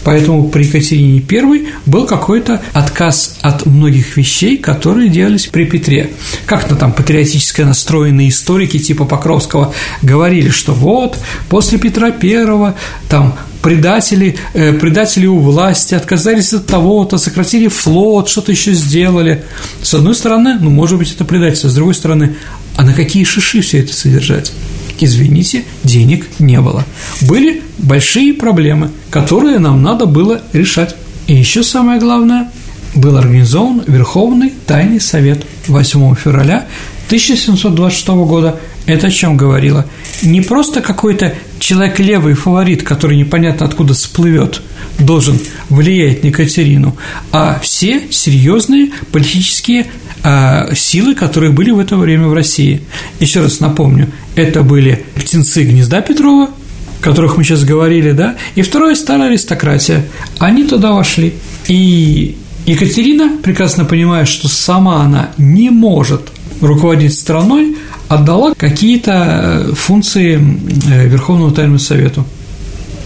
Поэтому 0.04 0.50
при 0.50 0.64
Екатерине 0.64 1.24
I 1.30 1.68
был 1.86 2.06
какой-то 2.06 2.62
отказ 2.74 3.38
от 3.42 3.66
многих 3.66 4.18
вещей, 4.18 4.58
которые 4.58 5.10
делались 5.10 5.48
при 5.48 5.66
Петре. 5.66 6.12
Как-то 6.46 6.76
там 6.76 6.92
патриотически 6.92 7.62
настроенные 7.62 8.30
историки 8.30 8.80
типа 8.80 9.06
Покровского 9.06 9.74
говорили, 10.02 10.50
что 10.50 10.74
вот 10.74 11.18
после 11.50 11.78
Петра 11.78 12.08
I 12.08 12.74
там 13.10 13.36
предатели, 13.62 14.36
э, 14.54 14.74
предатели 14.74 15.28
у 15.28 15.38
власти 15.38 15.94
отказались 15.94 16.54
от 16.54 16.66
того-то, 16.66 17.18
сократили 17.18 17.68
флот, 17.68 18.30
что-то 18.30 18.52
еще 18.52 18.74
сделали. 18.74 19.44
С 19.84 19.94
одной 19.94 20.16
стороны, 20.16 20.58
ну, 20.60 20.70
может 20.70 20.98
быть, 20.98 21.14
это 21.14 21.26
предательство, 21.26 21.70
с 21.70 21.76
другой 21.76 21.94
стороны, 21.94 22.36
а 22.76 22.84
на 22.84 22.94
какие 22.94 23.24
шиши 23.24 23.62
все 23.62 23.80
это 23.80 23.94
содержать? 23.94 24.52
Извините, 25.00 25.64
денег 25.84 26.26
не 26.40 26.60
было. 26.62 26.86
Были 27.22 27.62
большие 27.78 28.34
проблемы, 28.34 28.92
которые 29.10 29.60
нам 29.60 29.82
надо 29.82 30.06
было 30.06 30.42
решать. 30.54 30.96
И 31.28 31.36
еще 31.36 31.64
самое 31.64 32.00
главное, 32.00 32.50
был 32.96 33.18
организован 33.18 33.84
Верховный 33.88 34.54
Тайный 34.68 35.00
Совет 35.00 35.46
8 35.68 36.16
февраля 36.16 36.68
1726 37.12 38.08
года. 38.08 38.58
Это 38.86 39.08
о 39.08 39.12
чем 39.12 39.36
говорило? 39.36 39.86
Не 40.24 40.40
просто 40.40 40.80
какой-то 40.80 41.36
человек 41.60 42.00
левый 42.00 42.36
фаворит, 42.36 42.84
который 42.84 43.18
непонятно 43.18 43.66
откуда 43.66 43.94
всплывет, 43.94 44.62
должен 44.98 45.38
влиять 45.68 46.24
на 46.24 46.28
Екатерину, 46.28 46.96
а 47.34 47.60
все 47.62 48.04
серьезные 48.10 48.92
политические 49.12 49.88
а, 50.24 50.74
силы, 50.74 51.14
которые 51.14 51.52
были 51.52 51.72
в 51.72 51.80
это 51.80 51.98
время 51.98 52.28
в 52.28 52.34
России. 52.34 52.82
Еще 53.20 53.42
раз 53.42 53.60
напомню, 53.60 54.10
это 54.38 54.64
были 54.64 55.06
птенцы 55.16 55.64
гнезда 55.64 56.00
Петрова, 56.00 56.46
о 56.46 57.04
которых 57.04 57.36
мы 57.36 57.44
сейчас 57.44 57.66
говорили, 57.66 58.14
да, 58.14 58.38
и 58.56 58.62
второе– 58.62 58.96
старая 58.96 59.28
аристократия. 59.28 60.06
Они 60.40 60.64
туда 60.64 60.94
вошли. 60.94 61.34
И 61.68 62.38
Екатерина, 62.66 63.38
прекрасно 63.44 63.84
понимая, 63.84 64.24
что 64.24 64.48
сама 64.48 65.04
она 65.04 65.32
не 65.38 65.72
может 65.72 66.32
руководить 66.62 67.14
страной, 67.14 67.76
отдала 68.08 68.54
какие-то 68.56 69.68
э, 69.70 69.74
функции 69.74 70.36
э, 70.36 71.08
Верховному 71.08 71.52
Тайному 71.52 71.80
Совету. 71.80 72.26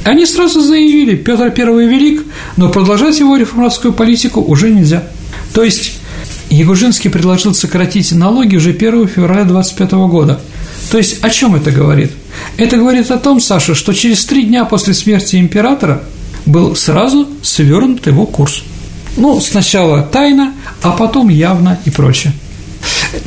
Они 0.03 0.25
сразу 0.25 0.61
заявили, 0.61 1.15
Петр 1.15 1.45
I 1.45 1.87
велик, 1.87 2.23
но 2.57 2.69
продолжать 2.69 3.19
его 3.19 3.37
реформаторскую 3.37 3.93
политику 3.93 4.41
уже 4.41 4.69
нельзя. 4.69 5.03
То 5.53 5.63
есть 5.63 5.93
Ягужинский 6.49 7.09
предложил 7.09 7.55
сократить 7.55 8.11
налоги 8.11 8.55
уже 8.55 8.69
1 8.69 9.07
февраля 9.07 9.45
2025 9.45 9.91
года. 10.09 10.39
То 10.91 10.97
есть 10.97 11.23
о 11.23 11.29
чем 11.29 11.55
это 11.55 11.71
говорит? 11.71 12.11
Это 12.57 12.77
говорит 12.77 13.09
о 13.09 13.17
том, 13.17 13.39
Саша, 13.39 13.73
что 13.73 13.93
через 13.93 14.23
три 14.25 14.43
дня 14.43 14.65
после 14.65 14.93
смерти 14.93 15.37
императора 15.37 16.03
был 16.45 16.75
сразу 16.75 17.27
свернут 17.41 18.05
его 18.05 18.25
курс. 18.25 18.63
Ну, 19.17 19.39
сначала 19.39 20.03
тайно, 20.03 20.53
а 20.81 20.91
потом 20.91 21.29
явно 21.29 21.79
и 21.85 21.89
прочее. 21.89 22.33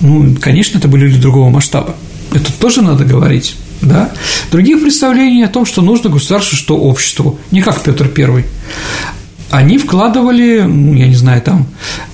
Ну, 0.00 0.36
конечно, 0.40 0.78
это 0.78 0.88
были 0.88 1.06
люди 1.06 1.20
другого 1.20 1.50
масштаба. 1.50 1.94
Это 2.32 2.52
тоже 2.52 2.82
надо 2.82 3.04
говорить, 3.04 3.56
да? 3.80 4.12
Других 4.50 4.80
представлений 4.82 5.44
о 5.44 5.48
том, 5.48 5.64
что 5.66 5.82
нужно 5.82 6.10
государству, 6.10 6.56
что 6.56 6.76
обществу, 6.76 7.38
не 7.50 7.62
как 7.62 7.82
Петр 7.82 8.10
I 8.16 8.44
они 9.50 9.78
вкладывали, 9.78 10.60
ну, 10.62 10.94
я 10.94 11.06
не 11.06 11.14
знаю, 11.14 11.40
там, 11.40 11.66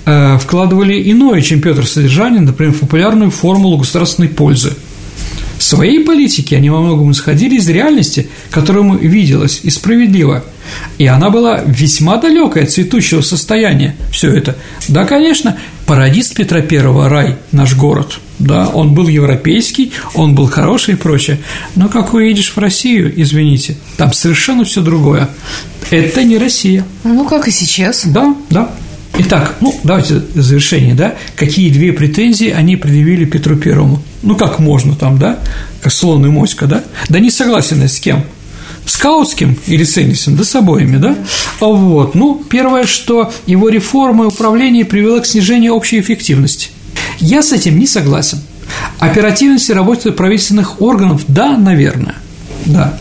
э, 0.04 0.38
вкладывали 0.38 1.10
иное, 1.10 1.40
чем 1.42 1.60
Петр 1.60 1.86
содержание, 1.86 2.40
например, 2.40 2.72
в 2.72 2.80
популярную 2.80 3.30
формулу 3.30 3.78
государственной 3.78 4.28
пользы. 4.28 4.74
Своей 5.58 6.04
политики 6.04 6.54
они 6.54 6.70
во 6.70 6.80
многом 6.80 7.12
исходили 7.12 7.56
из 7.56 7.68
реальности, 7.68 8.28
которая 8.50 8.82
ему 8.82 8.96
виделась, 8.96 9.60
и 9.62 9.70
справедливо. 9.70 10.44
И 10.98 11.06
она 11.06 11.30
была 11.30 11.60
весьма 11.64 12.16
далекая 12.16 12.64
от 12.64 12.70
цветущего 12.70 13.20
состояния, 13.20 13.96
все 14.10 14.30
это. 14.30 14.56
Да, 14.88 15.04
конечно, 15.04 15.56
парадист 15.86 16.34
Петра 16.34 16.60
I– 16.60 17.08
рай, 17.08 17.36
наш 17.52 17.74
город, 17.74 18.18
да, 18.38 18.68
он 18.68 18.94
был 18.94 19.08
европейский, 19.08 19.92
он 20.14 20.34
был 20.34 20.46
хороший 20.46 20.94
и 20.94 20.96
прочее. 20.96 21.38
Но 21.76 21.88
как 21.88 22.14
уедешь 22.14 22.52
в 22.54 22.58
Россию, 22.58 23.12
извините, 23.14 23.76
там 23.96 24.12
совершенно 24.12 24.64
все 24.64 24.80
другое. 24.80 25.28
Это 25.90 26.24
не 26.24 26.38
Россия. 26.38 26.84
Ну, 27.04 27.24
как 27.26 27.46
и 27.46 27.50
сейчас. 27.50 28.06
Да, 28.06 28.34
да. 28.50 28.70
Итак, 29.16 29.56
ну, 29.60 29.78
давайте 29.84 30.22
завершение, 30.34 30.94
да, 30.94 31.14
какие 31.36 31.70
две 31.70 31.92
претензии 31.92 32.50
они 32.50 32.74
предъявили 32.76 33.24
Петру 33.24 33.56
Первому? 33.56 34.02
Ну, 34.22 34.34
как 34.34 34.58
можно 34.58 34.96
там, 34.96 35.18
да, 35.18 35.38
как 35.82 35.92
слон 35.92 36.26
и 36.26 36.28
моська, 36.28 36.66
да? 36.66 36.82
Да 37.08 37.20
не 37.20 37.30
согласен 37.30 37.80
с 37.82 38.00
кем? 38.00 38.24
С 38.84 38.96
Каутским 38.96 39.56
или 39.66 39.84
с 39.84 39.96
Эннисом, 39.98 40.36
да 40.36 40.42
с 40.42 40.54
обоими, 40.56 40.96
да? 40.96 41.16
А 41.60 41.66
вот, 41.66 42.16
ну, 42.16 42.42
первое, 42.50 42.86
что 42.86 43.32
его 43.46 43.68
реформа 43.68 44.24
и 44.24 44.26
управление 44.28 44.84
привело 44.84 45.20
к 45.20 45.26
снижению 45.26 45.74
общей 45.74 46.00
эффективности. 46.00 46.70
Я 47.20 47.42
с 47.42 47.52
этим 47.52 47.78
не 47.78 47.86
согласен. 47.86 48.40
Оперативности 48.98 49.70
работы 49.70 50.10
правительственных 50.10 50.82
органов, 50.82 51.22
да, 51.28 51.56
наверное, 51.56 52.16
да. 52.66 52.98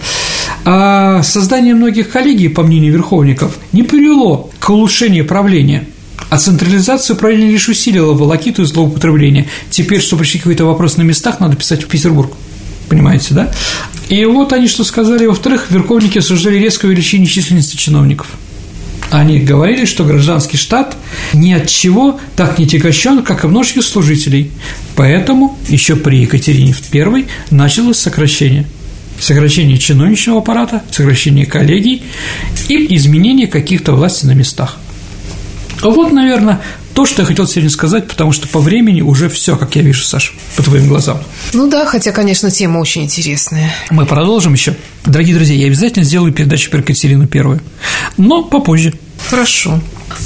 А 0.63 1.23
создание 1.23 1.73
многих 1.73 2.11
коллегий, 2.11 2.49
по 2.49 2.61
мнению 2.61 2.93
верховников, 2.93 3.57
не 3.71 3.81
привело 3.81 4.51
к 4.59 4.69
улучшению 4.69 5.25
правления– 5.25 5.85
а 6.33 6.37
централизация 6.39 7.13
управления 7.13 7.51
лишь 7.51 7.69
усилила 7.69 8.13
волокиту 8.13 8.63
и 8.63 8.65
злоупотребление. 8.65 9.45
Теперь, 9.69 10.01
чтобы 10.01 10.23
решить 10.23 10.41
какой-то 10.41 10.65
вопрос 10.65 10.97
на 10.97 11.03
местах, 11.03 11.39
надо 11.39 11.55
писать 11.55 11.83
в 11.83 11.87
Петербург. 11.87 12.33
Понимаете, 12.89 13.35
да? 13.35 13.51
И 14.09 14.25
вот 14.25 14.51
они 14.51 14.67
что 14.67 14.83
сказали. 14.83 15.27
Во-вторых, 15.27 15.67
верховники 15.69 16.17
осуждали 16.17 16.57
резкое 16.57 16.87
увеличение 16.87 17.27
численности 17.27 17.75
чиновников. 17.75 18.25
Они 19.11 19.41
говорили, 19.41 19.85
что 19.85 20.05
гражданский 20.05 20.57
штат 20.57 20.97
ни 21.33 21.53
от 21.53 21.67
чего 21.67 22.19
так 22.35 22.57
не 22.57 22.65
тягощен, 22.65 23.21
как 23.21 23.43
и 23.43 23.47
множество 23.47 23.81
служителей. 23.81 24.49
Поэтому 24.95 25.59
еще 25.69 25.95
при 25.95 26.21
Екатерине 26.21 26.73
I 26.93 27.27
началось 27.51 27.99
сокращение. 27.99 28.65
Сокращение 29.19 29.77
чиновничного 29.77 30.39
аппарата, 30.39 30.81
сокращение 30.89 31.45
коллегий 31.45 32.01
и 32.69 32.95
изменение 32.95 33.45
каких-то 33.45 33.91
властей 33.91 34.29
на 34.29 34.33
местах. 34.33 34.79
Вот, 35.81 36.11
наверное, 36.11 36.61
то, 36.93 37.05
что 37.05 37.23
я 37.23 37.25
хотел 37.25 37.47
сегодня 37.47 37.69
сказать, 37.69 38.07
потому 38.07 38.31
что 38.31 38.47
по 38.47 38.59
времени 38.59 39.01
уже 39.01 39.29
все, 39.29 39.57
как 39.57 39.75
я 39.75 39.81
вижу, 39.81 40.03
Саш, 40.03 40.35
по 40.55 40.63
твоим 40.63 40.87
глазам. 40.87 41.21
Ну 41.53 41.67
да, 41.69 41.85
хотя, 41.85 42.11
конечно, 42.11 42.51
тема 42.51 42.79
очень 42.79 43.03
интересная. 43.03 43.73
Мы 43.89 44.05
продолжим 44.05 44.53
еще. 44.53 44.75
Дорогие 45.05 45.35
друзья, 45.35 45.55
я 45.55 45.67
обязательно 45.67 46.05
сделаю 46.05 46.31
передачу 46.31 46.69
про 46.69 46.79
Екатерину 46.79 47.27
Первую, 47.27 47.61
но 48.17 48.43
попозже. 48.43 48.93
Хорошо. 49.29 49.81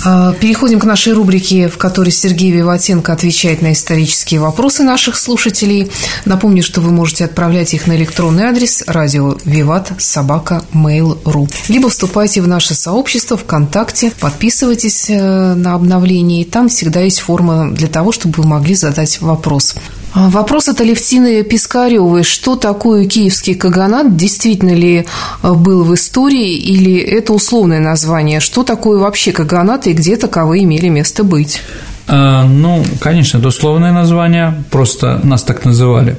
А, 0.05 0.33
переходим 0.33 0.79
к 0.79 0.85
нашей 0.85 1.13
рубрике, 1.13 1.67
в 1.67 1.77
которой 1.77 2.11
Сергей 2.11 2.51
Виватенко 2.51 3.13
отвечает 3.13 3.61
на 3.61 3.73
исторические 3.73 4.39
вопросы 4.39 4.83
наших 4.83 5.17
слушателей. 5.17 5.91
Напомню, 6.25 6.63
что 6.63 6.81
вы 6.81 6.91
можете 6.91 7.25
отправлять 7.25 7.73
их 7.73 7.87
на 7.87 7.95
электронный 7.95 8.43
адрес 8.45 8.83
радио 8.87 9.37
Виват 9.45 9.91
Собака 9.97 10.63
Mail.ru. 10.73 11.49
Либо 11.67 11.89
вступайте 11.89 12.41
в 12.41 12.47
наше 12.47 12.73
сообщество 12.73 13.37
ВКонтакте, 13.37 14.11
подписывайтесь 14.19 15.09
э, 15.09 15.53
на 15.53 15.73
обновление, 15.73 16.41
и 16.41 16.45
там 16.45 16.69
всегда 16.69 17.01
есть 17.01 17.19
форма 17.19 17.71
для 17.71 17.87
того, 17.87 18.11
чтобы 18.11 18.41
вы 18.41 18.47
могли 18.47 18.75
задать 18.75 19.21
вопрос. 19.21 19.75
А, 20.13 20.29
вопрос 20.29 20.67
от 20.69 20.81
Алевтины 20.81 21.43
Пискаревой. 21.43 22.23
Что 22.23 22.55
такое 22.55 23.05
киевский 23.05 23.55
каганат? 23.55 24.15
Действительно 24.15 24.73
ли 24.73 25.05
а, 25.41 25.53
был 25.53 25.83
в 25.83 25.93
истории 25.93 26.53
или 26.55 26.97
это 26.97 27.33
условное 27.33 27.79
название? 27.79 28.39
Что 28.39 28.63
такое 28.63 28.99
вообще 28.99 29.31
каганат 29.31 29.87
и 29.87 29.93
где 29.93 30.15
таковые 30.15 30.63
имели 30.63 30.89
место 30.89 31.23
быть? 31.23 31.61
А, 32.07 32.45
ну, 32.45 32.83
конечно, 33.01 33.37
это 33.37 33.49
условное 33.49 33.91
название, 33.91 34.63
просто 34.71 35.19
нас 35.23 35.43
так 35.43 35.65
называли. 35.65 36.17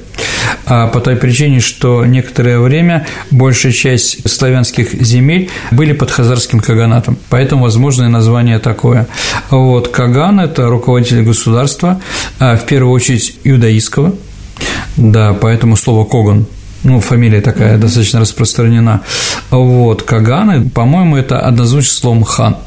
А 0.65 0.87
по 0.87 0.99
той 0.99 1.15
причине, 1.15 1.59
что 1.59 2.05
некоторое 2.05 2.59
время 2.59 3.07
большая 3.31 3.71
часть 3.71 4.29
славянских 4.29 4.93
земель 4.93 5.49
были 5.71 5.93
под 5.93 6.11
хазарским 6.11 6.59
каганатом, 6.59 7.17
поэтому 7.29 7.63
возможное 7.63 8.09
название 8.09 8.59
такое. 8.59 9.07
Вот, 9.49 9.87
Каган– 9.87 10.39
это 10.41 10.67
руководитель 10.67 11.23
государства, 11.23 11.99
а 12.39 12.55
в 12.55 12.65
первую 12.65 12.93
очередь 12.93 13.39
иудаистского, 13.43 14.13
да, 14.95 15.33
поэтому 15.33 15.75
слово 15.75 16.05
«коган» 16.05 16.45
ну, 16.83 17.01
фамилия 17.01 17.41
такая 17.41 17.77
достаточно 17.77 18.21
распространена. 18.21 19.01
Вот, 19.49 20.03
Каганы, 20.03 20.69
по-моему, 20.69 21.17
это 21.17 21.39
однозвучно 21.39 21.91
словом 21.91 22.23
хан. 22.23 22.57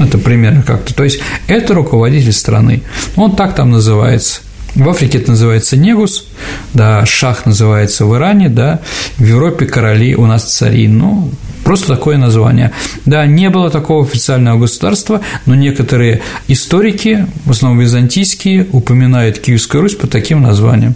Это 0.00 0.18
примерно 0.18 0.62
как-то. 0.62 0.94
То 0.94 1.04
есть 1.04 1.20
это 1.48 1.74
руководитель 1.74 2.32
страны. 2.32 2.82
Он 3.16 3.34
так 3.34 3.54
там 3.54 3.70
называется. 3.70 4.40
В 4.74 4.86
Африке 4.90 5.18
это 5.18 5.30
называется 5.30 5.78
негус, 5.78 6.26
да, 6.74 7.06
шах 7.06 7.46
называется 7.46 8.04
в 8.04 8.14
Иране, 8.14 8.50
да, 8.50 8.80
в 9.16 9.24
Европе 9.24 9.64
короли 9.64 10.14
у 10.14 10.26
нас 10.26 10.44
цари, 10.44 10.86
ну, 10.86 11.30
просто 11.64 11.94
такое 11.94 12.18
название. 12.18 12.72
Да, 13.06 13.24
не 13.24 13.48
было 13.48 13.70
такого 13.70 14.04
официального 14.04 14.58
государства, 14.58 15.22
но 15.46 15.54
некоторые 15.54 16.20
историки, 16.48 17.26
в 17.46 17.52
основном 17.52 17.80
византийские, 17.80 18.66
упоминают 18.70 19.38
Киевскую 19.38 19.80
Русь 19.80 19.94
под 19.94 20.10
таким 20.10 20.42
названием. 20.42 20.94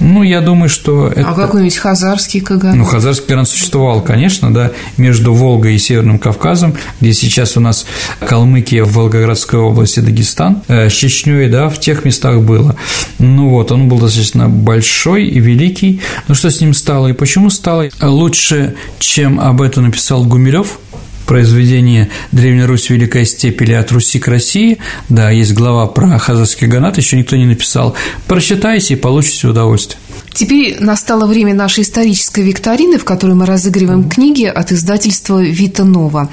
Ну, 0.00 0.22
я 0.22 0.40
думаю, 0.40 0.68
что 0.68 1.08
это… 1.08 1.28
А 1.28 1.34
какой-нибудь 1.34 1.76
хазарский 1.76 2.40
Каган? 2.40 2.76
Ну, 2.76 2.84
хазарский 2.84 3.26
Каган 3.26 3.46
существовал, 3.46 4.00
конечно, 4.02 4.52
да, 4.52 4.72
между 4.96 5.32
Волгой 5.32 5.74
и 5.74 5.78
Северным 5.78 6.18
Кавказом, 6.18 6.74
где 7.00 7.12
сейчас 7.12 7.56
у 7.56 7.60
нас 7.60 7.86
Калмыкия 8.20 8.84
в 8.84 8.92
Волгоградской 8.92 9.58
области, 9.58 10.00
Дагестан, 10.00 10.62
э, 10.68 10.88
с 10.88 10.92
Чечней, 10.92 11.48
да, 11.48 11.68
в 11.68 11.78
тех 11.78 12.04
местах 12.04 12.40
было. 12.40 12.76
Ну 13.18 13.48
вот, 13.50 13.72
он 13.72 13.88
был 13.88 13.98
достаточно 13.98 14.48
большой 14.48 15.26
и 15.26 15.38
великий. 15.38 16.00
Но 16.28 16.34
что 16.34 16.50
с 16.50 16.60
ним 16.60 16.74
стало 16.74 17.08
и 17.08 17.12
почему 17.12 17.50
стало 17.50 17.88
лучше, 18.00 18.74
чем 18.98 19.40
об 19.40 19.62
этом 19.62 19.84
написал 19.84 20.24
Гумилев– 20.24 20.78
произведение 21.32 22.10
«Древняя 22.30 22.66
Русь. 22.66 22.90
Великая 22.90 23.24
степь» 23.24 23.62
или 23.62 23.72
«От 23.72 23.90
Руси 23.90 24.18
к 24.18 24.28
России», 24.28 24.76
да, 25.08 25.30
есть 25.30 25.54
глава 25.54 25.86
про 25.86 26.18
хазарский 26.18 26.66
ганат, 26.66 26.98
еще 26.98 27.16
никто 27.16 27.36
не 27.36 27.46
написал. 27.46 27.94
Прочитайте 28.26 28.92
и 28.92 28.96
получите 28.98 29.48
удовольствие. 29.48 29.98
Теперь 30.34 30.76
настало 30.78 31.24
время 31.24 31.54
нашей 31.54 31.84
исторической 31.84 32.44
викторины, 32.44 32.98
в 32.98 33.06
которой 33.06 33.32
мы 33.32 33.46
разыгрываем 33.46 34.10
книги 34.10 34.44
от 34.44 34.72
издательства 34.72 35.42
«Вита 35.42 35.84
Нова». 35.84 36.28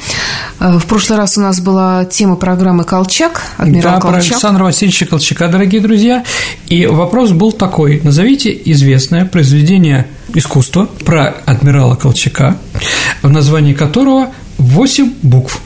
Э, 0.59 0.77
в 0.77 0.85
прошлый 0.85 1.17
раз 1.17 1.37
у 1.37 1.41
нас 1.41 1.61
была 1.61 2.03
тема 2.03 2.35
программы 2.35 2.83
«Колчак», 2.83 3.41
адмирал 3.55 3.95
да, 3.95 4.01
Колчак. 4.01 4.21
про 4.21 4.33
Александра 4.33 4.63
Васильевича 4.65 5.05
Колчака, 5.05 5.47
дорогие 5.47 5.79
друзья. 5.79 6.25
И 6.67 6.85
вопрос 6.87 7.31
был 7.31 7.53
такой. 7.53 8.01
Назовите 8.03 8.51
известное 8.65 9.23
произведение 9.23 10.07
искусства 10.33 10.89
про 11.05 11.37
адмирала 11.45 11.95
Колчака, 11.95 12.57
в 13.21 13.29
названии 13.29 13.73
которого 13.73 14.33
8 14.59 15.13
букв. 15.23 15.59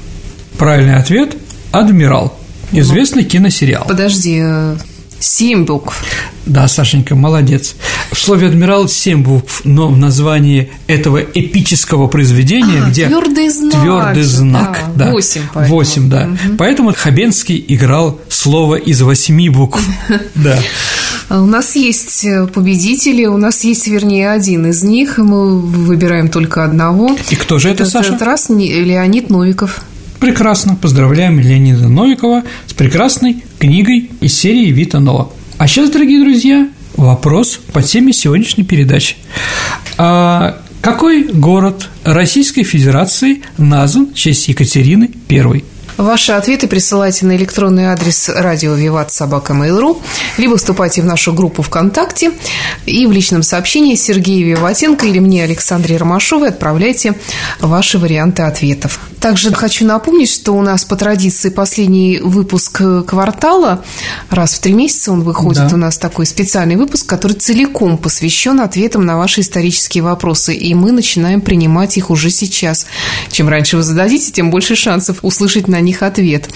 Правильный 0.57 0.95
ответ– 0.95 1.35
«Адмирал». 1.71 2.37
Известный 2.71 3.23
киносериал. 3.23 3.85
Подожди, 3.87 4.39
э, 4.41 4.75
семь 5.19 5.65
букв. 5.65 6.03
Да, 6.45 6.67
Сашенька, 6.67 7.15
молодец. 7.15 7.75
В 8.11 8.17
слове 8.17 8.47
«адмирал» 8.47 8.87
семь 8.87 9.23
букв, 9.23 9.61
но 9.63 9.87
в 9.87 9.97
названии 9.97 10.71
этого 10.87 11.17
эпического 11.17 12.07
произведения, 12.07 12.83
а, 12.85 12.89
где 12.89 13.07
твердый 13.07 13.49
знак, 13.49 13.81
твердый 13.81 14.23
знак, 14.23 14.79
да, 14.95 15.11
восемь, 15.11 15.41
да, 15.53 15.65
восемь, 15.65 16.09
да. 16.09 16.27
Угу. 16.27 16.57
Поэтому 16.57 16.93
Хабенский 16.95 17.63
играл 17.67 18.19
слово 18.29 18.75
из 18.75 19.01
восьми 19.01 19.49
букв. 19.49 19.81
Да. 20.35 20.59
У 21.29 21.45
нас 21.45 21.75
есть 21.75 22.25
э, 22.25 22.47
победители, 22.47 23.25
у 23.25 23.37
нас 23.37 23.63
есть, 23.63 23.87
вернее, 23.87 24.31
один 24.31 24.67
из 24.67 24.83
них. 24.83 25.17
Мы 25.17 25.59
выбираем 25.59 26.27
только 26.29 26.63
одного. 26.63 27.15
И 27.29 27.35
кто 27.35 27.59
же 27.59 27.69
это, 27.69 27.85
Саша? 27.85 28.09
Этот 28.09 28.21
раз 28.23 28.49
Леонид 28.49 29.29
Новиков. 29.29 29.83
Прекрасно. 30.19 30.75
Поздравляем 30.75 31.39
Леонида 31.39 31.87
Новикова 31.87 32.43
с 32.67 32.73
прекрасной 32.73 33.43
книгой 33.59 34.11
из 34.21 34.33
серии 34.37 34.71
Вита. 34.71 35.01
А 35.57 35.67
сейчас, 35.67 35.89
дорогие 35.89 36.21
друзья, 36.21 36.67
вопрос 36.95 37.59
по 37.71 37.81
теме 37.81 38.13
сегодняшней 38.13 38.63
передачи. 38.63 39.15
А 39.97 40.57
какой 40.81 41.23
город 41.23 41.89
Российской 42.03 42.63
Федерации 42.63 43.41
назван 43.57 44.07
в 44.07 44.15
честь 44.15 44.47
Екатерины 44.47 45.11
I? 45.29 45.63
Ваши 45.97 46.31
ответы 46.31 46.67
присылайте 46.67 47.25
на 47.25 47.35
электронный 47.35 47.85
адрес 47.85 48.27
радио 48.27 48.73
Виват 48.73 49.11
Собака 49.11 49.53
Mail.ru, 49.53 50.01
либо 50.37 50.57
вступайте 50.57 51.01
в 51.01 51.05
нашу 51.05 51.33
группу 51.33 51.61
ВКонтакте 51.61 52.31
и 52.85 53.05
в 53.05 53.11
личном 53.11 53.43
сообщении 53.43 53.95
Сергею 53.95 54.47
Виватенко 54.47 55.05
или 55.05 55.19
мне, 55.19 55.43
Александре 55.43 55.97
Ромашовой, 55.97 56.49
отправляйте 56.49 57.13
ваши 57.59 57.99
варианты 57.99 58.41
ответов. 58.41 58.99
Также 59.24 59.53
хочу 59.53 59.86
напомнить, 59.86 60.30
что 60.30 60.51
у 60.51 60.61
нас 60.61 60.84
по 60.84 60.97
традиции 60.97 61.47
последний 61.47 62.19
выпуск 62.21 62.82
квартала, 63.07 63.82
раз 64.30 64.55
в 64.55 64.59
три 64.59 64.74
месяца 64.74 65.13
он 65.13 65.21
выходит, 65.21 65.69
да. 65.69 65.76
у 65.76 65.78
нас 65.78 65.97
такой 65.97 66.26
специальный 66.26 66.76
выпуск, 66.76 67.05
который 67.05 67.32
целиком 67.32 67.97
посвящен 67.97 68.59
ответам 68.59 69.05
на 69.05 69.17
ваши 69.17 69.39
исторические 69.39 70.03
вопросы, 70.03 70.53
и 70.53 70.74
мы 70.74 70.91
начинаем 70.91 71.39
принимать 71.39 71.97
их 71.97 72.09
уже 72.09 72.30
сейчас. 72.30 72.86
Чем 73.32 73.47
раньше 73.47 73.78
вы 73.78 73.84
зададите, 73.84 74.30
тем 74.30 74.51
больше 74.51 74.76
шансов 74.76 75.19
услышать 75.21 75.69
на 75.69 75.80
них 75.80 76.03
ответ. 76.03 76.49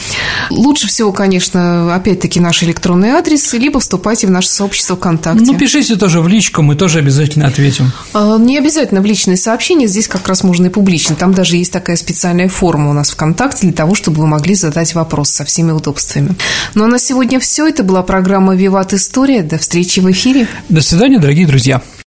Лучше 0.50 0.90
всего, 0.90 1.14
конечно, 1.14 1.96
опять-таки 1.96 2.42
наш 2.42 2.64
электронный 2.64 3.12
адрес, 3.12 3.54
либо 3.54 3.80
вступайте 3.80 4.28
в 4.28 4.32
наше 4.32 4.50
сообщество 4.50 4.98
ВКонтакте. 4.98 5.46
Ну, 5.46 5.58
пишите 5.58 5.96
тоже 5.96 6.20
в 6.20 6.28
личку, 6.28 6.64
мы 6.64 6.76
тоже 6.76 7.00
обязательно 7.00 7.48
ответим. 7.48 7.94
А, 8.12 8.38
не 8.38 8.58
обязательно 8.58 9.00
в 9.00 9.06
личные 9.06 9.38
сообщения, 9.38 9.88
здесь 9.88 10.10
как 10.10 10.28
раз 10.28 10.44
можно 10.44 10.66
и 10.66 10.70
публично. 10.70 11.16
Там 11.16 11.34
даже 11.34 11.56
есть 11.56 11.72
такая 11.72 11.96
специальная 11.96 12.50
форма 12.58 12.90
у 12.90 12.94
нас 12.94 13.12
ВКонтакте 13.12 13.68
для 13.68 13.76
того, 13.76 13.94
чтобы 13.94 14.22
вы 14.22 14.28
могли 14.28 14.56
задать 14.56 14.96
вопрос 14.96 15.30
со 15.30 15.46
всеми 15.46 15.72
удобствами. 15.72 16.36
Ну 16.74 16.86
а 16.86 16.88
на 16.88 16.98
сегодня 16.98 17.40
все. 17.40 17.68
Это 17.68 17.84
была 17.84 18.02
программа 18.02 18.56
«Виват 18.56 18.94
История». 18.94 19.44
До 19.44 19.60
встречи 19.60 20.00
в 20.00 20.10
эфире. 20.12 20.48
До 20.68 20.82
свидания, 20.82 21.20
дорогие 21.20 21.46
друзья. 21.46 21.82